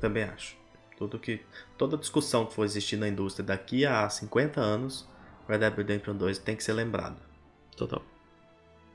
[0.00, 0.56] Também acho.
[1.04, 1.42] Tudo que,
[1.76, 5.06] toda discussão que for existir na indústria daqui a 50 anos,
[5.46, 7.20] Red Dead Redemption 2 tem que ser lembrado.
[7.76, 8.02] Total.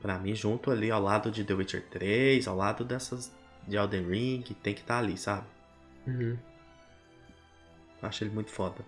[0.02, 3.32] Pra mim, junto ali ao lado de The Witcher 3, ao lado dessas
[3.68, 5.46] de Elden Ring, tem que estar ali, sabe?
[6.04, 6.36] Uhum.
[8.02, 8.84] Acho ele muito foda.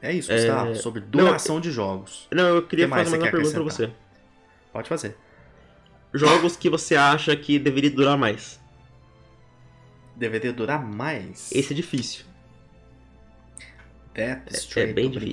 [0.00, 2.28] É isso, É, Gustavo, sobre duração de jogos.
[2.30, 3.92] Não, eu queria fazer mais uma pergunta pra você.
[4.72, 5.16] Pode fazer.
[6.14, 8.61] Jogos que você acha que deveria durar mais.
[10.22, 11.50] Deveria durar mais.
[11.50, 12.24] Esse é difícil.
[14.14, 15.10] Death é Stranding, bem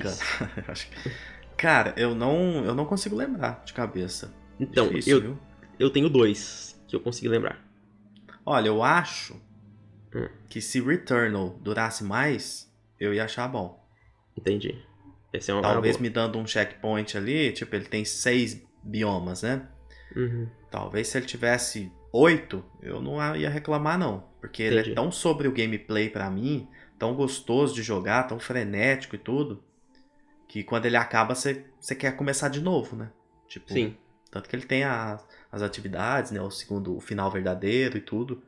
[1.56, 4.34] Cara, eu não, eu não consigo lembrar de cabeça.
[4.58, 5.38] Então, Difícil, eu, viu?
[5.78, 7.64] eu tenho dois que eu consegui lembrar.
[8.44, 9.40] Olha, eu acho
[10.12, 10.26] Hum.
[10.48, 12.68] que se Returnal durasse mais,
[12.98, 13.80] eu ia achar bom.
[14.36, 14.76] Entendi.
[15.32, 19.68] Esse é uma Talvez me dando um checkpoint ali, tipo, ele tem seis biomas, né?
[20.16, 20.48] Uhum.
[20.68, 24.28] Talvez se ele tivesse oito, eu não ia reclamar não.
[24.40, 24.92] Porque ele Entendi.
[24.92, 26.68] é tão sobre o gameplay pra mim,
[26.98, 29.62] tão gostoso de jogar, tão frenético e tudo,
[30.48, 33.10] que quando ele acaba, você você quer começar de novo, né?
[33.48, 33.96] Tipo, Sim.
[34.30, 35.18] Tanto que ele tem a-
[35.50, 36.40] as atividades, né?
[36.40, 38.42] O segundo, o final verdadeiro e tudo.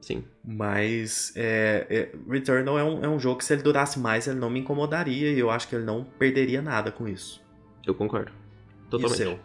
[0.00, 0.24] Sim.
[0.44, 4.38] Mas é, é, Returnal é um, é um jogo que se ele durasse mais, ele
[4.38, 7.42] não me incomodaria e eu acho que ele não perderia nada com isso.
[7.84, 8.30] Eu concordo.
[8.30, 9.16] E o Totalmente.
[9.16, 9.38] seu?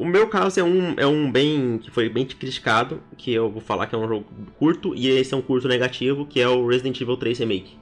[0.00, 1.78] O meu caso é um, é um bem.
[1.78, 4.26] que foi bem criticado, que eu vou falar que é um jogo
[4.58, 7.78] curto, e esse é um curto negativo, que é o Resident Evil 3 Remake.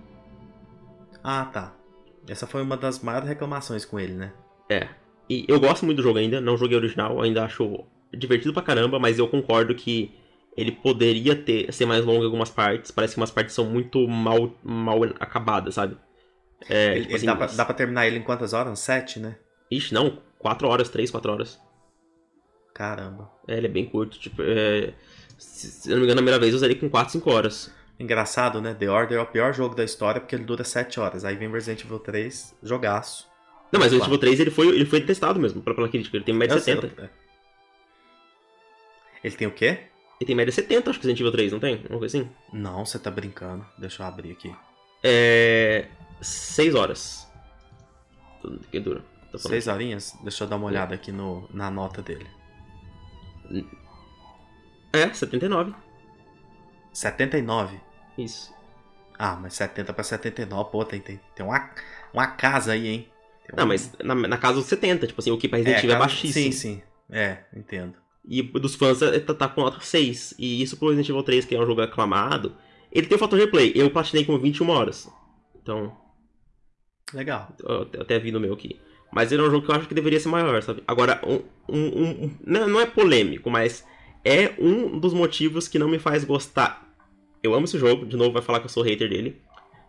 [1.23, 1.75] Ah, tá.
[2.29, 4.33] Essa foi uma das maiores reclamações com ele, né?
[4.69, 4.89] É.
[5.29, 7.85] E eu gosto muito do jogo ainda, não joguei original, ainda acho
[8.15, 10.13] divertido pra caramba, mas eu concordo que
[10.57, 12.91] ele poderia ter ser mais longo em algumas partes.
[12.91, 15.97] Parece que umas partes são muito mal, mal acabadas, sabe?
[16.69, 18.79] É, Ele- tipo assim, dá, pra, dá pra terminar ele em quantas horas?
[18.79, 19.37] Sete, né?
[19.71, 21.61] Ixi, não, 4 horas, 3, 4 horas.
[22.77, 23.31] Caramba.
[23.49, 24.93] É, ele é bem curto, tipo, é...
[25.39, 27.73] Se, se eu não me engano, a primeira vez eu ele com 4, 5 horas.
[27.99, 28.75] Engraçado, né?
[28.75, 31.25] The Order é o pior jogo da história porque ele dura 7 horas.
[31.25, 33.27] Aí vem Resident Evil 3, jogaço.
[33.73, 33.97] Não, mas o.
[33.97, 36.19] Resident Evil 3 ele foi, ele foi testado mesmo, pela pela crítica.
[36.19, 37.01] Ele tem média Eu sei, 70.
[37.01, 37.11] eu- é.
[39.25, 39.79] Ele tem o quê?
[40.21, 41.77] Ele tem média 70, acho que o Resident Evil 3, não tem?
[41.89, 42.31] Uma coisa assim?
[42.53, 43.65] Não, você tá brincando.
[43.79, 44.55] Deixa eu abrir aqui.
[45.03, 45.87] É.
[46.21, 47.27] 6 horas.
[48.71, 49.03] Que dura.
[49.33, 49.49] Falando.
[49.49, 50.17] Seis horinhas?
[50.23, 52.27] Deixa eu dar uma olhada aqui no, na nota dele.
[54.93, 55.75] É, 79.
[56.93, 57.81] 79?
[58.17, 58.55] Isso.
[59.19, 61.71] Ah, mas 70 pra 79, pô, tem, tem, tem uma,
[62.13, 63.09] uma casa aí, hein?
[63.47, 65.85] Tem Não, um- mas na, na casa dos 70, tipo assim, o que pra Resident
[65.85, 66.45] Evil é, baixíssimo.
[66.45, 66.83] Sim, sim.
[67.11, 67.95] É, entendo.
[68.29, 70.35] E dos fãs é- tá, tá com nota 6.
[70.39, 72.57] E isso pro Resident Evil 3, que é um jogo aclamado,
[72.91, 73.73] ele tem o fator replay.
[73.75, 75.09] Eu platinei com 21 horas.
[75.63, 75.97] Então,
[77.15, 77.55] Legal.
[77.61, 78.81] eu até vi no meu aqui.
[79.17, 80.83] Mas ele é um jogo que eu acho que deveria ser maior, sabe?
[80.87, 81.41] Agora, um,
[81.71, 83.83] um- um- não, é polêmico, mas
[84.23, 86.87] é um dos motivos que não me faz gostar.
[87.43, 89.41] Eu amo esse jogo, de novo vai falar que eu sou hater dele,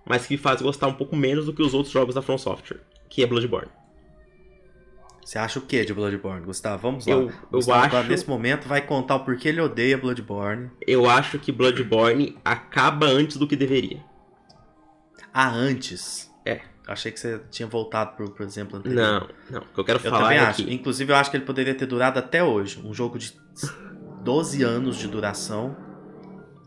[0.06, 2.38] mas que me faz gostar um pouco menos do que os outros jogos da From
[2.38, 2.80] Software,
[3.10, 3.68] que é Bloodborne.
[5.26, 6.84] Você acha o que de Bloodborne, Gustavo?
[6.84, 7.12] Vamos lá.
[7.16, 10.72] Eu, eu Gustavo, agora, acho, nesse momento, vai contar o porquê ele odeia Bloodborne.
[10.88, 14.02] eu acho que Bloodborne acaba antes do que deveria.
[15.34, 16.32] Ah, antes.
[16.88, 18.96] Achei que você tinha voltado pro, por exemplo, anterior.
[19.04, 19.62] Não, não.
[19.62, 20.64] O que eu quero Eu falar também é acho.
[20.64, 22.82] que Inclusive, eu acho que ele poderia ter durado até hoje.
[22.84, 23.34] Um jogo de
[24.24, 25.76] 12 anos de duração.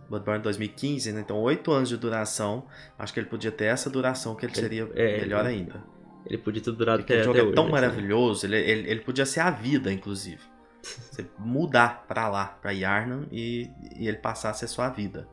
[0.09, 1.21] Bloodborne 2015, né?
[1.21, 2.67] Então, 8 anos de duração.
[2.99, 5.83] Acho que ele podia ter essa duração, que ele seria é, melhor ele- ainda.
[6.27, 7.55] ele podia ter durado Porque até, jogo até é hoje.
[7.55, 7.73] tão assim.
[7.73, 10.41] maravilhoso, ele, ele, ele podia ser a vida, inclusive.
[10.83, 15.29] Você mudar pra lá, pra Yarnan, e, e ele passar a ser sua vida.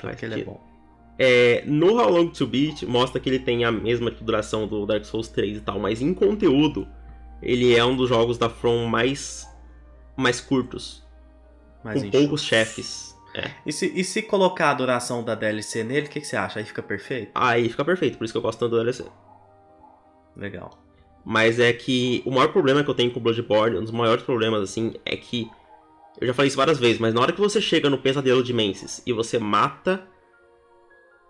[0.00, 0.60] Porque ele é bom.
[1.18, 5.04] É, no How Long to Beat mostra que ele tem a mesma duração do Dark
[5.04, 6.86] Souls 3 e tal, mas em conteúdo
[7.42, 9.46] ele é um dos jogos da From mais
[10.16, 11.04] mais curtos,
[11.84, 13.14] Mas com poucos chefes.
[13.34, 13.50] É.
[13.66, 16.58] E se, e se colocar a duração da DLC nele, o que, que você acha?
[16.58, 17.30] Aí fica perfeito?
[17.34, 19.04] Aí fica perfeito, por isso que eu gosto tanto do DLC.
[20.34, 20.78] Legal.
[21.22, 24.62] Mas é que o maior problema que eu tenho com Bloodborne, um dos maiores problemas
[24.62, 25.50] assim, é que
[26.18, 28.54] eu já falei isso várias vezes, mas na hora que você chega no pesadelo de
[28.54, 30.06] Menses e você mata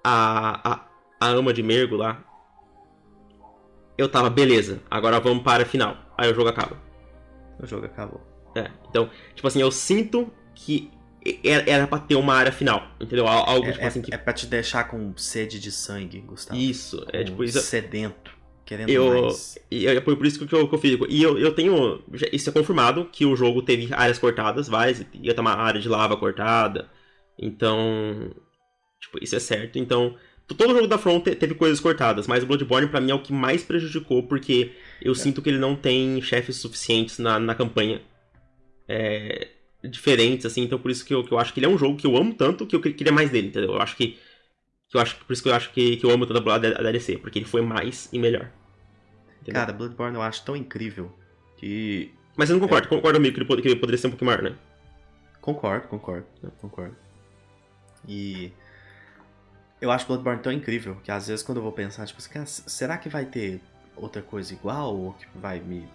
[0.09, 0.87] a, a,
[1.21, 2.23] a ama de Mergo lá,
[3.99, 5.97] eu tava, beleza, agora vamos para a final.
[6.19, 6.77] Aí o jogo acaba.
[7.59, 8.21] O jogo acabou.
[8.55, 10.91] É, então, tipo assim, eu sinto que
[11.45, 13.27] era, era pra ter uma área final, entendeu?
[13.27, 14.15] Al- Algo, É, tipo é- assim, que...
[14.15, 16.59] é pra te deixar com sede de sangue, Gustavo.
[16.61, 17.61] Isso, é Com tipo isso.
[17.61, 18.31] Sedento.
[18.65, 19.59] Querendo Eu- mais.
[19.71, 21.07] E é por isso que eu, que eu fico.
[21.09, 22.03] E eu, eu tenho.
[22.33, 25.05] Isso é confirmado que o jogo teve áreas cortadas, várias.
[25.15, 26.91] Ia ter uma área de lava cortada.
[27.39, 28.31] Então.
[29.01, 29.79] Tipo, isso é certo.
[29.79, 30.17] Então.
[30.49, 33.21] Todo jogo da From te- teve coisas cortadas, mas o Bloodborne pra mim é o
[33.21, 34.71] que mais prejudicou, porque
[35.03, 38.01] eu sinto que ele não tem chefes suficientes na, na campanha.
[38.89, 39.49] É,
[39.83, 41.97] diferentes, assim, então por isso que eu, que eu acho que ele é um jogo
[41.97, 43.73] que eu amo tanto que eu que- queria mais dele, entendeu?
[43.73, 44.17] Eu acho que.
[44.89, 46.59] que eu acho, por isso que eu acho que, que eu amo tanto a, a
[46.59, 48.49] DLC, porque ele foi mais e melhor.
[49.43, 49.55] Entendeu?
[49.61, 51.13] Cara, Bloodborne eu acho tão incrível
[51.57, 52.13] que.
[52.37, 52.63] Mas você não É.
[52.63, 54.55] concorda, concorda comigo que ele, pod- que ele poderia ser um pouquinho maior, né?
[55.41, 56.27] Concordo, concordo,
[56.61, 56.95] concordo.
[58.09, 58.53] E.
[59.81, 62.97] Eu acho Bloodborne tão incrível que às vezes quando eu vou pensar, tipo assim, será
[62.97, 63.61] que vai ter
[63.95, 64.97] outra coisa igual?
[64.97, 65.87] Ou que vai me,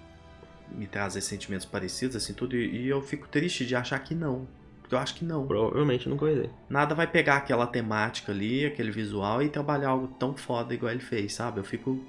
[0.70, 2.56] me trazer sentimentos parecidos, assim, tudo?
[2.56, 4.48] E, e eu fico triste de achar que não.
[4.82, 5.48] Porque eu acho que não.
[5.48, 6.50] Provavelmente vai ter.
[6.70, 11.02] Nada vai pegar aquela temática ali, aquele visual e trabalhar algo tão foda igual ele
[11.02, 11.60] fez, sabe?
[11.60, 12.00] Eu fico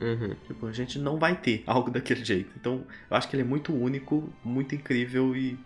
[0.00, 0.34] Uhum.
[0.46, 2.50] Tipo, a gente não vai ter algo daquele jeito.
[2.58, 5.58] Então, eu acho que ele é muito único, muito incrível e.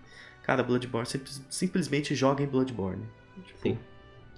[0.43, 3.03] Cara, Bloodborne, simples- simplesmente joga em Bloodborne.
[3.47, 3.79] Tipo, Sim.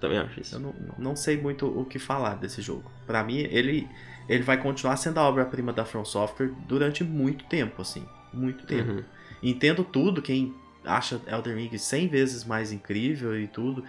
[0.01, 0.55] Também acho isso.
[0.57, 2.91] Eu não, não sei muito o que falar desse jogo.
[3.07, 3.89] Pra mim, ele,
[4.29, 8.07] ele vai continuar sendo a obra-prima da From Software durante muito tempo, assim.
[8.33, 8.91] Muito tempo.
[8.91, 9.05] Uhum.
[9.43, 10.55] Entendo tudo, quem
[10.85, 13.85] acha Elden Ring 100 vezes mais incrível e tudo.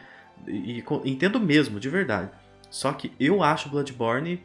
[0.47, 2.31] E, e entendo mesmo, de verdade.
[2.69, 4.43] Só que eu acho Bloodborne,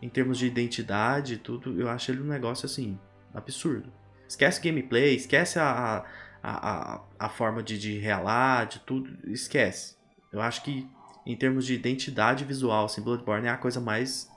[0.00, 2.98] em termos de identidade e tudo, eu acho ele um negócio assim,
[3.32, 3.90] absurdo.
[4.28, 6.04] Esquece gameplay, esquece a,
[6.42, 9.96] a, a, a forma de, de relar, de tudo, esquece.
[10.34, 10.86] Eu acho que
[11.26, 14.28] em termos de identidade visual, assim, Bloodborne é a coisa mais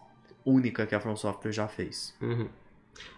[0.45, 2.13] única que a From Software já fez.
[2.21, 2.47] Uhum.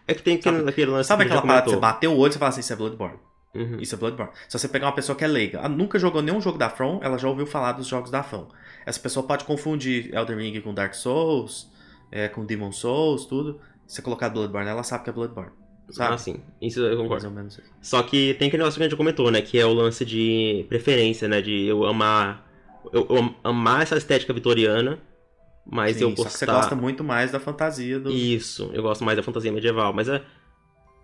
[0.08, 2.30] É que tem aquele, Sabe- aquele lance Sabe aquela parada que você bateu o olho
[2.30, 3.18] e você fala assim, isso é Bloodborne?
[3.54, 3.78] Uhum.
[3.80, 4.32] Isso é Bloodborne.
[4.48, 7.18] Se você pegar uma pessoa que é leiga, nunca jogou nenhum jogo da From, ela
[7.18, 8.48] já ouviu falar dos jogos da From.
[8.86, 11.72] Essa pessoa pode confundir Elden Ring com Dark Souls,
[12.12, 13.60] é, com Demon Souls, tudo.
[13.88, 15.52] Se você colocar Bloodborne, ela sabe que é Bloodborne.
[15.92, 16.14] Sabe?
[16.14, 16.42] Ah, sim.
[16.62, 17.28] Isso eu Mais concordo.
[17.28, 17.64] ou menos isso.
[17.82, 19.42] Só que tem aquele negócio que a gente comentou, né?
[19.42, 21.42] Que é o lance de preferência, né?
[21.42, 22.48] De eu amar.
[22.94, 25.00] Eu, eu am- amar essa estética vitoriana,
[25.66, 26.30] mas Sim, eu gostar.
[26.30, 28.10] você gosta muito mais da fantasia do.
[28.12, 30.24] Isso, eu gosto mais da fantasia medieval, mas é.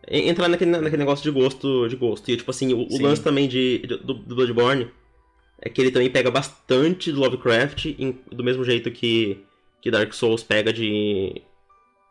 [0.08, 2.30] Entrar naquele, naquele negócio de gosto, de gosto.
[2.30, 4.92] E tipo assim, o, o lance também de, de- do, do Bloodborne
[5.60, 9.44] é que ele também pega bastante do Lovecraft, em- do mesmo jeito que,
[9.82, 11.42] que Dark Souls pega de,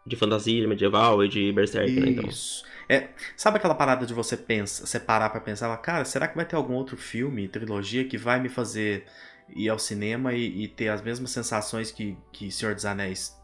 [0.05, 2.11] de fantasia medieval e de Berserk, né?
[2.11, 2.29] Então.
[2.29, 2.65] Isso.
[2.89, 6.45] É, sabe aquela parada de você pensa, você parar pra pensar, cara, será que vai
[6.45, 9.05] ter algum outro filme, trilogia que vai me fazer
[9.49, 13.37] ir ao cinema e, e ter as mesmas sensações que, que Senhor dos Anéis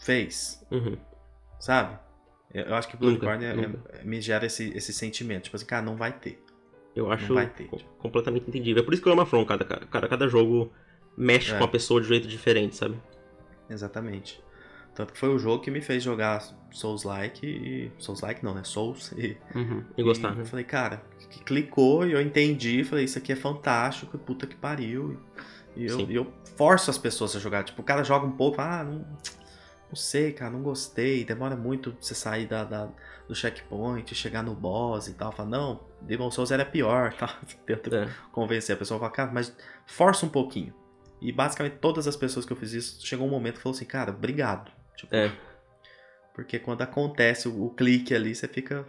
[0.00, 0.64] fez?
[0.70, 0.96] Uhum.
[1.58, 1.98] Sabe?
[2.52, 3.54] Eu, eu acho que Bloodborne é-
[4.00, 5.44] é- me gera esse, esse sentimento.
[5.44, 6.42] Tipo assim, cara, não vai ter.
[6.96, 7.84] Eu acho vai ter, tipo.
[7.98, 8.82] completamente entendível.
[8.82, 10.72] É por isso que eu amo a From, cada, cada, cada jogo
[11.16, 11.58] mexe É.
[11.58, 13.00] com a pessoa de um jeito diferente, sabe?
[13.68, 14.42] Exatamente.
[14.94, 16.42] Tanto que foi o jogo que me fez jogar
[16.72, 17.92] Souls-like e.
[17.98, 18.62] Souls-like não, né?
[18.64, 19.36] Souls e.
[19.54, 19.84] Uhum.
[19.96, 20.42] E gostar, e né?
[20.42, 22.82] Eu falei, cara, que clicou e eu entendi.
[22.84, 25.18] Falei, isso aqui é fantástico, puta que pariu.
[25.76, 27.62] E eu, e eu forço as pessoas a jogar.
[27.64, 29.06] Tipo, o cara joga um pouco, ah, não,
[29.88, 31.24] não sei, cara, não gostei.
[31.24, 32.88] Demora muito você sair da, da-
[33.28, 35.30] do checkpoint, chegar no boss e tal.
[35.30, 37.38] Fala, não, Demon Souls era pior, tá?
[37.64, 38.08] Tento É.
[38.32, 39.56] convencer a pessoa, fala, cara, mas
[39.86, 40.74] força um pouquinho.
[41.22, 43.84] E basicamente todas as pessoas que eu fiz isso, chegou um momento que falou assim,
[43.84, 44.72] cara, obrigado.
[45.00, 45.32] Tipo, É.
[46.34, 48.86] Porque quando acontece o, o clique ali, você fica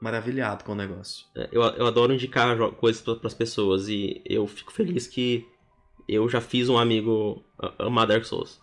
[0.00, 1.26] maravilhado com o negócio.
[1.36, 5.46] É, Eu, eu adoro indicar coisas para as pessoas e eu fico feliz que
[6.08, 7.44] eu já fiz um amigo
[7.78, 8.60] amar Dark Souls.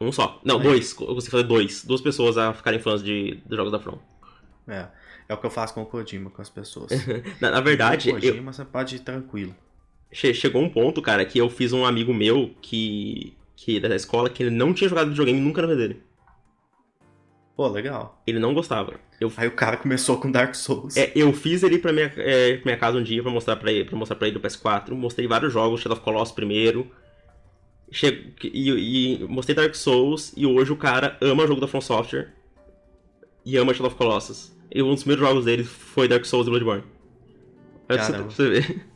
[0.00, 0.40] Um só.
[0.44, 0.62] Não, Aí.
[0.64, 0.92] dois.
[1.00, 1.84] Eu consegui fazer dois.
[1.84, 3.98] Duas pessoas a ficarem fãs de, de jogos da From.
[4.68, 4.88] É.
[5.28, 6.90] É o que eu faço com o Kojima, com as pessoas.
[7.40, 9.54] Na, na verdade, com o eu, Kojima você pode ir tranquilo.
[10.12, 14.28] che- chegou um ponto, cara, que eu fiz um amigo meu que, que da escola
[14.28, 16.02] que ele não tinha jogado videogame nunca na vida dele.
[17.62, 18.20] Pô, legal.
[18.26, 18.94] Ele não gostava.
[19.20, 20.96] Eu, Aí o cara começou com Dark Souls.
[20.96, 23.84] é, eu fiz ele pra minha, é, minha casa um dia pra mostrar pra ele,
[23.84, 24.90] pra mostrar pra ele do PS4.
[24.90, 26.90] Mostrei vários jogos, Shadow of Colossus primeiro.
[28.42, 32.32] E, e mostrei Dark Souls e hoje o cara ama o jogo da From Software
[33.44, 34.52] e ama Shadow of Colossus.
[34.74, 36.82] E um dos primeiros jogos dele foi Dark Souls e Bloodborne.
[37.88, 38.24] Olha pra você- Caramba.
[38.28, 38.86] pra você ver.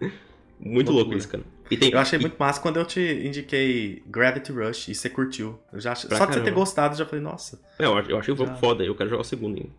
[0.58, 1.18] Muito louco Loucura.
[1.18, 1.44] isso, cara.
[1.68, 5.58] Tem, Eu achei e- muito massa quando eu te indiquei Gravity Rush e você curtiu.
[5.72, 6.50] Eu já ach- Só de você ter caramba.
[6.52, 8.56] gostado, eu já falei, nossa, É, eu, ach- eu achei o jogo Já.
[8.56, 9.70] foda, eu quero jogar o segundo ainda.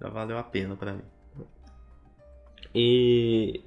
[0.00, 1.02] já valeu a pena pra mim.
[2.74, 3.62] E.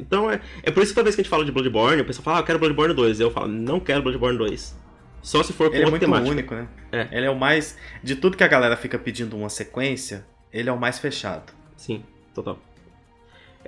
[0.00, 2.04] Então é, é por isso que toda vez que a gente fala de Bloodborne, o
[2.04, 3.20] pessoal fala, ah, eu quero Bloodborne 2.
[3.20, 4.76] Eu falo, não quero Bloodborne 2.
[5.22, 6.30] Só se for com Ele é outra muito temática.
[6.30, 6.68] único, né?
[6.92, 7.08] É.
[7.16, 7.76] Ele é o mais.
[8.02, 11.52] De tudo que a galera fica pedindo uma sequência, ele é o mais fechado.
[11.76, 12.02] Sim,
[12.34, 12.58] total.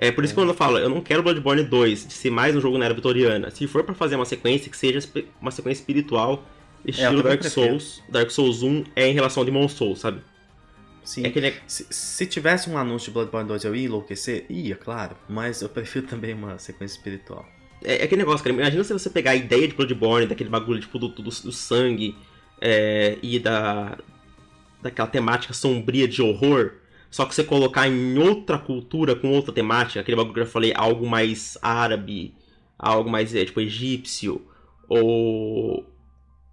[0.01, 2.55] É por isso que quando eu falo, eu não quero Bloodborne 2 de ser mais
[2.55, 3.51] um jogo na era vitoriana.
[3.51, 5.05] Se for pra fazer uma sequência, que seja
[5.41, 6.45] uma sequência espiritual,
[6.85, 7.67] estilo também Dark prefiro.
[7.67, 8.03] Souls.
[8.07, 10.21] Dark Souls 1 é em relação a Demon Souls, sabe?
[11.03, 11.23] Sim.
[11.25, 11.53] É é.
[11.67, 14.45] Se, se tivesse um anúncio de Bloodborne 2, eu ia enlouquecer?
[14.49, 15.17] Ia, claro.
[15.27, 17.45] Mas eu prefiro também uma sequência espiritual.
[17.83, 18.55] É, é aquele negócio, cara.
[18.55, 22.15] Imagina se você pegar a ideia de Bloodborne, daquele bagulho, tipo, do, do, do sangue
[22.61, 23.97] é, e da.
[24.81, 26.71] daquela temática sombria de horror,
[27.09, 30.73] só que você colocar em outra cultura, com outra temática, aquele bagulho que eu falei,
[30.75, 32.35] algo mais árabe,
[32.77, 34.45] algo mais, é, tipo, egípcio,
[34.87, 35.85] ou.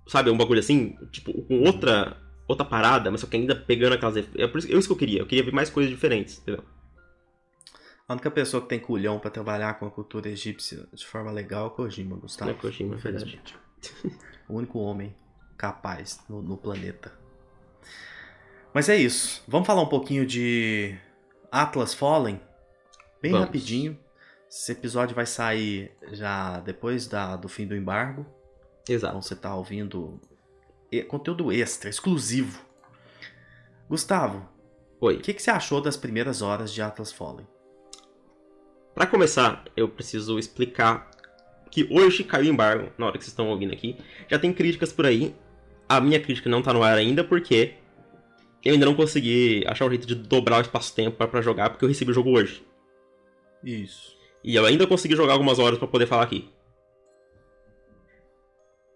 [0.07, 2.17] sabe, um bagulho assim, tipo, com outra.
[2.49, 4.17] outra parada, mas só que ainda pegando aquelas.
[4.17, 6.65] É por isso, é isso que eu queria, eu queria ver mais coisas diferentes, entendeu?
[8.09, 11.65] A única pessoa que tem culhão pra trabalhar com a cultura egípcia de forma legal
[11.65, 12.53] é o Kojima, Gustavo.
[12.53, 13.41] É Kojima, é verdade.
[13.83, 14.17] infelizmente.
[14.49, 15.15] o único homem
[15.57, 17.13] capaz no, no planeta.
[18.77, 19.43] Mas é isso.
[19.49, 20.95] Vamos falar um pouquinho de
[21.51, 22.39] Atlas Fallen?
[23.23, 23.47] Bem Vamos.
[23.47, 23.99] rapidinho.
[24.51, 28.27] Esse episódio vai sair já depois da, do fim do embargo.
[28.83, 29.23] Então Exato.
[29.23, 30.21] você tá ouvindo
[31.09, 32.61] conteúdo extra, exclusivo.
[33.89, 34.47] Gustavo,
[35.01, 35.15] Oi.
[35.17, 37.47] o que, que você achou das primeiras horas de Atlas Fallen?
[38.95, 41.11] Pra começar, eu preciso explicar
[41.71, 43.97] que hoje caiu o embargo, na hora que vocês estão ouvindo aqui.
[44.29, 45.35] Já tem críticas por aí.
[45.89, 47.77] A minha crítica não tá no ar ainda porque
[48.67, 51.85] eu ainda não consegui achar um jeito de dobrar o espaço-tempo pra- pra jogar porque
[51.85, 52.63] eu recebi o jogo hoje.
[53.65, 54.17] Isso.
[54.45, 56.49] E eu ainda consegui jogar algumas horas pra poder falar aqui.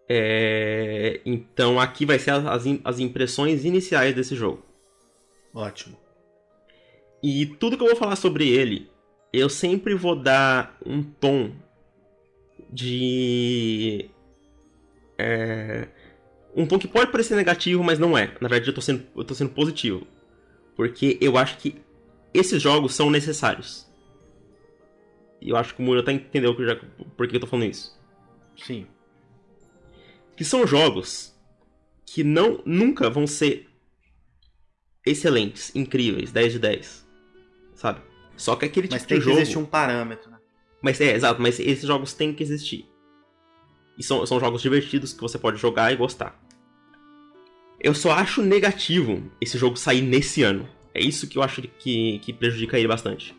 [0.08, 4.62] É, Então aqui vai ser as- as impressões iniciais desse jogo.
[5.54, 5.96] Ótimo.
[7.22, 8.90] E tudo que eu vou falar sobre ele,
[9.32, 11.52] eu sempre vou dar um tom
[12.72, 14.08] de.
[15.18, 15.88] é,
[16.54, 18.26] um tom que pode parecer negativo, mas não é.
[18.40, 20.06] Na verdade, eu tô sendo, eu tô sendo positivo.
[20.76, 21.80] Porque eu acho que
[22.32, 23.88] esses jogos são necessários.
[25.40, 26.76] E eu acho que o Muro até entendeu que eu já,
[27.16, 27.98] por que eu tô falando isso.
[28.56, 28.86] Sim.
[30.36, 31.34] Que são jogos
[32.04, 33.68] que não nunca vão ser
[35.06, 37.08] excelentes, incríveis, 10 de 10.
[37.74, 38.00] Sabe?
[38.36, 39.40] Só que aquele Mas tipo tem de que jogo.
[39.40, 40.38] existir um parâmetro, né?
[40.82, 42.86] Mas é, exato, mas esses jogos têm que existir.
[44.00, 46.42] E são, são jogos divertidos que você pode jogar e gostar.
[47.78, 50.66] Eu só acho negativo esse jogo sair nesse ano.
[50.94, 53.36] É isso que eu acho que, que prejudica ele bastante.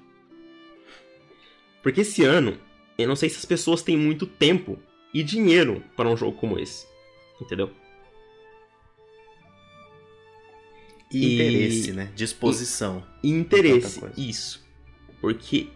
[1.82, 2.60] Porque esse ano,
[2.96, 4.78] eu não sei se as pessoas têm muito tempo
[5.12, 6.86] e dinheiro para um jogo como esse.
[7.42, 7.72] Entendeu?
[11.12, 12.12] E, E- interesse, né?
[12.16, 13.04] Disposição.
[13.24, 14.30] E interesse, Tanta coisa.
[14.30, 14.64] isso.
[15.20, 15.70] Porque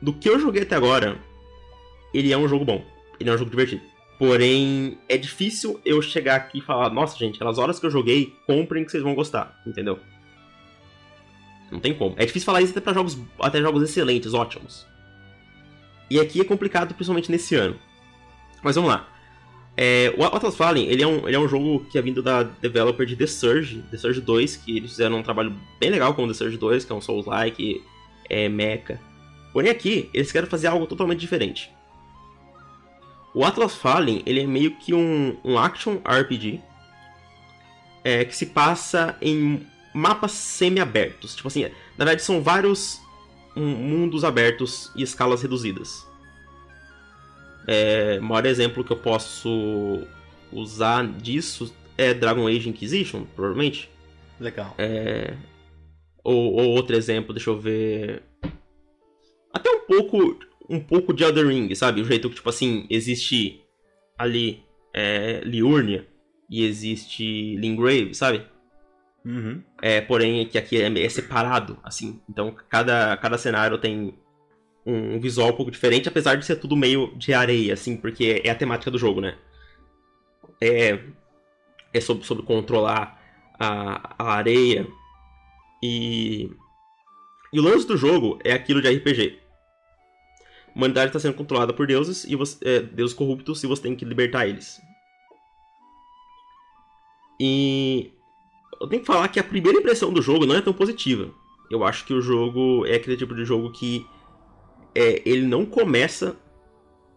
[0.00, 1.18] do que eu joguei até agora,
[2.14, 2.82] ele é um jogo bom.
[3.20, 3.82] Ele é um jogo divertido.
[4.18, 8.34] Porém, é difícil eu chegar aqui e falar, nossa, gente, aquelas horas que eu joguei,
[8.46, 9.98] comprem que vocês vão gostar, entendeu?
[11.70, 12.14] Não tem como.
[12.16, 14.86] É difícil falar isso até pra jogos, até jogos excelentes, ótimos.
[16.08, 17.76] E aqui é complicado, principalmente nesse ano.
[18.62, 19.08] Mas vamos lá.
[19.76, 22.44] É, o Atlas Fallen, ele é, um, ele é um jogo que é vindo da
[22.44, 26.28] developer de The Surge, The Surge 2, que eles fizeram um trabalho bem legal com
[26.28, 27.82] The Surge 2, que é um Souls-like,
[28.30, 29.00] é mecha.
[29.52, 31.72] Porém aqui, eles querem fazer algo totalmente diferente.
[33.34, 36.60] O Atlas Fallen, ele é meio que um, um action RPG,
[38.04, 41.34] é, que se passa em mapas semi-abertos.
[41.34, 43.00] Tipo assim, na verdade são vários
[43.56, 46.06] mundos abertos e escalas reduzidas.
[47.66, 50.02] É, o maior exemplo que eu posso
[50.52, 53.90] usar disso é Dragon Age Inquisition, provavelmente.
[54.38, 54.74] Legal.
[54.76, 55.34] É,
[56.22, 58.22] ou, ou, outro exemplo, deixa eu ver.
[59.52, 60.38] Até um pouco
[60.68, 62.00] um pouco de Elder Ring, sabe?
[62.00, 63.60] O jeito que, tipo assim, existe
[64.18, 64.62] ali
[64.92, 66.06] é, Liurnia
[66.48, 68.46] e existe Lingrave, sabe?
[69.24, 69.62] Uhum.
[69.80, 72.20] É, porém, que aqui é, é, separado, assim.
[72.28, 74.14] Então, cada, cada cenário tem
[74.86, 78.50] um visual um pouco diferente, apesar de ser tudo meio de areia, assim, porque é
[78.50, 79.38] a temática do jogo, né?
[80.60, 81.00] É,
[81.92, 83.20] é sobre, sobre controlar
[83.58, 84.86] a, a areia.
[85.82, 86.50] E,
[87.52, 89.43] e o lance do jogo é aquilo de RPG.
[90.74, 93.94] A humanidade está sendo controlada por deuses e você, é, deuses corruptos e você tem
[93.94, 94.80] que libertar eles.
[97.40, 98.12] E
[98.80, 101.30] eu tenho que falar que a primeira impressão do jogo não é tão positiva.
[101.70, 104.06] Eu acho que o jogo é aquele tipo de jogo que
[104.94, 106.36] é, ele não começa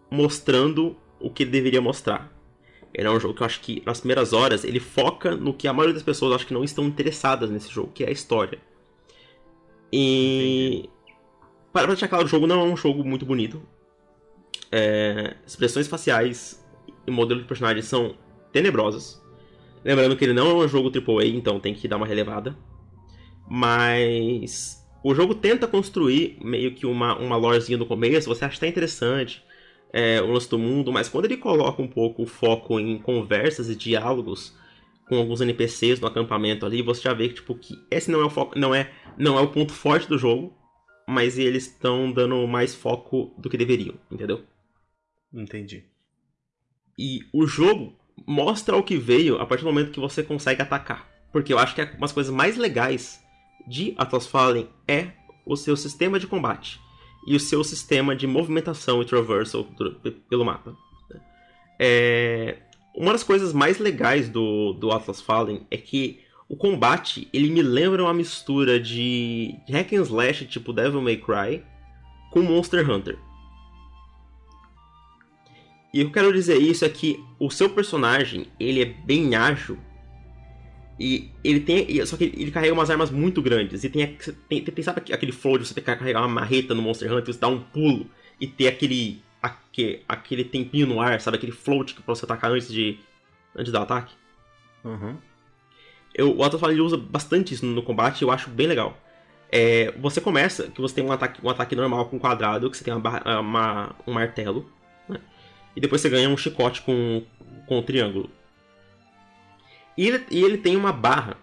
[0.09, 2.31] mostrando o que ele deveria mostrar.
[2.93, 5.67] Ele é um jogo que eu acho que nas primeiras horas ele foca no que
[5.67, 8.59] a maioria das pessoas acho que não estão interessadas nesse jogo, que é a história.
[9.91, 10.96] E Entendi.
[11.83, 13.61] Para deixar claro, o jogo não é um jogo muito bonito.
[14.71, 16.65] É, expressões faciais
[17.05, 18.15] e modelo de personagem são
[18.51, 19.21] tenebrosas.
[19.83, 22.57] Lembrando que ele não é um jogo AAA, então tem que dar uma relevada.
[23.49, 28.67] Mas o jogo tenta construir meio que uma, uma lorezinha no começo, você acha até
[28.67, 29.41] interessante
[29.93, 33.69] é, o lance do mundo, mas quando ele coloca um pouco o foco em conversas
[33.69, 34.55] e diálogos
[35.07, 38.25] com alguns NPCs no acampamento ali, você já vê que, tipo, que esse não é
[38.25, 40.53] o foco, não é, não é o ponto forte do jogo,
[41.07, 44.43] mas eles estão dando mais foco do que deveriam, entendeu?
[45.33, 45.85] Entendi.
[46.99, 51.07] E o jogo mostra o que veio a partir do momento que você consegue atacar.
[51.31, 53.23] Porque eu acho que é umas coisas mais legais
[53.67, 55.11] de Atlas Fallen é
[55.45, 56.79] o seu sistema de combate
[57.25, 59.65] e o seu sistema de movimentação e traversal
[60.29, 60.75] pelo mapa.
[61.79, 62.57] É...
[62.95, 67.61] Uma das coisas mais legais do, do Atlas Fallen é que o combate ele me
[67.61, 71.63] lembra uma mistura de hack and slash tipo Devil May Cry
[72.31, 73.17] com Monster Hunter.
[75.93, 79.77] E eu quero dizer isso é que o seu personagem ele é bem ágil
[80.99, 82.05] e ele tem.
[82.05, 83.83] Só que ele carrega umas armas muito grandes.
[83.83, 84.17] E tem,
[84.49, 87.33] tem, tem sabe aquele flow de você ter que carregar uma marreta no Monster Hunter,
[87.33, 88.09] você dar um pulo
[88.39, 89.21] e ter aquele.
[89.41, 91.37] aquele, aquele tempinho no ar, sabe?
[91.37, 92.99] Aquele float pra você atacar antes de.
[93.55, 94.13] antes do ataque.
[94.83, 95.17] Uhum.
[96.17, 98.97] Eu, o Atlas ele usa bastante isso no combate eu acho bem legal.
[99.51, 102.83] É, você começa que você tem um ataque, um ataque normal com quadrado, que você
[102.83, 104.69] tem uma, uma um martelo,
[105.07, 105.19] né?
[105.75, 107.23] E depois você ganha um chicote com,
[107.67, 108.29] com um triângulo.
[109.95, 111.37] E ele, e ele tem uma barra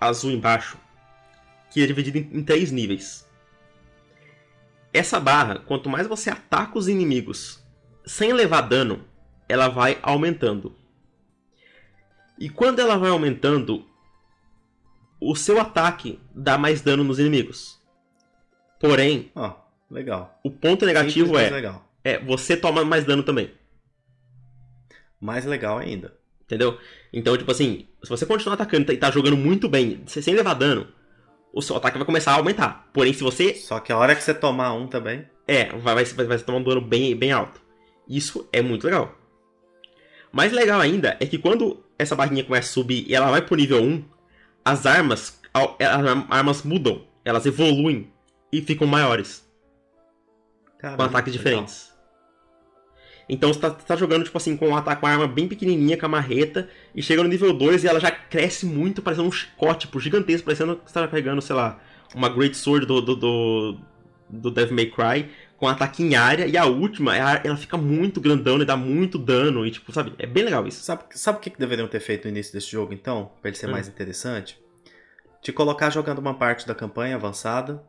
[0.00, 0.76] azul embaixo,
[1.70, 3.26] que é dividida em, em três níveis.
[4.92, 7.62] Essa barra, quanto mais você ataca os inimigos
[8.04, 9.04] sem levar dano,
[9.48, 10.74] ela vai aumentando.
[12.38, 13.87] E quando ela vai aumentando,
[15.20, 17.78] o seu ataque dá mais dano nos inimigos.
[18.80, 19.50] Porém, oh,
[19.90, 20.38] legal.
[20.44, 21.88] O ponto negativo Simples, é, legal.
[22.04, 23.50] é você toma mais dano também.
[25.20, 26.16] Mais legal ainda.
[26.42, 26.78] Entendeu?
[27.12, 30.88] Então, tipo assim, se você continuar atacando e tá jogando muito bem, sem levar dano,
[31.52, 32.88] o seu ataque vai começar a aumentar.
[32.92, 33.54] Porém, se você.
[33.54, 35.26] Só que a hora que você tomar um também.
[35.46, 37.60] É, vai, vai, vai, vai tomar um dano bem, bem alto.
[38.08, 39.14] Isso é muito legal.
[40.32, 43.56] Mais legal ainda é que quando essa barrinha começa a subir e ela vai pro
[43.56, 44.04] nível 1,
[44.68, 48.12] as armas, as armas mudam, elas evoluem
[48.52, 49.46] e ficam maiores.
[50.78, 51.92] Caramba, com ataques diferentes.
[53.28, 55.98] Então você tá, tá, jogando, tipo assim, com um ataque com uma arma bem pequenininha,
[55.98, 59.32] com a marreta, e chega no nível 2 e ela já cresce muito, parecendo um
[59.32, 61.78] chicote, tipo, gigantesco, parecendo que você tá carregando, sei lá,
[62.14, 63.78] uma Great Sword do, do, do,
[64.30, 68.62] do Devil May Cry, com ataque em área, e a última, ela fica muito grandão
[68.62, 70.82] e dá muito dano, e tipo, sabe, é bem legal isso.
[70.82, 73.68] Sabe, sabe o que deveriam ter feito no início desse jogo, então, pra ele ser
[73.68, 73.72] hum.
[73.72, 74.58] mais interessante?
[75.42, 77.82] Te colocar jogando uma parte da campanha avançada,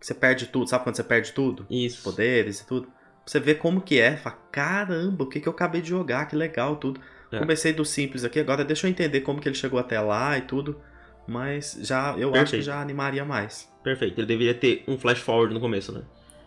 [0.00, 1.66] que você perde tudo, sabe quando você perde tudo?
[1.70, 2.02] Isso.
[2.02, 2.88] Poderes e tudo
[3.26, 4.16] você vê como que é.
[4.16, 7.00] Fala, caramba, o que, que eu acabei de jogar, que legal, tudo.
[7.32, 7.38] É.
[7.38, 10.42] Comecei do simples aqui, agora deixa eu entender como que ele chegou até lá e
[10.42, 10.80] tudo.
[11.26, 12.36] Mas já eu Perfeito.
[12.36, 13.72] acho que já animaria mais.
[13.82, 16.02] Perfeito, ele deveria ter um flash forward no começo, né?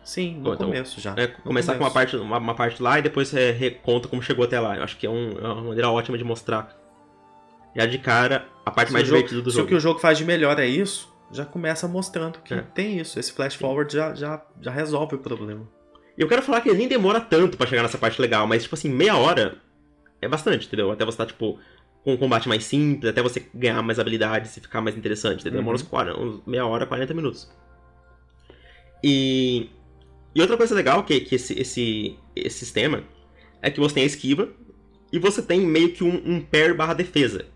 [0.07, 1.13] Sim, no Então, começo já.
[1.17, 1.93] É, começar com uma começo.
[1.93, 4.77] parte, uma, uma parte lá e depois você reconta como chegou até lá.
[4.77, 6.73] Eu acho que é, um- é uma maneira ótima de mostrar.
[7.75, 9.65] Já de cara, a parte Se mais jogo- divertida do Se jogo.
[9.65, 12.61] o que o jogo faz de melhor é isso, já começa mostrando que É.
[12.61, 13.19] tem isso.
[13.19, 15.67] Esse flash forward já, já, já resolve o problema.
[16.17, 18.63] E eu quero falar que ele nem demora tanto pra chegar nessa parte legal, mas,
[18.63, 19.57] tipo assim, meia hora
[20.21, 20.89] é bastante, entendeu?
[20.89, 21.59] Até você tá, tipo,
[22.03, 25.59] com um combate mais simples, até você ganhar mais habilidades e ficar mais interessante, entendeu?
[25.59, 25.83] Demora Uhum.
[25.83, 27.51] uns, 40, uns meia hora, 40 minutos.
[29.03, 29.69] E,
[30.37, 33.03] e outra coisa legal que, que esse, esse, esse sistema
[33.59, 34.49] é que você tem a esquiva
[35.11, 37.47] e você tem meio que um, um pair barra defesa.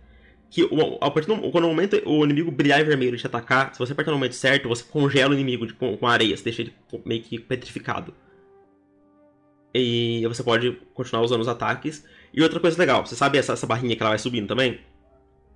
[0.49, 0.67] Que
[0.99, 3.77] a partir do, quando o momento o inimigo brilhar em vermelho e te atacar, se
[3.77, 6.63] você apertar no momento certo, você congela o inimigo de- com, com areia, você deixa
[6.63, 6.73] ele
[7.05, 8.15] meio que petrificado.
[9.75, 12.03] E você pode continuar usando os ataques.
[12.33, 14.81] E outra coisa legal, você sabe essa, essa barrinha que ela vai subindo também?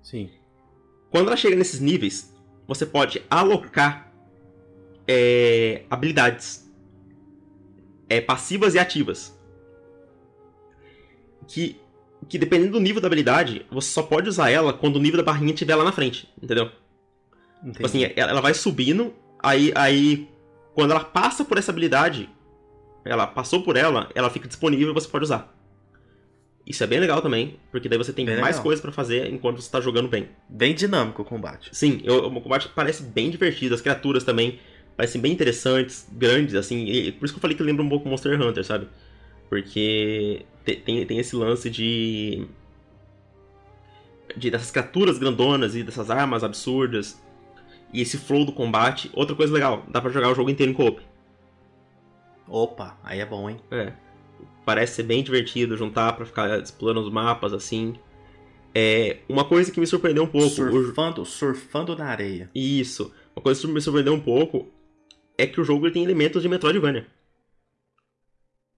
[0.00, 0.30] Sim.
[1.10, 2.32] Quando ela chega nesses níveis,
[2.68, 4.12] você pode alocar
[5.08, 6.65] é, habilidades
[8.08, 9.36] é, passivas e ativas.
[11.48, 11.80] Que,
[12.28, 15.22] que dependendo do nível da habilidade, você só pode usar ela quando o nível da
[15.22, 16.70] barrinha estiver lá na frente, entendeu?
[17.60, 17.72] Entendi.
[17.74, 20.28] Tipo assim, ela vai subindo, aí, aí
[20.74, 22.28] quando ela passa por essa habilidade,
[23.04, 25.54] ela passou por ela, ela fica disponível e você pode usar.
[26.66, 29.62] Isso é bem legal também, porque daí você tem Bem mais coisas pra fazer enquanto
[29.62, 30.30] você tá jogando bem.
[30.48, 31.70] Bem dinâmico o combate.
[31.72, 34.58] Sim, eu- o combate parece bem divertido, as criaturas também
[34.96, 38.08] parecem bem interessantes, grandes, assim, e por isso que eu falei que lembra um pouco
[38.08, 38.88] Monster Hunter, sabe?
[39.48, 42.46] Porque te- tem, tem esse lance de.
[44.36, 47.20] de dessas criaturas grandonas e dessas armas absurdas,
[47.92, 49.10] e esse flow do combate.
[49.14, 51.00] Outra coisa legal, dá pra jogar o jogo inteiro em co-op.
[52.48, 53.56] Opa, aí é bom, hein?
[53.70, 53.92] É.
[54.64, 57.94] Parece ser bem divertido juntar pra ficar explorando os mapas assim.
[58.74, 60.46] É, uma coisa que me surpreendeu um pouco.
[60.46, 62.50] o- surfando, surfando na areia.
[62.54, 63.12] Isso.
[63.34, 64.66] Uma coisa que me surpreendeu um pouco
[65.38, 67.06] é que o jogo tem elementos de Metroidvania.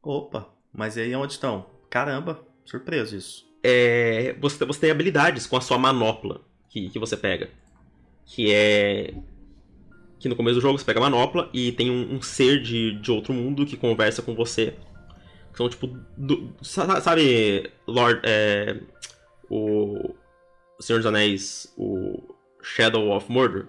[0.03, 1.67] Opa, mas aí onde estão?
[1.91, 3.47] Caramba, surpreso isso.
[3.63, 6.41] É, você, você tem habilidades com a sua manopla
[6.71, 7.51] que, que você pega.
[8.25, 9.15] Que é.
[10.21, 12.93] Que no começo do jogo você pega a manopla e tem um, um ser de,
[13.01, 14.77] de outro mundo que conversa com você.
[15.51, 15.87] Que são tipo.
[16.17, 18.21] do- sa- sabe, Lord.
[18.25, 18.81] É,
[19.51, 20.15] o.
[20.81, 23.67] Senhor dos Anéis, o Shadow of Mordor?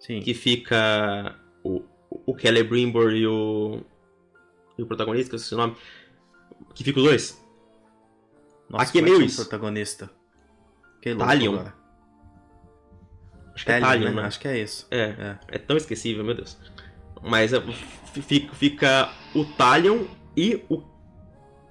[0.00, 0.20] Sim.
[0.20, 1.38] que fica
[1.68, 1.84] o,
[2.32, 3.80] o Celebrimbor e o.
[4.76, 5.76] E o protagonista, que eu esqueci o nome.
[6.74, 7.44] Que fica os dois.
[8.70, 9.40] Nossa, aqui é como meu chama o isso.
[9.42, 10.10] protagonista.
[11.02, 11.54] Que louco Talion.
[11.54, 11.74] agora.
[13.54, 14.22] Acho que é Talion, Talion, né?
[14.22, 14.28] né?
[14.28, 14.86] Acho que é isso.
[14.90, 15.38] É, É.
[15.48, 16.56] é tão esquecível, meu Deus.
[17.22, 20.04] Mas é, fi- fica, fica o Talion
[20.36, 20.82] e o,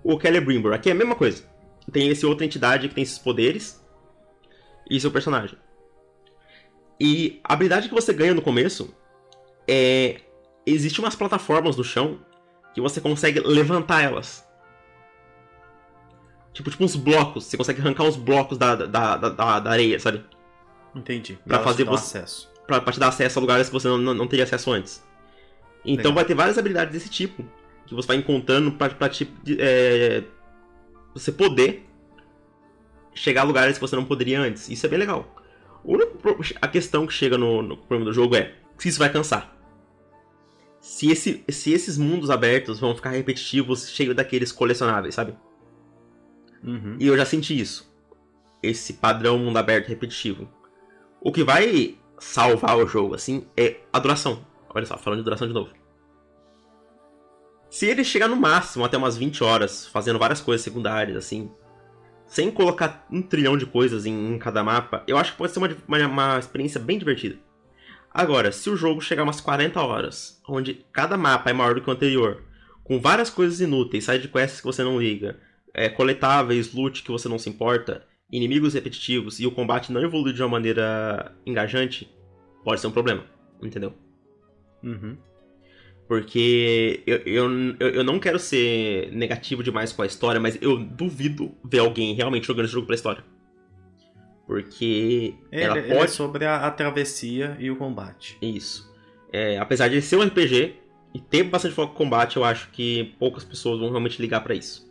[0.04, 0.74] o Celebrimbor.
[0.74, 1.44] Aqui é a mesma coisa.
[1.92, 3.82] Tem esse outra entidade que tem esses poderes
[4.90, 5.58] e seu personagem.
[7.00, 8.94] E a habilidade que você ganha no começo
[9.68, 10.22] é.
[10.66, 12.20] Existem umas plataformas no chão
[12.74, 14.46] que você consegue levantar elas.
[16.54, 17.46] Tipo, tipo uns blocos.
[17.46, 20.24] Você consegue arrancar uns blocos da, da, da, da, areia, sabe?
[20.96, 21.38] Entendi.
[21.46, 22.52] Pra fazer te você- acesso.
[22.66, 25.02] pra, pra te dar acesso a lugares que você não, não, não teria acesso antes.
[25.86, 26.14] Então Legal.
[26.14, 27.46] vai ter várias habilidades desse tipo
[27.86, 30.24] que você vai encontrando pra, pra te, é,
[31.14, 31.88] você poder
[33.14, 34.70] chegar a lugares que você não poderia antes.
[34.70, 35.34] Isso é bem legal.
[36.62, 39.57] A questão que chega no, no problema do jogo é se isso vai cansar.
[40.88, 45.36] Se, esse, se esses mundos abertos vão ficar repetitivos, cheios daqueles colecionáveis, sabe?
[46.64, 46.96] Uhum.
[46.98, 47.94] E eu já senti isso.
[48.64, 50.50] Esse padrão mundo aberto repetitivo.
[51.20, 54.46] O que vai salvar o jogo, assim, é a duração.
[54.74, 55.74] Olha só, falando de duração de novo.
[57.70, 61.52] Se ele chegar no máximo até umas 20 horas, fazendo várias coisas secundárias, assim,
[62.26, 65.60] sem colocar um trilhão de coisas em, em cada mapa, eu acho que pode ser
[65.60, 67.38] uma, uma, uma experiência bem divertida.
[68.18, 71.88] Agora, se o jogo chegar umas 40 horas, onde cada mapa é maior do que
[71.88, 72.42] o anterior,
[72.84, 75.40] com várias coisas inúteis, sidequests que você não liga,
[75.72, 80.34] é, coletáveis, loot que você não se importa, inimigos repetitivos e o combate não evolui
[80.34, 82.12] de uma maneira engajante,
[82.64, 83.24] pode ser um problema,
[83.62, 83.94] entendeu?
[84.82, 85.16] Uhum.
[86.08, 91.54] Porque eu, eu, eu não quero ser negativo demais com a história, mas eu duvido
[91.64, 93.24] ver alguém realmente jogando esse jogo pela história.
[94.48, 96.12] Porque Ele, ela ele é pode.
[96.12, 98.38] sobre a, a travessia e o combate.
[98.42, 98.90] Isso.
[99.32, 100.78] É, apesar de ele ser um RPG
[101.14, 104.56] e ter bastante foco em combate, eu acho que poucas pessoas vão realmente ligar pra
[104.56, 104.88] isso.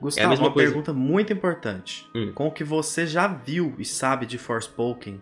[0.00, 0.68] Gustavo, mesma uma coisa.
[0.70, 2.06] pergunta muito importante.
[2.14, 2.32] Hum.
[2.34, 5.20] Com o que você já viu e sabe de Forspoken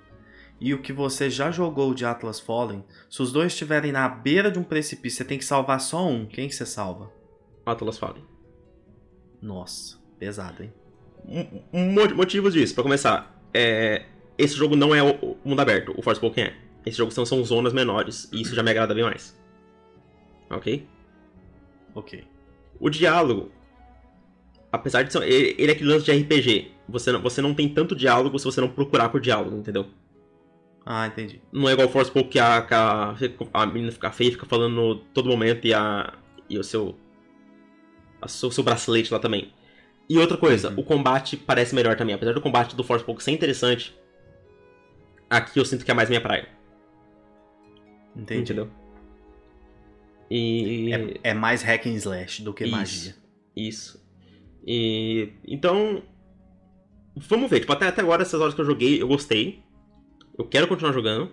[0.60, 4.48] e o que você já jogou de Atlas Fallen, se os dois estiverem na beira
[4.50, 6.24] de um precipício, você tem que salvar só um.
[6.24, 7.10] Quem que você salva?
[7.66, 8.24] Atlas Fallen.
[9.40, 10.72] Nossa, pesado, hein?
[11.26, 13.31] Um- um mo- motivos disso, pra começar.
[13.54, 14.06] É,
[14.38, 16.54] esse jogo não é o, o mundo aberto, o Forspoken é.
[16.84, 19.38] Esse jogo são, são zonas menores, e isso já me agrada bem mais.
[20.50, 20.86] Ok?
[21.94, 22.26] Ok.
[22.80, 23.50] O diálogo,
[24.70, 25.22] apesar de ser.
[25.22, 26.72] Ele é aquele lance de RPG.
[26.88, 29.86] Você não, você não tem tanto diálogo se você não procurar por diálogo, entendeu?
[30.84, 31.40] Ah, entendi.
[31.52, 33.14] Não é igual Forspoken que a, que a,
[33.52, 36.12] a menina fica feia e fica falando todo momento e, a,
[36.48, 36.96] e o seu.
[38.20, 39.52] O seu, seu bracelete lá também.
[40.08, 40.80] E outra coisa, Uhum.
[40.80, 42.14] o combate parece melhor também.
[42.14, 43.96] Apesar do combate do Forspoken ser interessante,
[45.30, 46.48] aqui eu sinto que é mais minha praia.
[48.14, 48.42] Entendi.
[48.42, 48.70] Entendeu?
[50.30, 50.92] E.
[51.22, 52.72] É, é mais hack and slash do que Isso.
[52.76, 53.14] magia.
[53.56, 54.06] Isso.
[54.66, 55.32] E.
[55.46, 56.02] Então.
[57.16, 57.60] Vamos ver.
[57.60, 59.62] Tipo, até, até agora, essas horas que eu joguei, eu gostei.
[60.38, 61.30] Eu quero continuar jogando.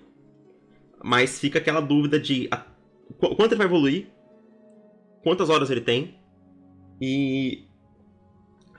[1.03, 2.47] Mas fica aquela dúvida de.
[2.51, 2.65] a-
[3.17, 4.07] qu- quanto ele vai evoluir?
[5.23, 6.15] Quantas horas ele tem?
[7.01, 7.65] E.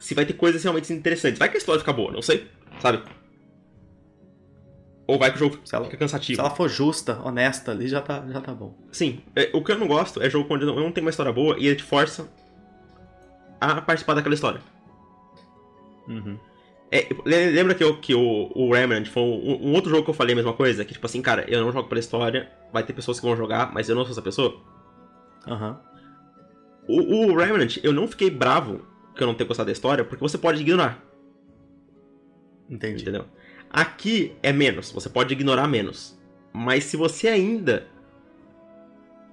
[0.01, 1.39] Se vai ter coisas realmente interessantes.
[1.39, 2.49] Vai que a história fica boa, não sei.
[2.81, 3.01] Sabe?
[5.07, 6.37] Ou vai que o jogo Se ela, fica cansativo.
[6.37, 8.75] se ela for justa, honesta ali, já tá, já tá bom.
[8.93, 11.33] Sim, é, o que eu não gosto é jogo onde não, não tem uma história
[11.33, 12.29] boa e ele te força
[13.61, 14.61] a participar daquela história.
[16.09, 16.39] Uhum.
[16.93, 20.11] É, le- lembra que, eu- que o, o Remnant foi um, um outro jogo que
[20.11, 20.85] eu falei a mesma coisa?
[20.85, 23.73] Que tipo assim, cara, eu não jogo pela história, vai ter pessoas que vão jogar,
[23.73, 24.61] mas eu não sou essa pessoa.
[25.47, 25.79] Aham.
[26.89, 28.81] O, o Remnant, eu não fiquei bravo
[29.15, 31.05] que eu não tenha gostado da história, porque você pode ignorar,
[32.69, 33.03] Entendi.
[33.03, 33.27] entendeu?
[33.69, 36.19] Aqui é menos, você pode ignorar menos.
[36.53, 37.87] Mas se você ainda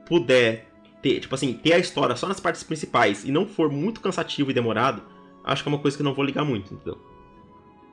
[0.06, 0.68] puder
[1.02, 4.52] ter, tipo assim, ter a história só nas partes principais e não for muito cansativo
[4.52, 5.02] e demorado,
[5.44, 7.00] acho que é uma coisa que eu não vou ligar muito, entendeu?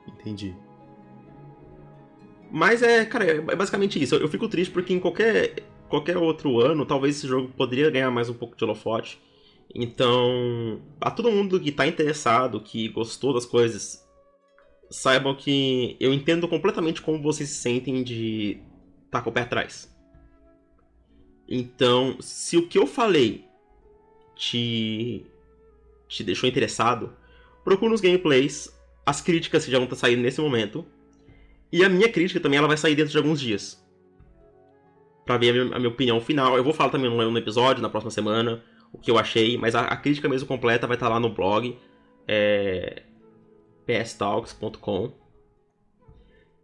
[0.07, 0.55] Entendi.
[2.51, 4.15] Mas é, cara, é basicamente isso.
[4.15, 8.11] Eu, eu fico triste porque em qualquer, qualquer outro ano, talvez esse jogo poderia ganhar
[8.11, 9.19] mais um pouco de holofote.
[9.73, 14.05] Então, a todo mundo que tá interessado, que gostou das coisas,
[14.89, 18.61] saibam que eu entendo completamente como vocês se sentem de
[19.05, 19.93] estar com o pé atrás.
[21.47, 23.45] Então, se o que eu falei
[24.35, 25.25] te,
[26.07, 27.13] te deixou interessado,
[27.63, 28.73] procura nos gameplays,
[29.05, 30.85] as críticas que já vão estar saindo nesse momento.
[31.71, 33.83] E a minha crítica também ela vai sair dentro de alguns dias.
[35.25, 36.55] Pra ver a minha, a minha opinião final.
[36.55, 38.63] Eu vou falar também no episódio, na próxima semana,
[38.95, 39.57] o que eu achei.
[39.57, 41.77] Mas a, a crítica mesmo completa vai estar lá no blog.
[42.27, 43.03] É...
[43.85, 45.11] pstalks.com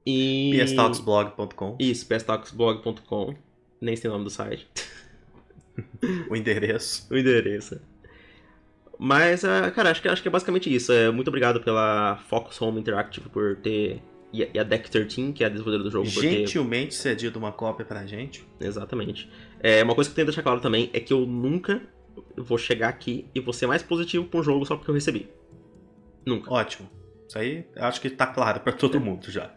[0.06, 0.52] E...
[0.58, 3.36] pstalksblog.com, Isso, pstalksblog.com.
[3.80, 4.68] Nem sei o nome do site.
[6.30, 7.08] o endereço.
[7.12, 7.80] o endereço.
[8.98, 10.92] Mas, ah, cara, acho que, acho que é basicamente isso.
[10.92, 14.00] É, muito obrigado pela Focus Home Interactive por ter.
[14.32, 16.22] E a, Deck 13, que é a desenvolvedora do jogo, ter.
[16.22, 18.46] Gentilmente cedido uma cópia pra gente.
[18.60, 19.28] Exatamente.
[19.60, 21.82] É, uma coisa que eu tenho que deixar claro também é que eu nunca
[22.36, 25.30] vou chegar aqui e vou ser mais positivo pra um jogo só porque eu recebi.
[26.26, 26.52] Nunca.
[26.54, 26.90] Ótimo.
[27.28, 29.52] Isso aí eu acho que tá claro pra todo mundo já.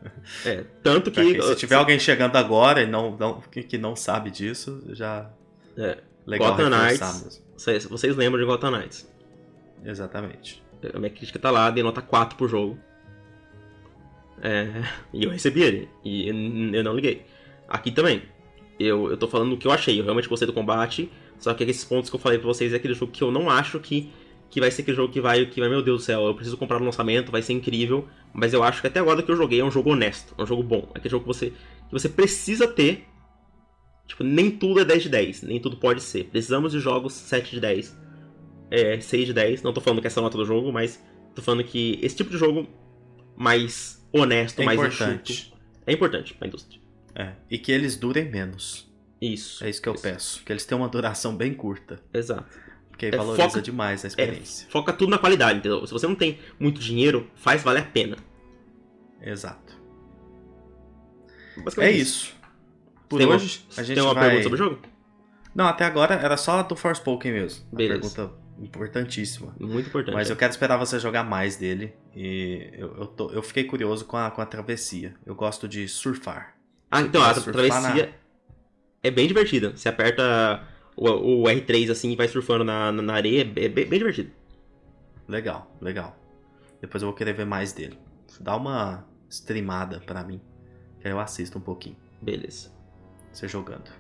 [0.47, 1.43] É, tanto que.
[1.43, 5.31] se tiver alguém chegando agora e não, não- que, não sabe disso, já.
[5.77, 5.99] É.
[6.27, 7.43] Legal Gotham Knights.
[7.57, 9.12] Vocês, vocês lembram de Gotham Knights?
[9.85, 10.62] Exatamente.
[10.93, 12.78] A minha crítica tá lá, dei nota 4 pro jogo.
[14.43, 14.69] É,
[15.12, 15.89] e eu recebi ele.
[16.05, 17.24] E eu não liguei.
[17.69, 18.23] Aqui também.
[18.78, 19.99] Eu, eu tô falando o que eu achei.
[19.99, 21.11] Eu realmente gostei do combate.
[21.44, 23.50] Só que esses pontos que eu falei pra vocês é aquele jogo que eu não
[23.50, 24.10] acho que,
[24.48, 26.56] que vai ser aquele jogo que vai, que vai, meu Deus do céu, eu preciso
[26.56, 28.08] comprar no lançamento, vai ser incrível.
[28.32, 30.46] Mas eu acho que até agora que eu joguei é um jogo honesto, é um
[30.46, 30.90] jogo bom.
[30.94, 33.06] É aquele jogo que você, que você precisa ter.
[34.06, 36.24] Tipo, nem tudo é 10 de 10, nem tudo pode ser.
[36.24, 37.94] Precisamos de jogos 7 de 10,
[38.70, 39.62] é, 6 de 10.
[39.62, 40.98] Não tô falando que essa é a nota do jogo, mas
[41.34, 42.66] tô falando que esse tipo de jogo
[43.36, 45.30] mais honesto, É mais importante.
[45.30, 46.80] enxuto, é importante pra indústria.
[47.14, 47.32] É.
[47.50, 48.93] E que eles durem menos.
[49.32, 49.64] Isso.
[49.64, 50.42] É isso que eu peço.
[50.44, 52.01] Que eles tenham uma duração bem curta.
[52.12, 52.44] Exato.
[52.90, 54.66] Porque aí É, valoriza foca- demais a É, experiência.
[54.70, 55.84] foca tudo na qualidade, entendeu?
[55.86, 58.16] Se você não tem muito dinheiro, faz valer a pena.
[59.20, 59.74] Exato.
[61.78, 62.34] É isso.
[63.09, 64.24] Por tem hoje, uma, a gente tem uma vai...
[64.24, 64.82] pergunta sobre o jogo?
[65.55, 67.64] Não, até agora era só a do Forspoken mesmo.
[67.72, 68.01] Beleza.
[68.01, 69.55] pergunta importantíssima.
[69.60, 70.14] Muito importante.
[70.14, 71.94] Mas eu quero esperar você jogar mais dele.
[72.14, 75.14] E eu, eu, tô- eu fiquei curioso com a, com a travessia.
[75.24, 76.56] Eu gosto de surfar.
[76.90, 78.14] Ah, então, a surfar travessia
[79.05, 79.76] é bem divertida.
[79.76, 80.66] Você aperta
[80.97, 84.31] o, o R3 assim e vai surfando na, na, areia, é bem, bem divertido.
[85.28, 86.16] Legal, legal.
[86.81, 87.98] Depois eu vou querer ver mais dele.
[88.40, 90.40] Dá uma streamada pra mim.
[91.01, 91.97] Que aí eu assisto um pouquinho.
[92.20, 92.72] Beleza.
[93.31, 93.90] Você jogando.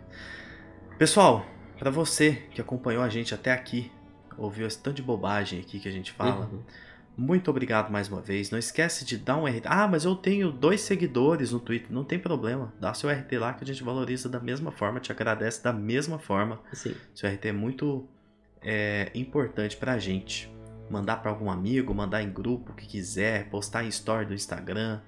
[0.98, 1.44] Pessoal,
[1.78, 3.92] pra você que acompanhou a gente até aqui,
[4.38, 6.46] ouviu esse tanto de bobagem aqui que a gente fala.
[6.46, 6.62] Uhum.
[7.16, 8.50] Muito obrigado mais uma vez.
[8.50, 9.62] Não esquece de dar um RT.
[9.66, 11.92] Ah, mas eu tenho dois seguidores no Twitter.
[11.92, 12.72] Não tem problema.
[12.80, 16.18] Dá seu RT lá que a gente valoriza da mesma forma, te agradece da mesma
[16.18, 16.60] forma.
[16.72, 16.94] Sim.
[17.14, 18.08] Seu RT é muito
[18.60, 20.52] é, importante pra gente.
[20.90, 25.00] Mandar pra algum amigo, mandar em grupo, o que quiser, postar em story do Instagram.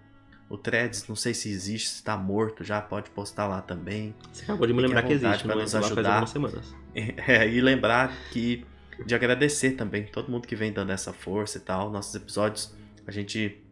[0.49, 4.15] O Threads, não sei se existe, se tá morto já, pode postar lá também.
[4.33, 6.11] Você acabou de me lembrar que existe, não nos lá faz ajudar.
[6.11, 6.74] algumas semanas.
[6.97, 8.65] É, e lembrar que
[9.05, 11.90] de agradecer também todo mundo que vem dando essa força e tal.
[11.90, 12.74] Nossos episódios,
[13.06, 13.62] a gente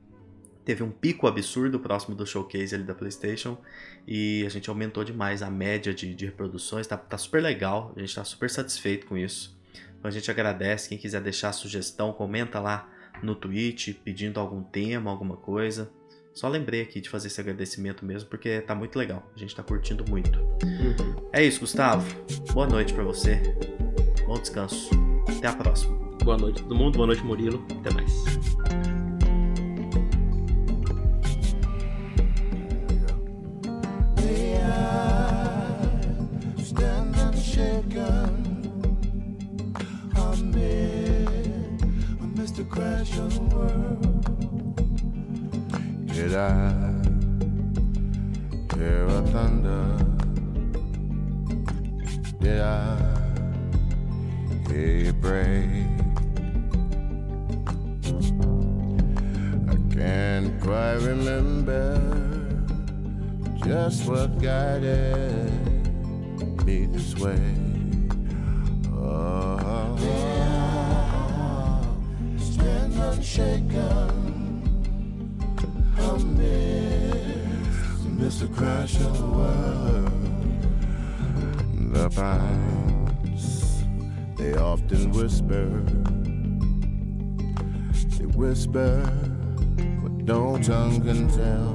[0.65, 3.59] teve um pico absurdo próximo do showcase ali da PlayStation
[4.07, 6.87] e a gente aumentou demais a média de, de reproduções.
[6.87, 9.59] Tá, tá super legal, a gente tá super satisfeito com isso.
[9.99, 10.89] Então a gente agradece.
[10.89, 12.91] Quem quiser deixar sugestão, comenta lá
[13.23, 15.91] no Twitch pedindo algum tema, alguma coisa.
[16.35, 19.31] Só lembrei aqui de fazer esse agradecimento mesmo, porque tá muito legal.
[19.35, 20.39] A gente tá curtindo muito.
[20.65, 21.29] Uhum.
[21.33, 22.05] É isso, Gustavo.
[22.53, 23.41] Boa noite para você.
[24.27, 25.14] Bom descanso.
[25.29, 25.97] Até a próxima.
[26.23, 28.25] Boa noite todo mundo, boa noite Murilo, até mais.
[36.59, 38.35] stand unshaken
[40.17, 41.29] amid
[42.23, 44.25] amidst the crash of the world.
[46.07, 46.73] Did I
[48.77, 49.97] hear a thunder?
[52.41, 53.24] Did I
[54.69, 55.69] hear you break?
[59.69, 62.01] I can't quite remember
[63.65, 65.51] just what guided
[66.67, 67.41] me this way.
[68.93, 69.97] Oh,
[72.39, 74.11] stand unshaken
[75.99, 77.11] amidst,
[78.41, 80.11] the crash of the world.
[81.93, 82.84] The pines,
[84.45, 85.71] they often whisper.
[88.19, 89.01] They whisper
[90.03, 91.73] what no tongue can tell.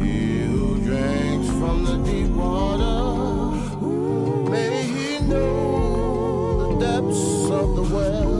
[0.00, 3.80] He who drinks from the deep water,
[4.50, 8.33] may he know the depths of the well.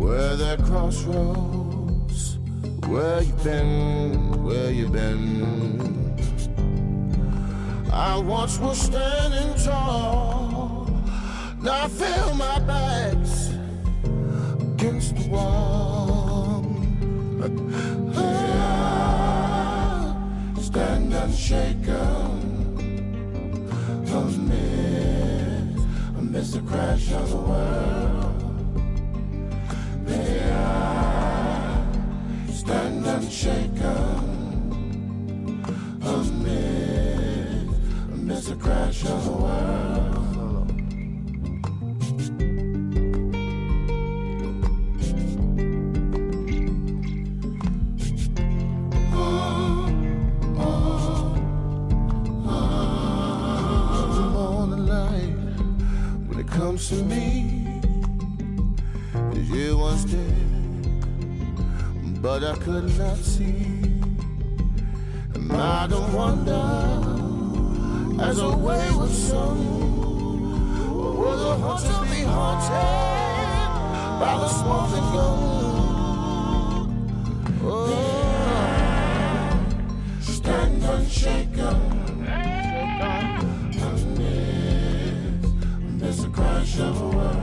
[0.00, 2.38] Where there crossroads,
[2.86, 5.69] where you been, where you been?
[8.00, 10.88] I once was standing tall,
[11.60, 13.50] now I feel my back's
[14.58, 16.64] against the wall.
[18.16, 19.36] Ah,
[20.58, 22.40] Stand unshaken
[24.08, 25.76] amid,
[26.18, 28.42] amidst the crash of the world.
[30.06, 31.84] May I
[32.50, 33.69] stand unshaken
[38.70, 40.66] crash of the world.
[54.36, 55.34] on the light
[56.28, 57.80] when it comes to me.
[59.52, 60.46] You once did,
[62.22, 63.66] but I could not see.
[65.34, 66.89] And I don't wonder,
[68.20, 69.54] as a wayward soul,
[71.18, 72.70] will the hunter be haunted
[74.20, 75.38] by the smoking gun?
[77.62, 77.96] Oh,
[80.20, 81.78] stand unshaken.
[85.98, 87.39] There's a crash of a world.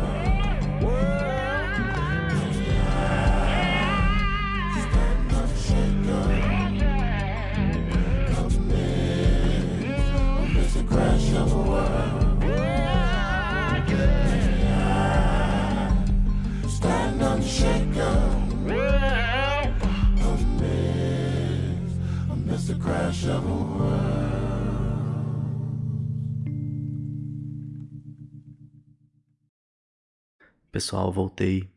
[30.71, 31.73] Pessoal, voltei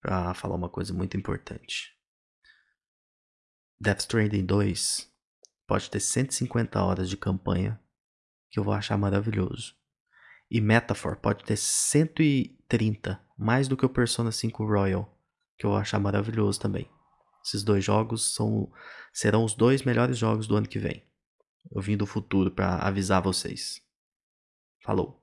[0.00, 1.96] pra falar uma coisa muito importante.
[3.80, 5.12] Death Stranding 2
[5.66, 7.80] pode ter 150 horas de campanha
[8.50, 9.74] que eu vou achar maravilhoso.
[10.50, 15.18] E Metaphor pode ter 130, mais do que o Persona 5 Royal,
[15.58, 16.90] que eu vou achar maravilhoso também.
[17.44, 18.70] Esses dois jogos são,
[19.12, 21.04] serão os dois melhores jogos do ano que vem.
[21.70, 23.82] Eu vim do futuro para avisar vocês.
[24.82, 25.19] Falou.